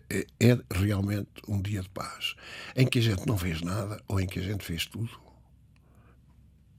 é, 0.09 0.25
é 0.39 0.59
realmente 0.71 1.29
um 1.47 1.61
dia 1.61 1.81
de 1.81 1.89
paz, 1.89 2.35
em 2.75 2.85
que 2.85 2.99
a 2.99 3.01
gente 3.01 3.25
não 3.25 3.37
fez 3.37 3.61
nada 3.61 4.01
ou 4.07 4.19
em 4.19 4.27
que 4.27 4.39
a 4.39 4.43
gente 4.43 4.63
fez 4.63 4.85
tudo. 4.85 5.24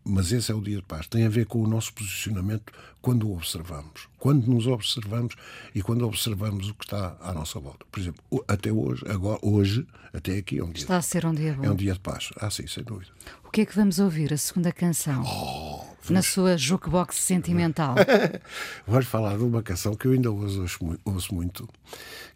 Mas 0.09 0.31
esse 0.31 0.53
é 0.53 0.55
o 0.55 0.61
dia 0.61 0.77
de 0.77 0.85
paz. 0.85 1.09
Tem 1.09 1.27
a 1.27 1.29
ver 1.29 1.47
com 1.47 1.61
o 1.61 1.67
nosso 1.67 1.93
posicionamento 1.93 2.73
quando 3.03 3.29
o 3.29 3.35
observamos. 3.35 4.07
Quando 4.21 4.47
nos 4.47 4.69
observamos 4.69 5.35
e 5.75 5.83
quando 5.83 6.07
observamos 6.07 6.71
o 6.71 6.75
que 6.75 6.85
está 6.85 7.17
à 7.21 7.35
nossa 7.35 7.59
volta. 7.59 7.85
Por 7.91 7.99
exemplo, 7.99 8.23
até 8.47 8.71
hoje, 8.71 9.05
agora, 9.09 9.41
hoje, 9.43 9.85
até 10.15 10.39
aqui 10.39 10.61
é 10.61 10.65
um 10.65 10.71
dia. 10.71 10.85
Está 10.85 10.99
a 10.99 11.03
ser 11.03 11.27
um 11.27 11.35
dia 11.35 11.55
bom. 11.55 11.65
É 11.65 11.71
um 11.71 11.75
dia 11.75 11.93
de 11.93 11.99
paz. 11.99 12.31
Ah, 12.37 12.49
sim, 12.49 12.69
sem 12.69 12.85
dúvida. 12.85 13.11
O 13.45 13.51
que 13.51 13.63
é 13.63 13.67
que 13.67 13.75
vamos 13.75 13.99
ouvir? 13.99 14.33
A 14.33 14.39
segunda 14.39 14.71
canção? 14.71 15.25
Oh. 15.25 16.13
Na 16.13 16.23
sua 16.23 16.57
jukebox 16.57 17.17
sentimental. 17.17 17.97
vamos 18.87 19.07
falar 19.07 19.37
de 19.37 19.43
uma 19.43 19.61
canção 19.61 19.97
que 19.97 20.07
eu 20.07 20.13
ainda 20.13 20.31
ouço, 20.31 20.65
ouço 21.05 21.35
muito, 21.35 21.69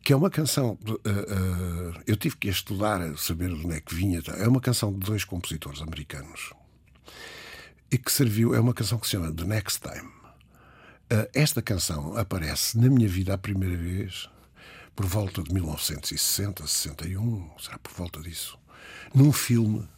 que 0.03 0.13
é 0.13 0.17
uma 0.17 0.29
canção. 0.29 0.77
Uh, 0.85 0.95
uh, 0.95 2.01
eu 2.05 2.17
tive 2.17 2.37
que 2.37 2.49
estudar, 2.49 3.17
saber 3.17 3.49
de 3.49 3.65
onde 3.65 3.77
é 3.77 3.81
que 3.81 3.95
vinha. 3.95 4.21
É 4.39 4.49
uma 4.49 4.61
canção 4.61 4.93
de 4.93 4.99
dois 4.99 5.23
compositores 5.23 5.81
americanos 5.81 6.51
e 7.91 7.99
que 7.99 8.13
serviu, 8.13 8.55
é 8.55 8.61
uma 8.61 8.75
canção 8.75 8.99
que 8.99 9.07
se 9.07 9.13
chama 9.13 9.33
The 9.33 9.45
Next 9.45 9.81
Time. 9.81 10.11
Uh, 11.13 11.29
esta 11.35 11.61
canção 11.61 12.17
aparece 12.17 12.79
na 12.79 12.89
minha 12.89 13.09
vida 13.09 13.35
a 13.35 13.39
primeira 13.39 13.77
vez 13.77 14.29
por 14.95 15.07
volta 15.07 15.43
de 15.43 15.53
1960, 15.53 16.67
61, 16.67 17.51
será 17.59 17.79
por 17.79 17.93
volta 17.93 18.21
disso, 18.21 18.59
num 19.15 19.33
filme 19.33 19.89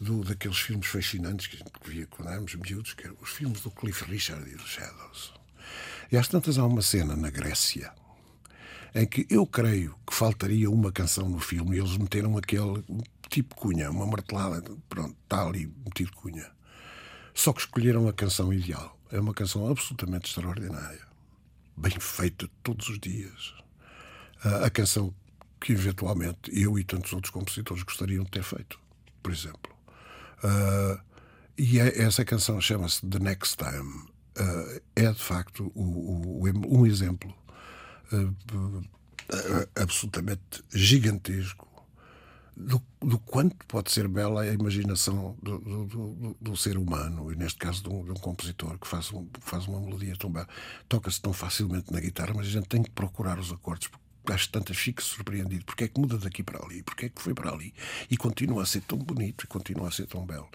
do, 0.00 0.22
daqueles 0.22 0.58
filmes 0.58 0.86
fascinantes 0.86 1.46
que 1.46 1.56
a 1.56 1.58
gente 1.58 1.70
via 1.84 2.06
quando 2.06 2.28
éramos 2.28 2.54
miúdos, 2.54 2.94
que 2.94 3.06
eram 3.06 3.16
os 3.20 3.30
filmes 3.30 3.60
do 3.60 3.70
Cliff 3.70 4.04
Richard 4.04 4.48
e 4.48 4.54
dos 4.54 4.68
Shadows. 4.68 5.32
E 6.10 6.16
às 6.16 6.28
tantas 6.28 6.58
há 6.58 6.66
uma 6.66 6.82
cena 6.82 7.16
na 7.16 7.30
Grécia 7.30 7.92
em 8.94 9.06
que 9.06 9.26
eu 9.30 9.46
creio 9.46 9.94
que 10.06 10.14
faltaria 10.14 10.70
uma 10.70 10.92
canção 10.92 11.28
no 11.28 11.40
filme 11.40 11.76
e 11.76 11.80
eles 11.80 11.96
meteram 11.96 12.36
aquele 12.36 12.84
tipo 13.30 13.54
cunha, 13.54 13.90
uma 13.90 14.06
martelada, 14.06 14.62
pronto, 14.88 15.16
está 15.22 15.46
ali 15.46 15.72
metido 15.84 16.12
cunha. 16.12 16.50
Só 17.34 17.52
que 17.52 17.60
escolheram 17.60 18.08
a 18.08 18.12
canção 18.12 18.52
ideal. 18.52 18.98
É 19.10 19.20
uma 19.20 19.34
canção 19.34 19.68
absolutamente 19.68 20.28
extraordinária. 20.28 21.06
Bem 21.76 21.98
feita 21.98 22.48
todos 22.62 22.88
os 22.88 22.98
dias. 22.98 23.54
A 24.62 24.70
canção 24.70 25.14
que 25.60 25.72
eventualmente 25.72 26.50
eu 26.52 26.78
e 26.78 26.84
tantos 26.84 27.12
outros 27.12 27.30
compositores 27.30 27.82
gostariam 27.84 28.24
de 28.24 28.30
ter 28.30 28.42
feito, 28.42 28.78
por 29.22 29.32
exemplo. 29.32 29.72
Uh, 30.42 31.00
e 31.56 31.78
é, 31.78 32.02
essa 32.02 32.24
canção 32.24 32.60
chama-se 32.60 33.06
The 33.06 33.18
Next 33.20 33.56
Time. 33.56 34.10
Uh, 34.38 34.82
é 34.96 35.12
de 35.12 35.22
facto 35.22 35.70
o, 35.74 36.42
o, 36.42 36.78
um 36.78 36.86
exemplo 36.86 37.32
uh, 38.12 38.88
absolutamente 39.76 40.64
gigantesco 40.72 41.68
do, 42.56 42.82
do, 43.00 43.18
quanto 43.18 43.56
pode 43.66 43.90
ser 43.90 44.06
bela 44.08 44.42
a 44.42 44.52
imaginação 44.52 45.36
do, 45.42 45.58
do, 45.58 46.36
do, 46.40 46.56
ser 46.56 46.76
humano, 46.76 47.32
e 47.32 47.36
neste 47.36 47.58
caso 47.58 47.82
de 47.82 47.88
um, 47.88 48.04
de 48.04 48.10
um, 48.10 48.14
compositor 48.14 48.78
que 48.78 48.86
faz, 48.86 49.12
um, 49.12 49.26
faz 49.40 49.66
uma 49.66 49.80
melodia 49.80 50.14
tão 50.16 50.30
bela. 50.30 50.48
Toca-se 50.88 51.20
tão 51.20 51.32
facilmente 51.32 51.92
na 51.92 52.00
guitarra, 52.00 52.34
mas 52.36 52.46
a 52.46 52.50
gente 52.50 52.68
tem 52.68 52.82
que 52.82 52.90
procurar 52.90 53.38
os 53.38 53.50
acordes, 53.50 53.88
porque 53.88 54.32
às 54.32 54.46
tantas 54.46 54.76
fica 54.76 55.02
surpreendido. 55.02 55.64
Porque 55.64 55.84
é 55.84 55.88
que 55.88 55.98
muda 55.98 56.18
daqui 56.18 56.42
para 56.42 56.64
ali? 56.64 56.82
Porque 56.82 57.06
é 57.06 57.08
que 57.08 57.20
foi 57.22 57.34
para 57.34 57.50
ali? 57.50 57.74
E 58.10 58.16
continua 58.16 58.62
a 58.62 58.66
ser 58.66 58.82
tão 58.82 58.98
bonito 58.98 59.44
e 59.44 59.46
continua 59.46 59.88
a 59.88 59.90
ser 59.90 60.06
tão 60.06 60.24
belo. 60.24 60.48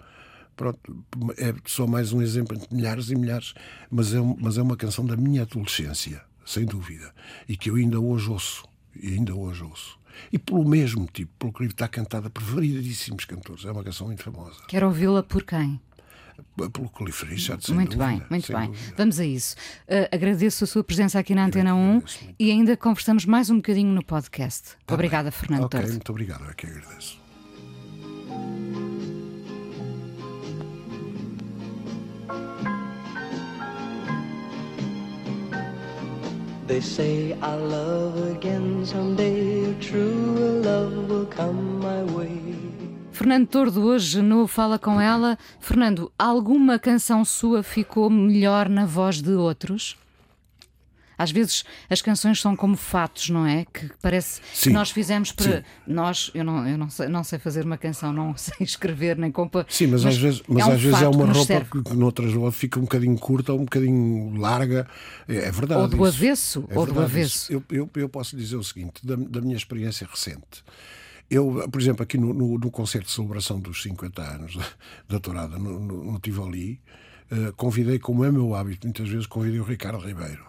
Pronto, 0.56 1.04
é 1.36 1.54
só 1.66 1.86
mais 1.86 2.12
um 2.12 2.20
exemplo 2.20 2.56
entre 2.56 2.74
milhares 2.74 3.10
e 3.10 3.14
milhares, 3.14 3.54
mas 3.90 4.12
é, 4.12 4.18
mas 4.40 4.58
é 4.58 4.62
uma 4.62 4.76
canção 4.76 5.06
da 5.06 5.16
minha 5.16 5.42
adolescência, 5.42 6.20
sem 6.44 6.64
dúvida, 6.64 7.14
e 7.48 7.56
que 7.56 7.70
eu 7.70 7.76
ainda 7.76 8.00
hoje 8.00 8.28
ouço, 8.28 8.64
e 9.00 9.14
ainda 9.14 9.34
hoje 9.36 9.62
ouço. 9.62 9.97
E 10.32 10.38
pelo 10.38 10.64
mesmo 10.68 11.06
tipo, 11.12 11.30
pelo 11.38 11.52
que 11.52 11.64
está 11.64 11.88
cantada 11.88 12.28
por 12.30 12.42
variedíssimos 12.42 13.24
cantores. 13.24 13.64
É 13.64 13.70
uma 13.72 13.82
canção 13.84 14.06
muito 14.06 14.22
famosa. 14.22 14.56
Quero 14.68 14.86
ouvi-la 14.86 15.22
por 15.22 15.42
quem? 15.44 15.80
Pelo 16.56 16.88
Cliff 16.90 17.24
Richard, 17.26 17.72
Muito 17.72 17.96
dúvida, 17.96 18.06
bem, 18.06 18.22
muito 18.30 18.52
bem. 18.52 18.66
Dúvida. 18.70 18.94
Vamos 18.96 19.18
a 19.18 19.26
isso. 19.26 19.56
Uh, 19.88 20.14
agradeço 20.14 20.62
a 20.62 20.66
sua 20.68 20.84
presença 20.84 21.18
aqui 21.18 21.34
na 21.34 21.44
Antena 21.46 21.74
1 21.74 22.02
e 22.38 22.50
ainda 22.52 22.76
conversamos 22.76 23.24
mais 23.24 23.50
um 23.50 23.56
bocadinho 23.56 23.92
no 23.92 24.04
podcast. 24.04 24.76
Tá 24.86 24.94
Obrigada, 24.94 25.30
bem. 25.30 25.38
Fernando 25.40 25.64
Ok, 25.64 25.80
Tordo. 25.80 25.92
muito 25.92 26.10
obrigado, 26.10 26.48
é 26.48 26.54
que 26.54 26.66
agradeço. 26.66 27.18
They 36.68 36.82
say 36.82 37.32
I'll 37.40 37.66
love 37.66 38.30
again 38.30 38.84
someday. 38.84 39.72
True 39.80 40.60
love 40.62 41.08
will 41.08 41.24
come 41.24 41.80
my 41.80 42.02
way. 42.14 42.42
Fernando 43.10 43.46
Tordo 43.46 43.80
hoje 43.80 44.20
no 44.20 44.46
Fala 44.46 44.78
Com 44.78 45.00
Ela. 45.00 45.38
Fernando, 45.58 46.12
alguma 46.18 46.78
canção 46.78 47.24
sua 47.24 47.62
ficou 47.62 48.10
melhor 48.10 48.68
na 48.68 48.84
voz 48.84 49.22
de 49.22 49.32
outros? 49.32 49.96
Às 51.18 51.32
vezes 51.32 51.64
as 51.90 52.00
canções 52.00 52.40
são 52.40 52.54
como 52.54 52.76
fatos, 52.76 53.28
não 53.28 53.44
é? 53.44 53.64
Que 53.64 53.90
parece 54.00 54.40
Sim. 54.54 54.70
que 54.70 54.74
nós 54.74 54.90
fizemos 54.90 55.32
para. 55.32 55.58
Sim. 55.58 55.64
Nós, 55.86 56.30
eu, 56.32 56.44
não, 56.44 56.66
eu 56.66 56.78
não, 56.78 56.88
sei, 56.88 57.08
não 57.08 57.24
sei 57.24 57.38
fazer 57.38 57.64
uma 57.64 57.76
canção, 57.76 58.12
não 58.12 58.34
sei 58.38 58.54
escrever 58.60 59.18
nem 59.18 59.32
compor. 59.32 59.66
Sim, 59.68 59.88
mas, 59.88 60.06
às 60.06 60.16
vezes, 60.16 60.42
mas 60.48 60.62
é 60.62 60.66
um 60.66 60.72
às 60.72 60.80
vezes 60.80 61.02
é 61.02 61.08
uma 61.08 61.26
roupa 61.26 61.44
serve. 61.44 61.82
que 61.82 61.94
noutras 61.94 62.32
fica 62.54 62.78
um 62.78 62.82
bocadinho 62.82 63.18
curta 63.18 63.52
ou 63.52 63.60
um 63.60 63.64
bocadinho 63.64 64.36
larga. 64.38 64.86
É, 65.28 65.36
é 65.36 65.50
verdade. 65.50 65.80
Ou 65.80 65.88
do 65.88 65.96
isso. 65.96 66.04
avesso, 66.04 66.64
É 66.68 66.78
ou 66.78 66.86
do 66.86 67.00
avesso. 67.00 67.52
Eu, 67.52 67.64
eu, 67.70 67.90
eu 67.96 68.08
posso 68.08 68.36
dizer 68.36 68.56
o 68.56 68.62
seguinte, 68.62 69.04
da, 69.04 69.16
da 69.16 69.40
minha 69.40 69.56
experiência 69.56 70.06
recente. 70.08 70.62
Eu, 71.30 71.68
por 71.70 71.80
exemplo, 71.80 72.02
aqui 72.02 72.16
no, 72.16 72.32
no, 72.32 72.58
no 72.58 72.70
concerto 72.70 73.08
de 73.08 73.12
celebração 73.12 73.60
dos 73.60 73.82
50 73.82 74.22
anos 74.22 74.56
da, 74.56 74.64
da 75.08 75.20
Tourada, 75.20 75.58
no, 75.58 75.78
no, 75.78 76.12
no 76.12 76.18
Tivoli, 76.18 76.80
eh, 77.30 77.52
convidei, 77.56 77.98
como 77.98 78.24
é 78.24 78.32
meu 78.32 78.54
hábito, 78.54 78.86
muitas 78.86 79.08
vezes 79.08 79.26
convidei 79.26 79.60
o 79.60 79.64
Ricardo 79.64 79.98
Ribeiro. 79.98 80.46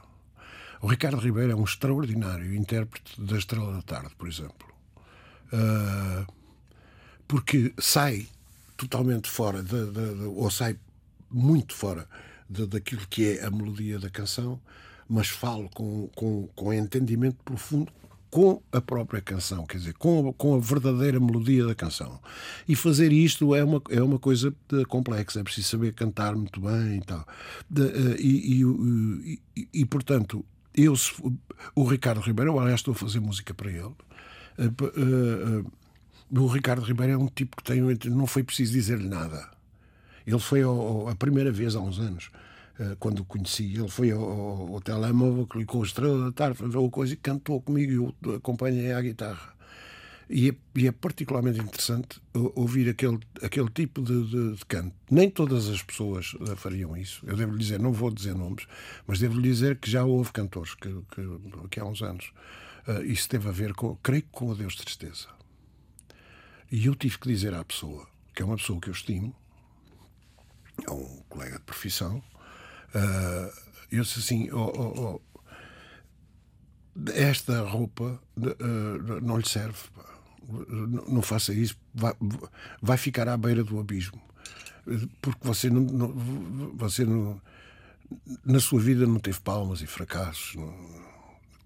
O 0.81 0.87
Ricardo 0.87 1.17
Ribeiro 1.19 1.51
é 1.51 1.55
um 1.55 1.63
extraordinário 1.63 2.53
intérprete 2.55 3.19
da 3.21 3.37
Estrela 3.37 3.73
da 3.73 3.81
Tarde, 3.81 4.11
por 4.17 4.27
exemplo. 4.27 4.67
Ah, 5.51 6.25
porque 7.27 7.73
sai 7.77 8.27
totalmente 8.77 9.29
fora, 9.29 9.61
de, 9.61 9.85
de- 9.87 10.15
de- 10.15 10.23
ou 10.25 10.49
sai 10.49 10.77
muito 11.29 11.73
fora 11.75 12.07
daquilo 12.49 13.05
que 13.09 13.37
é 13.37 13.45
a 13.45 13.51
melodia 13.51 13.99
da 13.99 14.09
canção, 14.09 14.59
mas 15.07 15.27
falo 15.27 15.69
com, 15.69 16.07
com, 16.15 16.47
com 16.55 16.73
entendimento 16.73 17.37
profundo 17.43 17.91
com 18.31 18.61
a 18.71 18.79
própria 18.79 19.21
canção, 19.21 19.65
quer 19.65 19.79
dizer, 19.79 19.93
com, 19.95 20.31
com 20.33 20.55
a 20.55 20.59
verdadeira 20.59 21.19
melodia 21.19 21.65
da 21.65 21.73
canção. 21.75 22.19
E 22.67 22.75
fazer 22.75 23.11
isto 23.11 23.53
é 23.55 23.63
uma, 23.63 23.81
é 23.89 24.01
uma 24.01 24.19
coisa 24.19 24.53
eh, 24.71 24.85
complexa, 24.87 25.39
é 25.39 25.43
preciso 25.43 25.67
saber 25.69 25.93
cantar 25.93 26.35
muito 26.35 26.61
bem 26.61 26.97
e 26.97 27.01
tal. 27.01 27.27
Eh, 27.75 28.15
e, 28.19 28.61
e, 28.61 29.39
e, 29.57 29.67
e, 29.81 29.85
portanto, 29.85 30.45
eu, 30.83 30.93
o 31.75 31.83
Ricardo 31.83 32.21
Ribeiro, 32.21 32.51
eu, 32.51 32.59
aliás, 32.59 32.79
estou 32.79 32.93
a 32.93 32.95
fazer 32.95 33.19
música 33.19 33.53
para 33.53 33.69
ele. 33.69 33.93
Eh, 34.57 34.65
eh, 34.65 35.63
o 36.31 36.47
Ricardo 36.47 36.81
Ribeiro 36.81 37.13
é 37.13 37.17
um 37.17 37.27
tipo 37.27 37.57
que 37.57 37.63
tem, 37.63 37.81
não 38.11 38.27
foi 38.27 38.43
preciso 38.43 38.73
dizer-lhe 38.73 39.07
nada. 39.07 39.49
Ele 40.25 40.39
foi 40.39 40.61
ao, 40.61 40.79
ao, 40.79 41.09
a 41.09 41.15
primeira 41.15 41.51
vez 41.51 41.75
há 41.75 41.79
uns 41.79 41.99
anos, 41.99 42.29
uh, 42.79 42.95
quando 42.99 43.21
o 43.21 43.25
conheci. 43.25 43.73
Ele 43.73 43.89
foi 43.89 44.11
ao, 44.11 44.21
ao, 44.21 44.81
telemóvel, 44.81 45.47
clicou 45.47 45.81
a 45.81 45.85
estrela 45.85 46.25
da 46.25 46.31
tarde, 46.31 46.57
fez 46.59 46.75
uma 46.75 46.89
coisa 46.89 47.13
e 47.13 47.17
cantou 47.17 47.59
comigo 47.61 47.91
e 47.91 47.95
eu 47.95 48.35
acompanhei 48.35 48.91
a 48.91 49.01
guitarra. 49.01 49.53
E 50.29 50.49
é, 50.49 50.55
e 50.75 50.87
é, 50.87 50.91
particularmente 50.91 51.59
interessante 51.59 52.21
ouvir 52.33 52.87
aquele, 52.87 53.19
aquele 53.41 53.69
tipo 53.69 54.01
de, 54.01 54.27
de, 54.27 54.55
de, 54.57 54.65
canto. 54.65 54.95
Nem 55.09 55.27
todas 55.29 55.67
as 55.67 55.81
pessoas 55.81 56.35
fariam 56.55 56.95
isso. 56.95 57.25
Eu 57.25 57.35
devo 57.35 57.53
lhe 57.53 57.57
dizer, 57.57 57.79
não 57.79 57.91
vou 57.91 58.11
dizer 58.11 58.35
nomes, 58.35 58.67
mas 59.07 59.19
devo 59.19 59.39
lhe 59.39 59.49
dizer 59.49 59.77
que 59.77 59.89
já 59.89 60.03
houve 60.05 60.31
cantores 60.31 60.75
que, 60.75 60.89
que, 60.89 61.67
que 61.71 61.79
há 61.79 61.85
uns 61.85 62.03
anos 62.03 62.31
uh, 62.89 63.03
isso 63.03 63.29
teve 63.29 63.47
a 63.47 63.51
ver 63.51 63.73
com, 63.73 63.95
creio 63.97 64.23
que 64.23 64.29
com 64.31 64.51
a 64.51 64.55
Deus 64.55 64.75
Tristeza. 64.75 65.27
E 66.71 66.85
eu 66.85 66.95
tive 66.95 67.17
que 67.17 67.27
dizer 67.27 67.53
à 67.53 67.63
pessoa, 67.63 68.07
que 68.33 68.41
é 68.41 68.45
uma 68.45 68.57
pessoa 68.57 68.79
que 68.79 68.89
eu 68.89 68.93
estimo, 68.93 69.35
é 70.87 70.91
um 70.91 71.23
colega 71.27 71.57
de 71.57 71.63
profissão, 71.63 72.23
uh, 72.95 73.69
eu 73.91 74.03
disse 74.03 74.19
assim: 74.19 74.51
oh, 74.51 74.71
oh, 74.75 75.21
oh, 75.35 75.41
esta 77.13 77.61
roupa 77.63 78.21
uh, 78.37 79.21
não 79.21 79.37
lhe 79.37 79.47
serve. 79.47 79.79
Não 81.07 81.21
faça 81.21 81.53
isso, 81.53 81.77
vai, 81.93 82.13
vai, 82.81 82.97
ficar 82.97 83.27
à 83.27 83.37
beira 83.37 83.63
do 83.63 83.79
abismo. 83.79 84.19
Porque 85.21 85.39
você 85.45 85.69
não, 85.69 85.81
não 85.81 86.75
você 86.75 87.05
não, 87.05 87.39
na 88.45 88.59
sua 88.59 88.79
vida 88.79 89.05
não 89.05 89.19
teve 89.19 89.39
palmas 89.39 89.81
e 89.81 89.87
fracassos. 89.87 90.55
Não, 90.55 90.73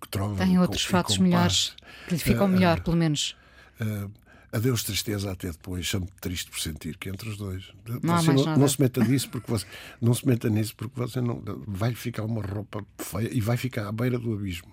que 0.01 0.09
trova, 0.09 0.43
Tem 0.43 0.59
outros 0.59 0.85
com, 0.85 0.91
fatos 0.91 1.17
melhores 1.17 1.75
que 2.07 2.15
lhe 2.15 2.19
ficam 2.19 2.45
uh, 2.45 2.49
melhor, 2.49 2.81
pelo 2.81 2.97
menos. 2.97 3.35
Uh, 3.79 4.11
Adeus 4.53 4.83
tristeza 4.83 5.31
até 5.31 5.51
depois, 5.51 5.83
chamo-me 5.83 6.11
triste 6.21 6.51
por 6.51 6.59
sentir 6.59 6.95
que 6.97 7.09
entre 7.09 7.27
os 7.27 7.37
dois. 7.37 7.71
Não, 8.03 8.21
você 8.21 8.33
não, 8.33 8.57
não, 8.57 8.67
se 8.67 8.79
meta 8.79 9.03
nisso 9.03 9.27
porque 9.29 9.49
você 9.49 9.65
não 9.99 10.13
se 10.13 10.27
meta 10.27 10.47
nisso 10.47 10.75
porque 10.75 10.99
você 10.99 11.19
não 11.19 11.41
vai 11.65 11.95
ficar 11.95 12.23
uma 12.23 12.41
roupa 12.45 12.85
feia 12.99 13.29
e 13.33 13.41
vai 13.41 13.57
ficar 13.57 13.87
à 13.87 13.91
beira 13.91 14.19
do 14.19 14.31
abismo. 14.31 14.71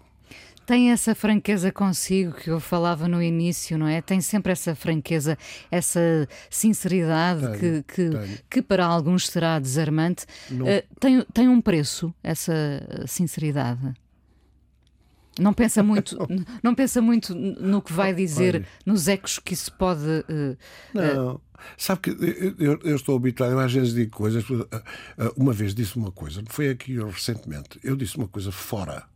Tem 0.71 0.93
essa 0.93 1.17
franqueza 1.17 1.73
consigo 1.73 2.33
que 2.33 2.49
eu 2.49 2.61
falava 2.61 3.09
no 3.09 3.21
início, 3.21 3.77
não 3.77 3.89
é? 3.89 4.01
Tem 4.01 4.21
sempre 4.21 4.53
essa 4.53 4.73
franqueza, 4.73 5.37
essa 5.69 6.29
sinceridade 6.49 7.41
tenho, 7.59 7.83
que, 7.83 8.09
que, 8.09 8.43
que, 8.49 8.63
para 8.63 8.87
alguns 8.87 9.27
será 9.27 9.59
desarmante. 9.59 10.27
Uh, 10.49 10.97
tem, 11.01 11.27
tem 11.35 11.49
um 11.49 11.61
preço 11.61 12.15
essa 12.23 12.55
sinceridade? 13.05 13.81
Não 15.41 15.53
pensa 15.53 15.83
muito, 15.83 16.17
não 16.63 16.73
pensa 16.73 17.03
muito 17.03 17.35
no 17.35 17.83
que 17.83 17.93
vai 17.93 18.15
dizer, 18.15 18.55
Olha. 18.55 18.67
nos 18.87 19.09
ecos 19.09 19.41
que 19.41 19.55
isso 19.55 19.73
pode. 19.73 20.05
Uh, 20.05 20.57
não. 20.95 21.41
Sabe 21.77 22.01
que 22.01 22.11
eu, 22.61 22.79
eu, 22.85 22.95
estou 22.95 23.17
habituado, 23.17 23.51
eu 23.51 23.59
às 23.59 23.73
vezes 23.73 23.93
digo 23.93 24.13
coisas. 24.13 24.45
Uma 25.37 25.53
vez 25.53 25.75
disse 25.75 25.97
uma 25.97 26.13
coisa, 26.13 26.45
foi 26.47 26.69
aqui 26.69 26.97
recentemente, 27.03 27.81
eu 27.83 27.97
disse 27.97 28.17
uma 28.17 28.29
coisa 28.29 28.53
fora, 28.53 29.10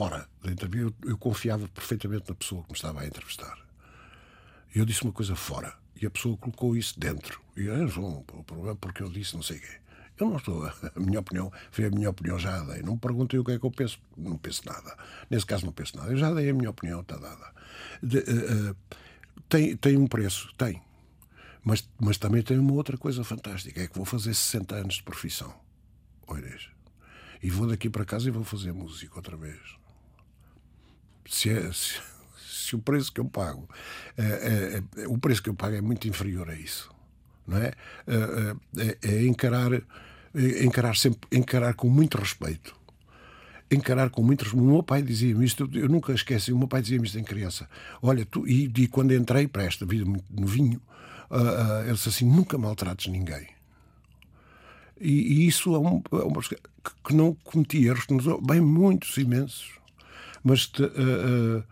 fora 0.00 0.26
da 0.42 0.50
entrevista. 0.50 0.94
Eu, 1.02 1.10
eu 1.10 1.18
confiava 1.18 1.68
perfeitamente 1.68 2.24
na 2.26 2.34
pessoa 2.34 2.62
que 2.62 2.70
me 2.70 2.74
estava 2.74 3.02
a 3.02 3.06
entrevistar. 3.06 3.58
Eu 4.74 4.86
disse 4.86 5.02
uma 5.02 5.12
coisa 5.12 5.36
fora 5.36 5.74
e 6.00 6.06
a 6.06 6.10
pessoa 6.10 6.38
colocou 6.38 6.74
isso 6.74 6.98
dentro. 6.98 7.38
E 7.54 7.66
eu, 7.66 7.86
João, 7.86 8.24
o 8.32 8.42
problema 8.42 8.74
porque 8.76 9.02
eu 9.02 9.10
disse 9.10 9.34
não 9.34 9.42
sei 9.42 9.58
o 9.58 9.60
quê. 9.60 9.80
Eu 10.18 10.30
não 10.30 10.36
estou. 10.38 10.64
A 10.96 11.00
minha 11.00 11.20
opinião 11.20 11.52
foi 11.70 11.86
a 11.86 11.90
minha 11.90 12.08
opinião, 12.08 12.38
já 12.38 12.62
dei. 12.64 12.82
Não 12.82 12.94
me 12.94 12.98
perguntei 12.98 13.38
o 13.38 13.44
que 13.44 13.52
é 13.52 13.58
que 13.58 13.64
eu 13.64 13.70
penso, 13.70 13.98
não 14.16 14.36
penso 14.38 14.62
nada. 14.66 14.96
Nesse 15.28 15.46
caso, 15.46 15.64
não 15.64 15.72
penso 15.72 15.96
nada. 15.96 16.10
Eu 16.10 16.16
já 16.16 16.32
dei 16.32 16.48
a 16.48 16.54
minha 16.54 16.70
opinião, 16.70 17.00
está 17.00 17.16
dada. 17.16 17.52
De, 18.02 18.18
uh, 18.18 18.76
tem, 19.48 19.76
tem 19.76 19.96
um 19.96 20.06
preço, 20.06 20.52
tem. 20.56 20.80
Mas, 21.62 21.88
mas 21.98 22.18
também 22.18 22.42
tem 22.42 22.58
uma 22.58 22.72
outra 22.72 22.98
coisa 22.98 23.24
fantástica: 23.24 23.82
é 23.82 23.86
que 23.86 23.96
vou 23.96 24.04
fazer 24.04 24.34
60 24.34 24.74
anos 24.74 24.94
de 24.96 25.02
profissão. 25.02 25.54
Oires. 26.26 26.68
E 27.42 27.50
vou 27.50 27.66
daqui 27.66 27.88
para 27.88 28.04
casa 28.04 28.28
e 28.28 28.30
vou 28.30 28.44
fazer 28.44 28.72
música 28.72 29.16
outra 29.16 29.36
vez. 29.36 29.79
Se, 31.28 31.50
é, 31.50 31.72
se, 31.72 32.00
se 32.70 32.76
o 32.76 32.78
preço 32.78 33.12
que 33.12 33.20
eu 33.20 33.24
pago, 33.24 33.68
é, 34.16 34.82
é, 34.96 35.08
o 35.08 35.18
preço 35.18 35.42
que 35.42 35.48
eu 35.48 35.54
pago 35.54 35.76
é 35.76 35.80
muito 35.80 36.08
inferior 36.08 36.50
a 36.50 36.54
isso, 36.54 36.90
não 37.46 37.58
é? 37.58 37.72
é, 38.76 38.98
é 39.02 39.26
encarar 39.26 39.72
encarar 40.34 40.96
sempre, 40.96 41.20
encarar 41.32 41.74
com 41.74 41.88
muito 41.88 42.18
respeito. 42.18 42.74
Encarar 43.70 44.10
com 44.10 44.22
muito 44.22 44.42
respeito. 44.42 44.64
O 44.64 44.72
meu 44.72 44.82
pai 44.82 45.02
dizia-me 45.02 45.44
isto, 45.44 45.68
eu 45.72 45.88
nunca 45.88 46.12
esqueci, 46.12 46.52
o 46.52 46.58
meu 46.58 46.68
pai 46.68 46.82
dizia-me 46.82 47.06
isto 47.06 47.18
em 47.18 47.24
criança. 47.24 47.68
Olha, 48.02 48.24
tu, 48.24 48.46
e, 48.46 48.70
e 48.76 48.88
quando 48.88 49.14
entrei 49.14 49.46
para 49.46 49.64
esta 49.64 49.86
vida 49.86 50.04
muito 50.04 50.24
novinho, 50.30 50.80
uh, 51.30 51.36
uh, 51.36 51.82
ele 51.84 51.94
disse 51.94 52.08
assim: 52.08 52.24
nunca 52.24 52.58
maltrates 52.58 53.12
ninguém. 53.12 53.46
E, 55.00 55.12
e 55.12 55.46
isso 55.46 55.74
é, 55.74 55.78
um, 55.78 56.02
é 56.12 56.24
uma 56.24 56.42
que, 56.42 56.56
que 57.04 57.14
não 57.14 57.34
cometi 57.44 57.86
erros, 57.86 58.06
bem 58.42 58.60
muitos, 58.60 59.16
imensos. 59.16 59.79
Mas, 60.42 60.66
te, 60.66 60.82
uh, 60.82 61.64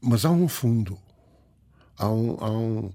mas 0.00 0.24
há 0.24 0.30
um 0.30 0.48
fundo, 0.48 0.98
há, 1.98 2.08
um, 2.08 2.36
há, 2.40 2.50
um, 2.50 2.92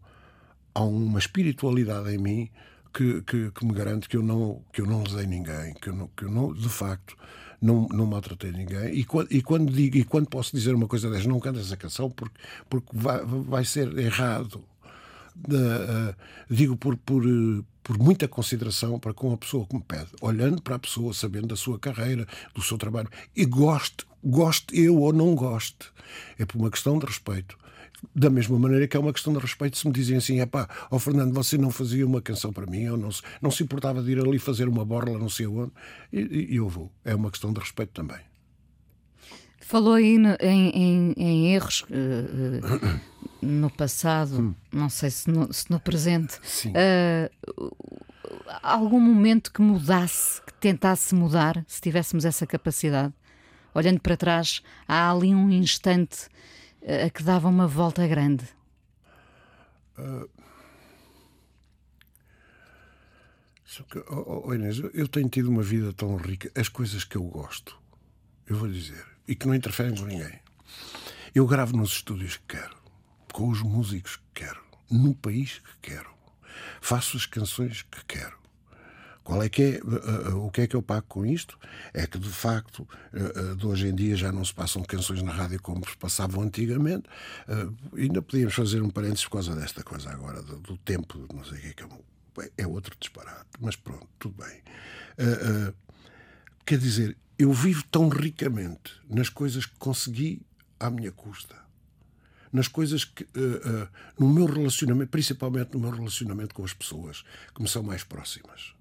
há 0.74 0.84
uma 0.84 1.20
espiritualidade 1.20 2.10
em 2.14 2.18
mim 2.18 2.50
que, 2.94 3.22
que, 3.22 3.52
que, 3.52 3.66
me 3.66 3.74
garante 3.74 4.10
que 4.10 4.18
eu 4.18 4.24
não 4.24 4.64
que 4.74 4.82
eu 4.82 4.86
não 4.86 5.04
lesei 5.04 5.28
ninguém, 5.28 5.74
que 5.76 5.90
eu 5.90 5.96
não, 5.96 6.08
que 6.08 6.24
eu 6.24 6.32
não 6.32 6.54
de 6.54 6.70
facto 6.70 7.16
não, 7.62 7.88
não 7.90 8.06
maltratei 8.06 8.52
ninguém. 8.52 8.94
E 8.94 9.04
quando, 9.04 9.32
e 9.32 9.42
quando 9.42 9.72
digo 9.72 9.98
e 9.98 10.04
quando 10.04 10.28
posso 10.28 10.56
dizer 10.56 10.74
uma 10.74 10.88
coisa 10.88 11.10
dessas, 11.10 11.26
não 11.26 11.40
canto 11.40 11.60
essa 11.60 11.78
canção 11.78 12.10
porque 12.10 12.40
porque 12.70 12.90
vai, 12.94 13.24
vai 13.26 13.66
ser 13.66 13.96
errado. 13.98 14.64
Uh, 15.48 16.16
digo 16.50 16.76
por, 16.76 16.98
por, 16.98 17.24
por 17.84 17.98
muita 17.98 18.28
consideração 18.28 19.00
para 19.00 19.14
com 19.14 19.34
a 19.34 19.38
pessoa 19.38 19.66
que 19.66 19.76
me 19.76 19.82
pede, 19.82 20.10
olhando 20.22 20.62
para 20.62 20.76
a 20.76 20.80
pessoa, 20.80 21.14
sabendo 21.14 21.48
da 21.48 21.56
sua 21.56 21.80
carreira, 21.80 22.28
do 22.54 22.62
seu 22.62 22.78
trabalho, 22.78 23.10
e 23.36 23.46
goste, 23.46 24.06
goste 24.24 24.80
eu 24.80 24.98
ou 24.98 25.14
não 25.14 25.34
goste. 25.36 25.88
É 26.38 26.46
por 26.46 26.58
uma 26.58 26.70
questão 26.70 27.00
de 27.00 27.06
respeito. 27.06 27.58
Da 28.16 28.30
mesma 28.30 28.58
maneira 28.58 28.88
que 28.88 28.96
é 28.96 29.00
uma 29.00 29.12
questão 29.12 29.34
de 29.34 29.40
respeito 29.40 29.78
se 29.78 29.86
me 29.88 29.94
dizem 29.94 30.18
assim, 30.18 30.40
é 30.40 30.46
pá, 30.46 30.70
ó 30.90 30.96
oh 30.96 31.00
Fernando, 31.00 31.34
você 31.34 31.58
não 31.58 31.70
fazia 31.70 32.06
uma 32.06 32.22
canção 32.22 32.54
para 32.54 32.66
mim, 32.66 32.88
ou 32.88 32.98
não 32.98 33.12
se, 33.12 33.22
não 33.42 33.52
se 33.52 33.64
importava 33.64 34.02
de 34.02 34.12
ir 34.12 34.20
ali 34.20 34.40
fazer 34.40 34.68
uma 34.68 34.86
borla, 34.86 35.18
não 35.18 35.30
sei 35.30 35.48
onde, 35.48 35.72
e, 36.14 36.54
e 36.54 36.56
eu 36.56 36.70
vou. 36.70 36.92
É 37.04 37.14
uma 37.14 37.30
questão 37.30 37.52
de 37.52 37.60
respeito 37.60 37.92
também. 37.94 38.20
Falou 39.70 39.94
aí 39.94 40.16
em, 40.16 40.26
em, 40.42 41.14
em, 41.16 41.54
erros 41.54 41.82
uh, 41.82 43.00
no 43.42 43.70
passado, 43.70 44.40
hum. 44.40 44.56
não 44.72 44.90
sei 44.90 45.10
se 45.10 45.30
no, 45.30 45.52
se 45.54 45.70
no 45.72 45.80
presente. 45.80 46.40
Uh, 46.68 47.76
algum 48.62 49.00
momento 49.00 49.52
que 49.52 49.62
mudasse, 49.62 50.42
que 50.42 50.54
tentasse 50.54 51.16
mudar, 51.16 51.64
se 51.68 51.82
tivéssemos 51.82 52.26
essa 52.26 52.46
capacidade? 52.46 53.14
Olhando 53.74 54.00
para 54.00 54.18
trás, 54.18 54.62
há 54.88 55.12
ali 55.12 55.34
um 55.34 55.50
instante 55.50 56.28
a 57.06 57.10
que 57.10 57.24
dava 57.24 57.48
uma 57.48 57.68
volta 57.68 58.08
grande? 58.08 58.46
Uh, 59.98 60.30
oh, 64.10 64.44
oh, 64.48 64.54
Inês, 64.54 64.82
eu 64.94 65.08
tenho 65.08 65.30
tido 65.30 65.50
uma 65.50 65.62
vida 65.62 65.94
tão 65.94 66.16
rica. 66.16 66.52
As 66.56 66.70
coisas 66.70 67.04
que 67.04 67.18
eu 67.18 67.24
gosto, 67.24 67.78
eu 68.48 68.56
vou 68.56 68.68
dizer, 68.68 69.06
e 69.28 69.36
que 69.36 69.48
não 69.48 69.54
interferem 69.54 69.96
com 69.96 70.06
ninguém. 70.06 70.40
Eu 71.36 71.46
gravo 71.46 71.78
nos 71.78 71.92
estúdios 71.92 72.38
que 72.38 72.58
quero, 72.58 72.76
com 73.34 73.50
os 73.50 73.62
músicos 73.62 74.18
que 74.18 74.46
quero, 74.46 74.62
no 74.90 75.14
país 75.16 75.60
que 75.60 75.92
quero. 75.92 76.10
Faço 76.82 77.18
as 77.18 77.26
canções 77.26 77.84
que 77.84 78.04
quero. 78.06 78.40
Qual 79.30 79.44
é 79.44 79.48
que 79.48 79.62
é, 79.62 79.80
uh, 79.84 80.38
uh, 80.38 80.48
o 80.48 80.50
que 80.50 80.62
é 80.62 80.68
que 80.68 80.76
eu 80.76 80.82
pago 80.82 81.06
com 81.08 81.24
isto? 81.24 81.56
É 81.94 82.08
que, 82.08 82.18
de 82.18 82.30
facto, 82.30 82.88
uh, 83.14 83.56
de 83.56 83.64
hoje 83.68 83.88
em 83.88 83.94
dia 83.94 84.16
já 84.16 84.32
não 84.32 84.44
se 84.44 84.52
passam 84.52 84.82
canções 84.82 85.22
na 85.22 85.32
rádio 85.32 85.62
como 85.62 85.88
se 85.88 85.96
passavam 85.98 86.42
antigamente. 86.42 87.08
ainda 87.96 88.24
podíamos 88.24 88.56
fazer 88.56 88.82
um 88.82 88.90
parênteses 88.90 89.26
por 89.26 89.34
causa 89.34 89.56
desta 89.56 89.84
coisa 89.84 90.10
agora, 90.10 90.42
do, 90.42 90.58
do 90.58 90.78
tempo, 90.78 91.28
não 91.32 91.46
sei 91.46 91.60
o 91.60 91.62
que 91.62 91.68
é 91.68 91.74
que 91.74 91.84
é, 91.84 92.64
é 92.64 92.68
outro 92.68 92.96
disparate. 93.00 93.46
Mas 93.60 93.76
pronto, 93.76 94.08
tudo 94.18 94.36
bem. 94.44 94.64
quer 96.66 96.80
dizer, 96.80 97.16
eu 97.38 97.54
vivo 97.54 97.84
tão 97.92 98.10
ricamente 98.10 99.00
nas 99.08 99.30
coisas 99.30 99.64
que 99.68 99.78
consegui 99.78 100.42
à 100.80 100.90
minha 100.90 101.12
custa 101.12 101.56
nas 102.52 102.68
coisas 102.68 103.04
que, 103.04 103.24
uh, 103.24 103.28
uh, 103.28 103.90
no 104.20 104.28
meu 104.28 104.46
relacionamento, 104.46 105.12
principalmente 105.12 105.74
no 105.74 105.80
meu 105.80 105.92
relacionamento 105.92 106.54
com 106.56 106.64
as 106.64 106.74
pessoas 106.74 107.24
que 107.54 107.62
me 107.62 107.68
são 107.68 107.84
mais 107.84 108.04
próximas. 108.04 108.74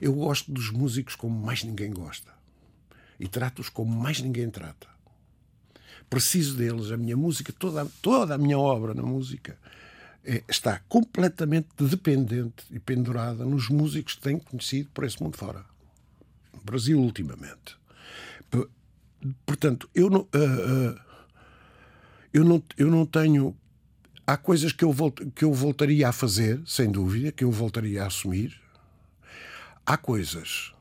Eu 0.00 0.12
gosto 0.12 0.50
dos 0.50 0.70
músicos 0.70 1.14
como 1.14 1.38
mais 1.38 1.62
ninguém 1.62 1.92
gosta. 1.92 2.34
E 3.18 3.26
trato-os 3.26 3.68
como 3.68 3.94
mais 3.94 4.20
ninguém 4.20 4.50
trata. 4.50 4.86
Preciso 6.10 6.56
deles. 6.56 6.90
A 6.90 6.96
minha 6.96 7.16
música, 7.16 7.52
toda, 7.52 7.86
toda 8.02 8.34
a 8.34 8.38
minha 8.38 8.58
obra 8.58 8.92
na 8.92 9.02
música, 9.02 9.58
é, 10.24 10.42
está 10.48 10.80
completamente 10.88 11.68
dependente 11.78 12.64
e 12.70 12.78
pendurada 12.78 13.44
nos 13.44 13.68
músicos 13.68 14.14
que 14.14 14.22
tenho 14.22 14.40
conhecido 14.40 14.90
por 14.92 15.04
esse 15.04 15.22
mundo 15.22 15.36
fora. 15.36 15.64
Brasil, 16.64 17.00
ultimamente. 17.00 17.76
Portanto, 19.44 19.88
eu 19.94 20.10
não, 20.10 20.20
uh, 20.20 21.00
eu 22.36 22.44
não, 22.44 22.62
eu 22.76 22.90
não 22.90 23.06
tenho. 23.06 23.56
Há 24.26 24.36
coisas 24.36 24.70
que 24.70 24.84
eu, 24.84 24.92
volt, 24.92 25.20
que 25.34 25.44
eu 25.44 25.54
voltaria 25.54 26.06
a 26.06 26.12
fazer, 26.12 26.60
sem 26.66 26.90
dúvida, 26.90 27.32
que 27.32 27.44
eu 27.44 27.50
voltaria 27.50 28.02
a 28.02 28.08
assumir, 28.08 28.60
há 29.86 29.96
coisas 29.96 30.74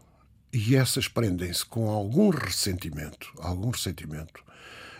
e 0.51 0.75
essas 0.75 1.07
prendem-se 1.07 1.65
com 1.65 1.89
algum 1.89 2.29
ressentimento, 2.29 3.31
algum 3.39 3.69
ressentimento 3.69 4.43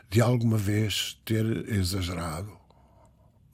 de 0.09 0.21
alguma 0.21 0.57
vez 0.57 1.19
ter 1.25 1.45
exagerado, 1.67 2.51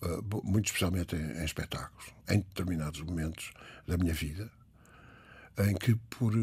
uh, 0.03 0.43
muito 0.43 0.65
especialmente 0.67 1.15
em, 1.15 1.39
em, 1.39 1.45
espetáculos, 1.45 2.13
em 2.29 2.39
determinados 2.39 3.01
momentos 3.01 3.51
da 3.87 3.97
minha 3.97 4.13
vida, 4.13 4.51
em 5.57 5.73
que 5.73 5.95
por 5.95 6.35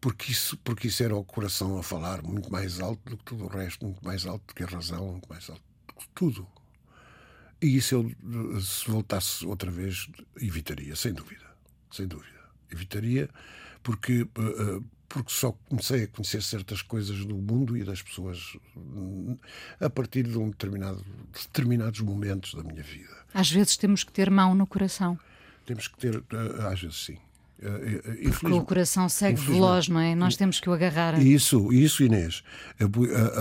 porque 0.00 0.32
isso, 0.32 0.56
porque 0.58 0.88
isso 0.88 1.02
era 1.02 1.14
o 1.14 1.22
coração 1.22 1.78
a 1.78 1.82
falar 1.82 2.22
muito 2.22 2.50
mais 2.50 2.80
alto 2.80 3.10
do 3.10 3.16
que 3.18 3.24
tudo 3.24 3.44
o 3.44 3.48
resto, 3.48 3.84
muito 3.84 4.02
mais 4.04 4.24
alto 4.24 4.46
do 4.46 4.54
que 4.54 4.62
a 4.62 4.66
razão, 4.66 5.12
muito 5.12 5.28
mais 5.28 5.48
alto 5.50 5.62
do 5.88 5.94
que 5.94 6.08
tudo. 6.14 6.48
E 7.60 7.76
isso 7.76 7.94
eu, 7.94 8.60
se 8.60 8.90
voltasse 8.90 9.44
outra 9.44 9.70
vez, 9.70 10.08
evitaria, 10.40 10.96
sem 10.96 11.12
dúvida. 11.12 11.44
Sem 11.90 12.06
dúvida. 12.06 12.40
Evitaria, 12.70 13.28
porque, 13.82 14.22
uh, 14.22 14.82
porque 15.06 15.30
só 15.30 15.52
comecei 15.68 16.04
a 16.04 16.08
conhecer 16.08 16.42
certas 16.42 16.80
coisas 16.80 17.22
do 17.26 17.36
mundo 17.36 17.76
e 17.76 17.84
das 17.84 18.00
pessoas 18.00 18.56
a 19.78 19.90
partir 19.90 20.22
de, 20.22 20.38
um 20.38 20.48
determinado, 20.48 21.04
de 21.04 21.42
determinados 21.42 22.00
momentos 22.00 22.54
da 22.54 22.62
minha 22.62 22.82
vida. 22.82 23.14
Às 23.34 23.50
vezes 23.50 23.76
temos 23.76 24.04
que 24.04 24.12
ter 24.12 24.30
mão 24.30 24.54
no 24.54 24.66
coração. 24.66 25.18
Temos 25.66 25.86
que 25.86 25.98
ter, 25.98 26.16
uh, 26.16 26.66
às 26.72 26.80
vezes 26.80 26.96
sim. 26.96 27.18
Uh, 27.62 28.30
Porque 28.30 28.46
o 28.54 28.64
coração 28.64 29.06
segue 29.08 29.38
veloz, 29.38 29.86
não 29.86 30.00
é? 30.00 30.14
Nós 30.14 30.34
temos 30.34 30.58
que 30.58 30.70
o 30.70 30.72
agarrar. 30.72 31.20
Isso, 31.20 31.70
isso 31.72 32.02
Inês. 32.02 32.42
A, 32.78 32.84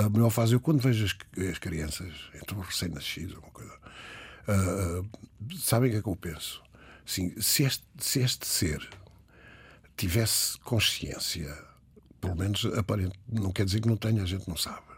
a, 0.01 0.05
a 0.05 0.09
melhor 0.09 0.29
fase, 0.29 0.53
eu 0.53 0.59
quando 0.59 0.81
vejo 0.81 1.05
as, 1.05 1.47
as 1.47 1.57
crianças, 1.57 2.13
então 2.35 2.59
recém-nascidos, 2.59 3.35
uma 3.35 3.49
coisa, 3.51 3.73
uh, 4.47 5.57
sabem 5.57 5.89
o 5.89 5.93
que 5.93 5.99
é 5.99 6.01
que 6.01 6.09
eu 6.09 6.15
penso? 6.17 6.61
Assim, 7.07 7.33
se, 7.39 7.63
este, 7.63 7.83
se 7.97 8.19
este 8.19 8.45
ser 8.45 8.89
tivesse 9.95 10.59
consciência, 10.59 11.57
pelo 12.19 12.35
menos 12.35 12.65
aparente, 12.65 13.17
não 13.27 13.51
quer 13.51 13.65
dizer 13.65 13.79
que 13.79 13.87
não 13.87 13.97
tenha, 13.97 14.21
a 14.21 14.25
gente 14.25 14.47
não 14.49 14.57
sabe. 14.57 14.89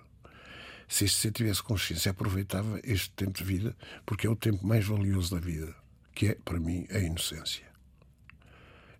Se 0.87 1.05
este 1.05 1.17
ser 1.19 1.31
tivesse 1.31 1.61
consciência, 1.61 2.09
aproveitava 2.09 2.79
este 2.83 3.11
tempo 3.11 3.37
de 3.37 3.43
vida, 3.43 3.77
porque 4.05 4.25
é 4.25 4.29
o 4.29 4.35
tempo 4.35 4.65
mais 4.65 4.83
valioso 4.83 5.35
da 5.35 5.39
vida, 5.39 5.73
que 6.13 6.27
é, 6.27 6.37
para 6.43 6.59
mim, 6.59 6.87
a 6.89 6.97
inocência. 6.97 7.70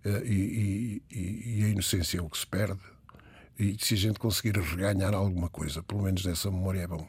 Eh, 0.03 0.23
e, 0.25 1.01
e, 1.11 1.59
e, 1.59 1.63
a 1.65 1.67
inocência 1.69 2.17
é 2.17 2.21
o 2.21 2.29
que 2.29 2.37
se 2.37 2.47
perde. 2.47 2.79
E 3.59 3.75
se 3.79 3.93
a 3.93 3.97
gente 3.97 4.19
conseguir 4.19 4.57
reganhar 4.59 5.13
alguma 5.13 5.49
coisa, 5.49 5.83
pelo 5.83 6.01
menos 6.01 6.23
dessa 6.23 6.49
memória, 6.49 6.81
é 6.81 6.87
bom. 6.87 7.07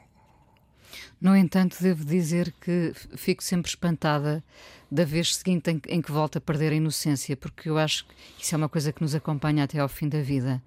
No 1.21 1.35
entanto, 1.37 1.77
devo 1.81 2.05
dizer 2.05 2.53
que 2.61 2.93
fico 3.17 3.43
sempre 3.43 3.71
espantada 3.71 4.45
da 4.91 5.05
vez 5.05 5.37
seguinte 5.37 5.71
em, 5.71 5.81
em, 5.89 6.03
que 6.03 6.13
volto 6.13 6.37
a 6.37 6.41
perder 6.41 6.73
a 6.73 6.75
inocência, 6.75 7.37
porque 7.37 7.71
eu 7.71 7.79
acho 7.79 8.05
que 8.37 8.43
isso 8.45 8.55
é 8.55 8.59
uma 8.59 8.69
coisa 8.69 8.93
que 8.93 9.01
nos 9.01 9.15
acompanha 9.15 9.65
até 9.65 9.79
ao 9.79 9.89
fim 9.89 10.09
da 10.09 10.21
vida. 10.21 10.63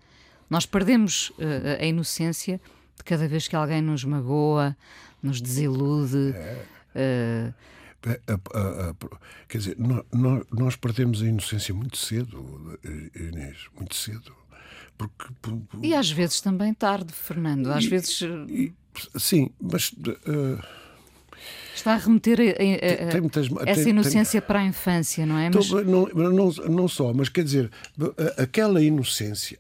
Nós 0.50 0.66
perdemos 0.66 1.30
uh, 1.32 1.80
a 1.80 1.86
inocência 1.86 2.60
de 2.96 3.04
cada 3.04 3.28
vez 3.28 3.48
que 3.48 3.56
alguém 3.56 3.82
nos 3.82 4.04
magoa, 4.04 4.76
nos 5.22 5.42
desilude. 5.42 6.34
É. 6.36 7.50
Uh, 7.50 7.54
a, 8.06 8.34
a, 8.34 8.90
a, 8.90 8.96
quer 9.48 9.58
dizer, 9.58 9.78
nós, 9.80 10.46
nós, 10.52 10.76
perdemos 10.76 11.22
a 11.22 11.26
inocência 11.26 11.74
muito 11.74 11.98
cedo, 11.98 12.80
Inês, 13.16 13.68
muito 13.78 13.96
cedo. 13.96 14.36
Porque, 14.98 15.26
por, 15.42 15.58
por... 15.58 15.84
E 15.84 15.94
às 15.94 16.10
vezes 16.10 16.40
também 16.40 16.74
tarde, 16.74 17.12
Fernando. 17.12 17.72
Às 17.72 17.84
e, 17.84 17.88
vezes. 17.90 18.22
E, 18.22 18.74
sim, 19.18 19.50
mas. 19.60 19.92
Uh, 19.92 20.64
Está 21.76 21.94
a 21.94 21.98
remeter 21.98 22.40
a, 22.40 22.44
a, 22.44 23.12
tem, 23.12 23.22
muitas, 23.22 23.48
essa 23.66 23.82
tem, 23.82 23.90
inocência 23.90 24.40
tem, 24.40 24.48
para 24.48 24.60
a 24.60 24.64
infância, 24.64 25.26
não 25.26 25.38
é? 25.38 25.50
Mas... 25.54 25.70
Não, 25.70 26.06
não, 26.08 26.50
não 26.50 26.88
só, 26.88 27.14
mas 27.14 27.28
quer 27.28 27.44
dizer, 27.44 27.70
aquela 28.38 28.82
inocência, 28.82 29.60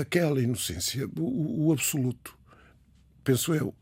aquela 0.00 0.42
inocência, 0.42 1.08
o, 1.16 1.68
o 1.68 1.72
absoluto, 1.72 2.36
penso 3.22 3.54
eu, 3.54 3.72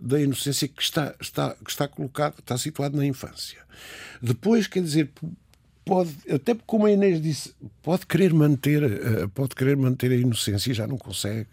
da 0.00 0.20
inocência 0.20 0.66
que 0.66 0.82
está, 0.82 1.14
está, 1.20 1.54
que 1.54 1.70
está 1.70 1.86
colocado, 1.86 2.38
está 2.38 2.56
situado 2.56 2.96
na 2.96 3.04
infância. 3.04 3.62
Depois, 4.22 4.66
quer 4.66 4.82
dizer, 4.82 5.10
pode, 5.84 6.14
até 6.30 6.54
como 6.66 6.86
a 6.86 6.92
Inês 6.92 7.20
disse, 7.20 7.54
pode 7.82 8.06
querer 8.06 8.32
manter, 8.32 8.82
eh, 8.82 9.26
pode 9.34 9.54
querer 9.54 9.76
manter 9.76 10.10
a 10.10 10.16
inocência 10.16 10.70
e 10.70 10.74
já 10.74 10.86
não 10.86 10.96
consegue. 10.96 11.48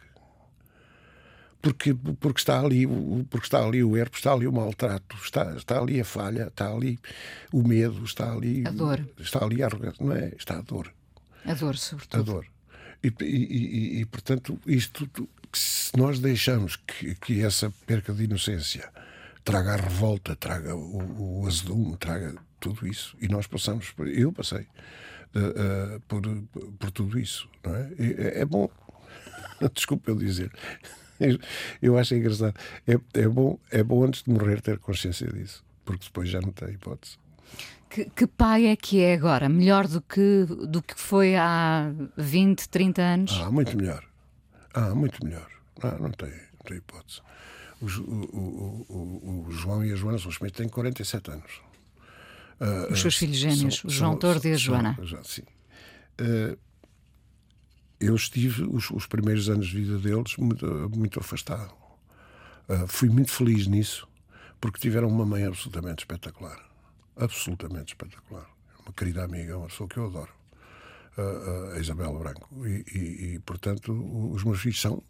Porque, 1.61 1.93
porque, 2.19 2.39
está 2.39 2.61
ali, 2.61 2.85
porque 3.29 3.47
está 3.47 3.65
ali 3.65 3.83
o 3.83 3.97
erro, 3.97 4.11
está 4.13 4.31
ali 4.31 4.47
o 4.47 4.53
maltrato, 4.53 5.17
está, 5.23 5.55
está 5.55 5.79
ali 5.79 5.99
a 5.99 6.05
falha, 6.05 6.47
está 6.47 6.71
ali 6.71 6.99
o 7.51 7.67
medo, 7.67 8.05
está 8.05 8.31
ali 8.31 8.65
a 8.65 8.69
dor. 8.69 9.05
Está 9.19 9.43
ali 9.43 9.63
a 9.63 9.65
arrogância, 9.65 10.05
não 10.05 10.15
é? 10.15 10.33
Está 10.37 10.59
a 10.59 10.61
dor. 10.61 10.93
A 11.43 11.53
dor, 11.55 11.75
sobretudo. 11.75 12.19
A 12.19 12.23
dor. 12.23 12.45
E, 13.03 13.11
e, 13.21 13.25
e, 13.25 14.01
e 14.01 14.05
portanto, 14.05 14.59
isto 14.65 15.09
se 15.53 15.95
nós 15.97 16.19
deixamos 16.19 16.75
que, 16.75 17.15
que 17.15 17.43
essa 17.43 17.71
perca 17.85 18.13
de 18.13 18.23
inocência 18.23 18.89
traga 19.43 19.73
a 19.73 19.77
revolta, 19.77 20.35
traga 20.35 20.75
o, 20.75 21.41
o 21.41 21.47
azedume, 21.47 21.95
traga 21.97 22.35
tudo 22.59 22.87
isso, 22.87 23.15
e 23.21 23.27
nós 23.27 23.47
passamos, 23.47 23.91
por, 23.91 24.07
eu 24.07 24.31
passei 24.31 24.67
uh, 25.35 25.95
uh, 25.95 25.99
por, 26.01 26.21
por 26.77 26.91
tudo 26.91 27.17
isso, 27.17 27.47
não 27.63 27.75
é? 27.75 27.91
É, 27.97 28.41
é 28.41 28.45
bom, 28.45 28.69
desculpa 29.73 30.11
eu 30.11 30.15
dizer, 30.15 30.51
eu 31.81 31.97
acho 31.97 32.15
engraçado, 32.15 32.55
é, 32.85 32.99
é, 33.13 33.27
bom, 33.27 33.57
é 33.71 33.83
bom 33.83 34.03
antes 34.03 34.23
de 34.23 34.31
morrer 34.31 34.61
ter 34.61 34.79
consciência 34.79 35.27
disso, 35.27 35.63
porque 35.85 36.05
depois 36.05 36.29
já 36.29 36.41
não 36.41 36.51
tem 36.51 36.73
hipótese. 36.73 37.17
Que, 37.89 38.05
que, 38.09 38.27
pai 38.27 38.65
é 38.65 38.75
que 38.75 39.01
é 39.01 39.13
agora? 39.13 39.47
Melhor 39.47 39.87
do 39.87 40.01
que, 40.01 40.45
do 40.67 40.81
que 40.81 40.99
foi 40.99 41.37
há 41.37 41.89
20, 42.17 42.67
30 42.67 43.01
anos? 43.01 43.31
Ah, 43.41 43.49
muito 43.49 43.77
melhor. 43.77 44.03
Ah, 44.73 44.93
muito 44.93 45.23
melhor. 45.23 45.49
Ah, 45.81 45.97
não, 45.99 46.11
tem, 46.11 46.29
não 46.29 46.65
tem 46.65 46.77
hipótese. 46.77 47.21
O, 47.81 47.85
o, 47.85 48.85
o, 48.89 49.45
o, 49.47 49.51
João 49.51 49.85
e 49.85 49.91
a 49.91 49.95
Joana 49.95 50.17
são 50.17 50.29
os 50.29 50.37
têm 50.51 50.67
47 50.67 51.31
anos. 51.31 51.61
Uh, 52.59 52.91
os 52.91 53.01
seus 53.01 53.15
uh, 53.15 53.19
filhos 53.19 53.37
gêmeos, 53.37 53.75
são, 53.77 53.87
o 53.87 53.93
João 53.93 54.11
são, 54.11 54.19
Tordo 54.19 54.45
e 54.47 54.53
a 54.53 54.57
Joana. 54.57 54.97
Sim. 55.23 55.43
Uh, 56.19 56.57
eu 57.99 58.15
estive 58.15 58.63
os, 58.63 58.89
os, 58.89 59.05
primeiros 59.05 59.49
anos 59.49 59.67
de 59.67 59.75
vida 59.75 59.97
deles 59.97 60.35
muito, 60.37 60.65
muito 60.95 61.19
afastado. 61.19 61.73
fui 62.87 63.09
muito 63.09 63.31
feliz 63.31 63.65
nisso, 63.67 64.07
porque 64.61 64.79
tiveram 64.79 65.07
uma 65.07 65.25
mãe 65.25 65.45
absolutamente 65.45 65.99
espetacular. 65.99 66.59
Absolutamente 67.15 67.93
espetacular. 67.93 68.47
Uma 68.83 68.93
querida 68.93 69.23
amiga, 69.23 69.57
uma 69.57 69.67
pessoa 69.67 69.89
que 69.89 69.97
eu 69.97 70.05
adoro 70.05 70.36
a 71.17 71.79
Isabel 71.79 72.17
Branco. 72.17 72.67
E, 72.67 72.85
e, 72.93 73.33
e, 73.33 73.39
portanto, 73.39 73.91
os 74.33 74.43
meus 74.43 74.61
filhos 74.61 74.79
são 74.79 75.03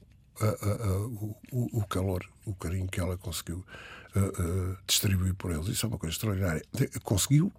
o, 1.51 1.79
o, 1.79 1.85
calor, 1.87 2.23
o 2.45 2.53
carinho 2.53 2.87
que 2.87 2.99
ela 2.99 3.17
conseguiu 3.17 3.65
distribuir 4.87 5.35
por 5.35 5.51
eles. 5.51 5.67
Isso 5.67 5.85
é 5.85 5.89
uma 5.89 5.97
coisa 5.97 6.13
extraordinária. 6.13 6.63
Conseguiu 7.03 7.51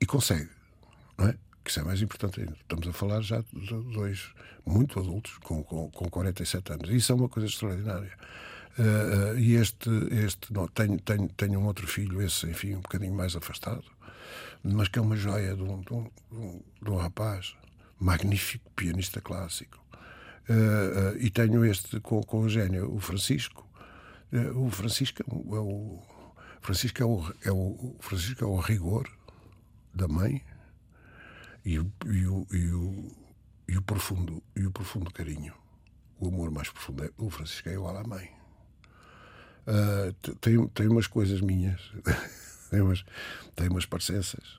e 0.00 0.06
consegue, 0.06 0.48
não 1.16 1.28
é? 1.28 1.34
Que 1.64 1.70
isso 1.70 1.80
é 1.80 1.84
mais 1.84 2.00
importante 2.00 2.40
ainda. 2.40 2.56
Estamos 2.60 2.86
a 2.86 2.92
falar 2.92 3.20
já 3.20 3.40
de 3.40 3.92
dois 3.92 4.32
muito 4.64 4.98
adultos, 4.98 5.36
com, 5.38 5.62
com, 5.62 5.90
com 5.90 6.08
47 6.08 6.72
anos. 6.72 6.90
Isso 6.90 7.12
é 7.12 7.14
uma 7.14 7.28
coisa 7.28 7.48
extraordinária. 7.48 8.12
Uh, 8.78 9.34
uh, 9.34 9.38
e 9.38 9.56
este, 9.56 9.90
este 10.12 10.52
não, 10.52 10.68
tenho, 10.68 10.98
tenho, 11.00 11.28
tenho 11.30 11.58
um 11.58 11.66
outro 11.66 11.86
filho, 11.86 12.22
esse, 12.22 12.46
enfim, 12.46 12.76
um 12.76 12.80
bocadinho 12.80 13.12
mais 13.12 13.34
afastado, 13.34 13.84
mas 14.62 14.88
que 14.88 14.98
é 14.98 15.02
uma 15.02 15.16
joia 15.16 15.54
de 15.54 15.62
um, 15.62 15.80
de 15.80 15.92
um, 15.92 16.10
de 16.82 16.90
um 16.90 16.96
rapaz 16.96 17.56
magnífico, 17.98 18.70
pianista 18.72 19.20
clássico. 19.20 19.78
Uh, 20.48 21.14
uh, 21.14 21.18
e 21.18 21.30
tenho 21.30 21.64
este 21.64 22.00
com, 22.00 22.22
com 22.22 22.40
o 22.40 22.48
gênio, 22.48 22.94
o 22.94 23.00
Francisco. 23.00 23.68
Uh, 24.32 24.66
o 24.66 24.70
Francisco 24.70 25.22
é 25.22 25.26
o, 25.34 25.56
é 25.56 25.60
o, 25.60 26.02
Francisco 26.60 27.02
é 27.02 27.06
o, 27.06 27.34
é 27.44 27.52
o, 27.52 27.96
Francisco 28.00 28.44
é 28.44 28.46
o 28.46 28.56
rigor 28.56 29.08
da 29.94 30.08
mãe 30.08 30.42
e 31.64 31.78
o, 31.78 31.92
e 32.06 32.26
o, 32.26 32.46
e 32.52 32.70
o, 32.72 33.16
e 33.68 33.76
o 33.76 33.82
profundo 33.82 34.42
e 34.56 34.66
o 34.66 34.70
profundo 34.70 35.10
carinho. 35.10 35.52
O 36.18 36.28
amor 36.28 36.50
mais 36.50 36.70
profundo 36.70 37.04
é 37.04 37.10
o 37.18 37.30
Francisco 37.30 37.68
é 37.68 37.74
igual 37.74 37.96
à 37.96 38.04
mãe. 38.04 38.30
tem, 40.40 40.66
tem 40.68 40.88
umas 40.88 41.06
coisas 41.06 41.40
minhas. 41.40 41.80
tem 42.70 42.80
umas, 42.80 43.04
tem 43.54 43.68
umas 43.68 43.86
parecenças. 43.86 44.58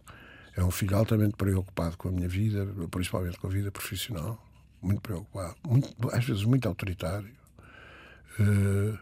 É 0.56 0.64
um 0.64 0.72
filho 0.72 0.98
altamente 0.98 1.36
preocupado 1.36 1.96
com 1.98 2.10
a 2.10 2.12
minha 2.12 2.28
vida, 2.28 2.68
principalmente 2.92 3.38
com 3.38 3.48
a 3.48 3.50
vida 3.50 3.72
profissional. 3.72 4.44
Muito 4.82 5.02
preocupado, 5.02 5.56
muito, 5.68 5.94
às 6.14 6.24
vezes 6.24 6.44
muito 6.46 6.66
autoritário, 6.68 7.30
uh, 8.40 8.98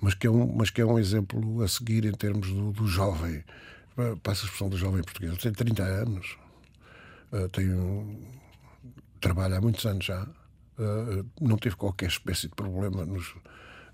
mas, 0.00 0.14
que 0.14 0.28
é 0.28 0.30
um, 0.30 0.56
mas 0.56 0.70
que 0.70 0.80
é 0.80 0.86
um 0.86 0.96
exemplo 0.96 1.60
a 1.62 1.66
seguir 1.66 2.04
em 2.04 2.12
termos 2.12 2.48
do, 2.48 2.72
do 2.72 2.86
jovem. 2.86 3.44
Passa 4.22 4.42
a 4.42 4.44
expressão 4.44 4.68
do 4.68 4.76
jovem 4.76 5.02
português. 5.02 5.32
Ele 5.32 5.40
tem 5.40 5.52
30 5.52 5.82
anos, 5.82 6.36
uh, 7.32 7.48
tem 7.48 7.68
um, 7.74 8.22
trabalha 9.20 9.58
há 9.58 9.60
muitos 9.60 9.84
anos 9.86 10.04
já, 10.04 10.22
uh, 10.22 11.26
não 11.40 11.56
teve 11.56 11.74
qualquer 11.74 12.06
espécie 12.06 12.48
de 12.48 12.54
problema 12.54 13.04
nos, 13.04 13.34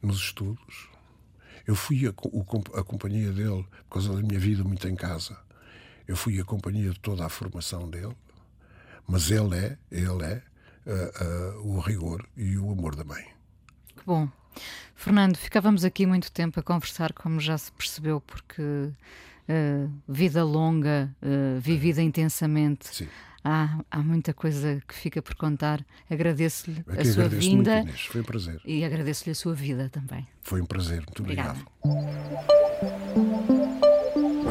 nos 0.02 0.18
estudos 0.18 0.93
eu 1.66 1.74
fui 1.74 2.06
a, 2.06 2.10
a 2.10 2.84
companhia 2.84 3.32
dele, 3.32 3.66
por 3.88 3.94
causa 3.94 4.14
da 4.14 4.22
minha 4.22 4.38
vida 4.38 4.62
muito 4.62 4.86
em 4.88 4.94
casa, 4.94 5.36
eu 6.06 6.16
fui 6.16 6.40
a 6.40 6.44
companhia 6.44 6.90
de 6.90 7.00
toda 7.00 7.24
a 7.24 7.28
formação 7.28 7.88
dele, 7.88 8.14
Mas 9.06 9.30
ele 9.30 9.56
é, 9.56 9.78
ele 9.90 10.24
é 10.24 10.42
uh, 10.86 11.60
uh, 11.62 11.76
o 11.76 11.80
rigor 11.80 12.26
e 12.36 12.56
o 12.58 12.70
amor 12.70 12.94
da 12.94 13.04
mãe. 13.04 13.24
Que 13.96 14.04
bom. 14.04 14.28
Fernando, 14.94 15.36
ficávamos 15.36 15.84
aqui 15.84 16.06
muito 16.06 16.30
tempo 16.30 16.60
a 16.60 16.62
conversar, 16.62 17.12
como 17.12 17.40
já 17.40 17.58
se 17.58 17.72
percebeu, 17.72 18.20
porque 18.20 18.62
uh, 18.62 19.92
vida 20.08 20.44
longa, 20.44 21.14
vivida 21.60 22.02
intensamente. 22.02 22.94
Sim. 22.94 23.08
Há, 23.44 23.78
há 23.90 23.98
muita 24.02 24.32
coisa 24.32 24.80
que 24.88 24.94
fica 24.94 25.20
por 25.20 25.34
contar. 25.34 25.84
Agradeço-lhe 26.10 26.82
a 26.88 27.04
sua 27.04 27.28
vinda. 27.28 27.74
Muito, 27.76 27.88
Inês. 27.88 28.00
Foi 28.06 28.20
um 28.22 28.24
prazer. 28.24 28.60
E 28.64 28.82
agradeço-lhe 28.84 29.32
a 29.32 29.34
sua 29.34 29.54
vida 29.54 29.90
também. 29.90 30.26
Foi 30.42 30.62
um 30.62 30.66
prazer. 30.66 31.02
Muito 31.02 31.20
Obrigada. 31.22 31.58
obrigado. 31.82 33.23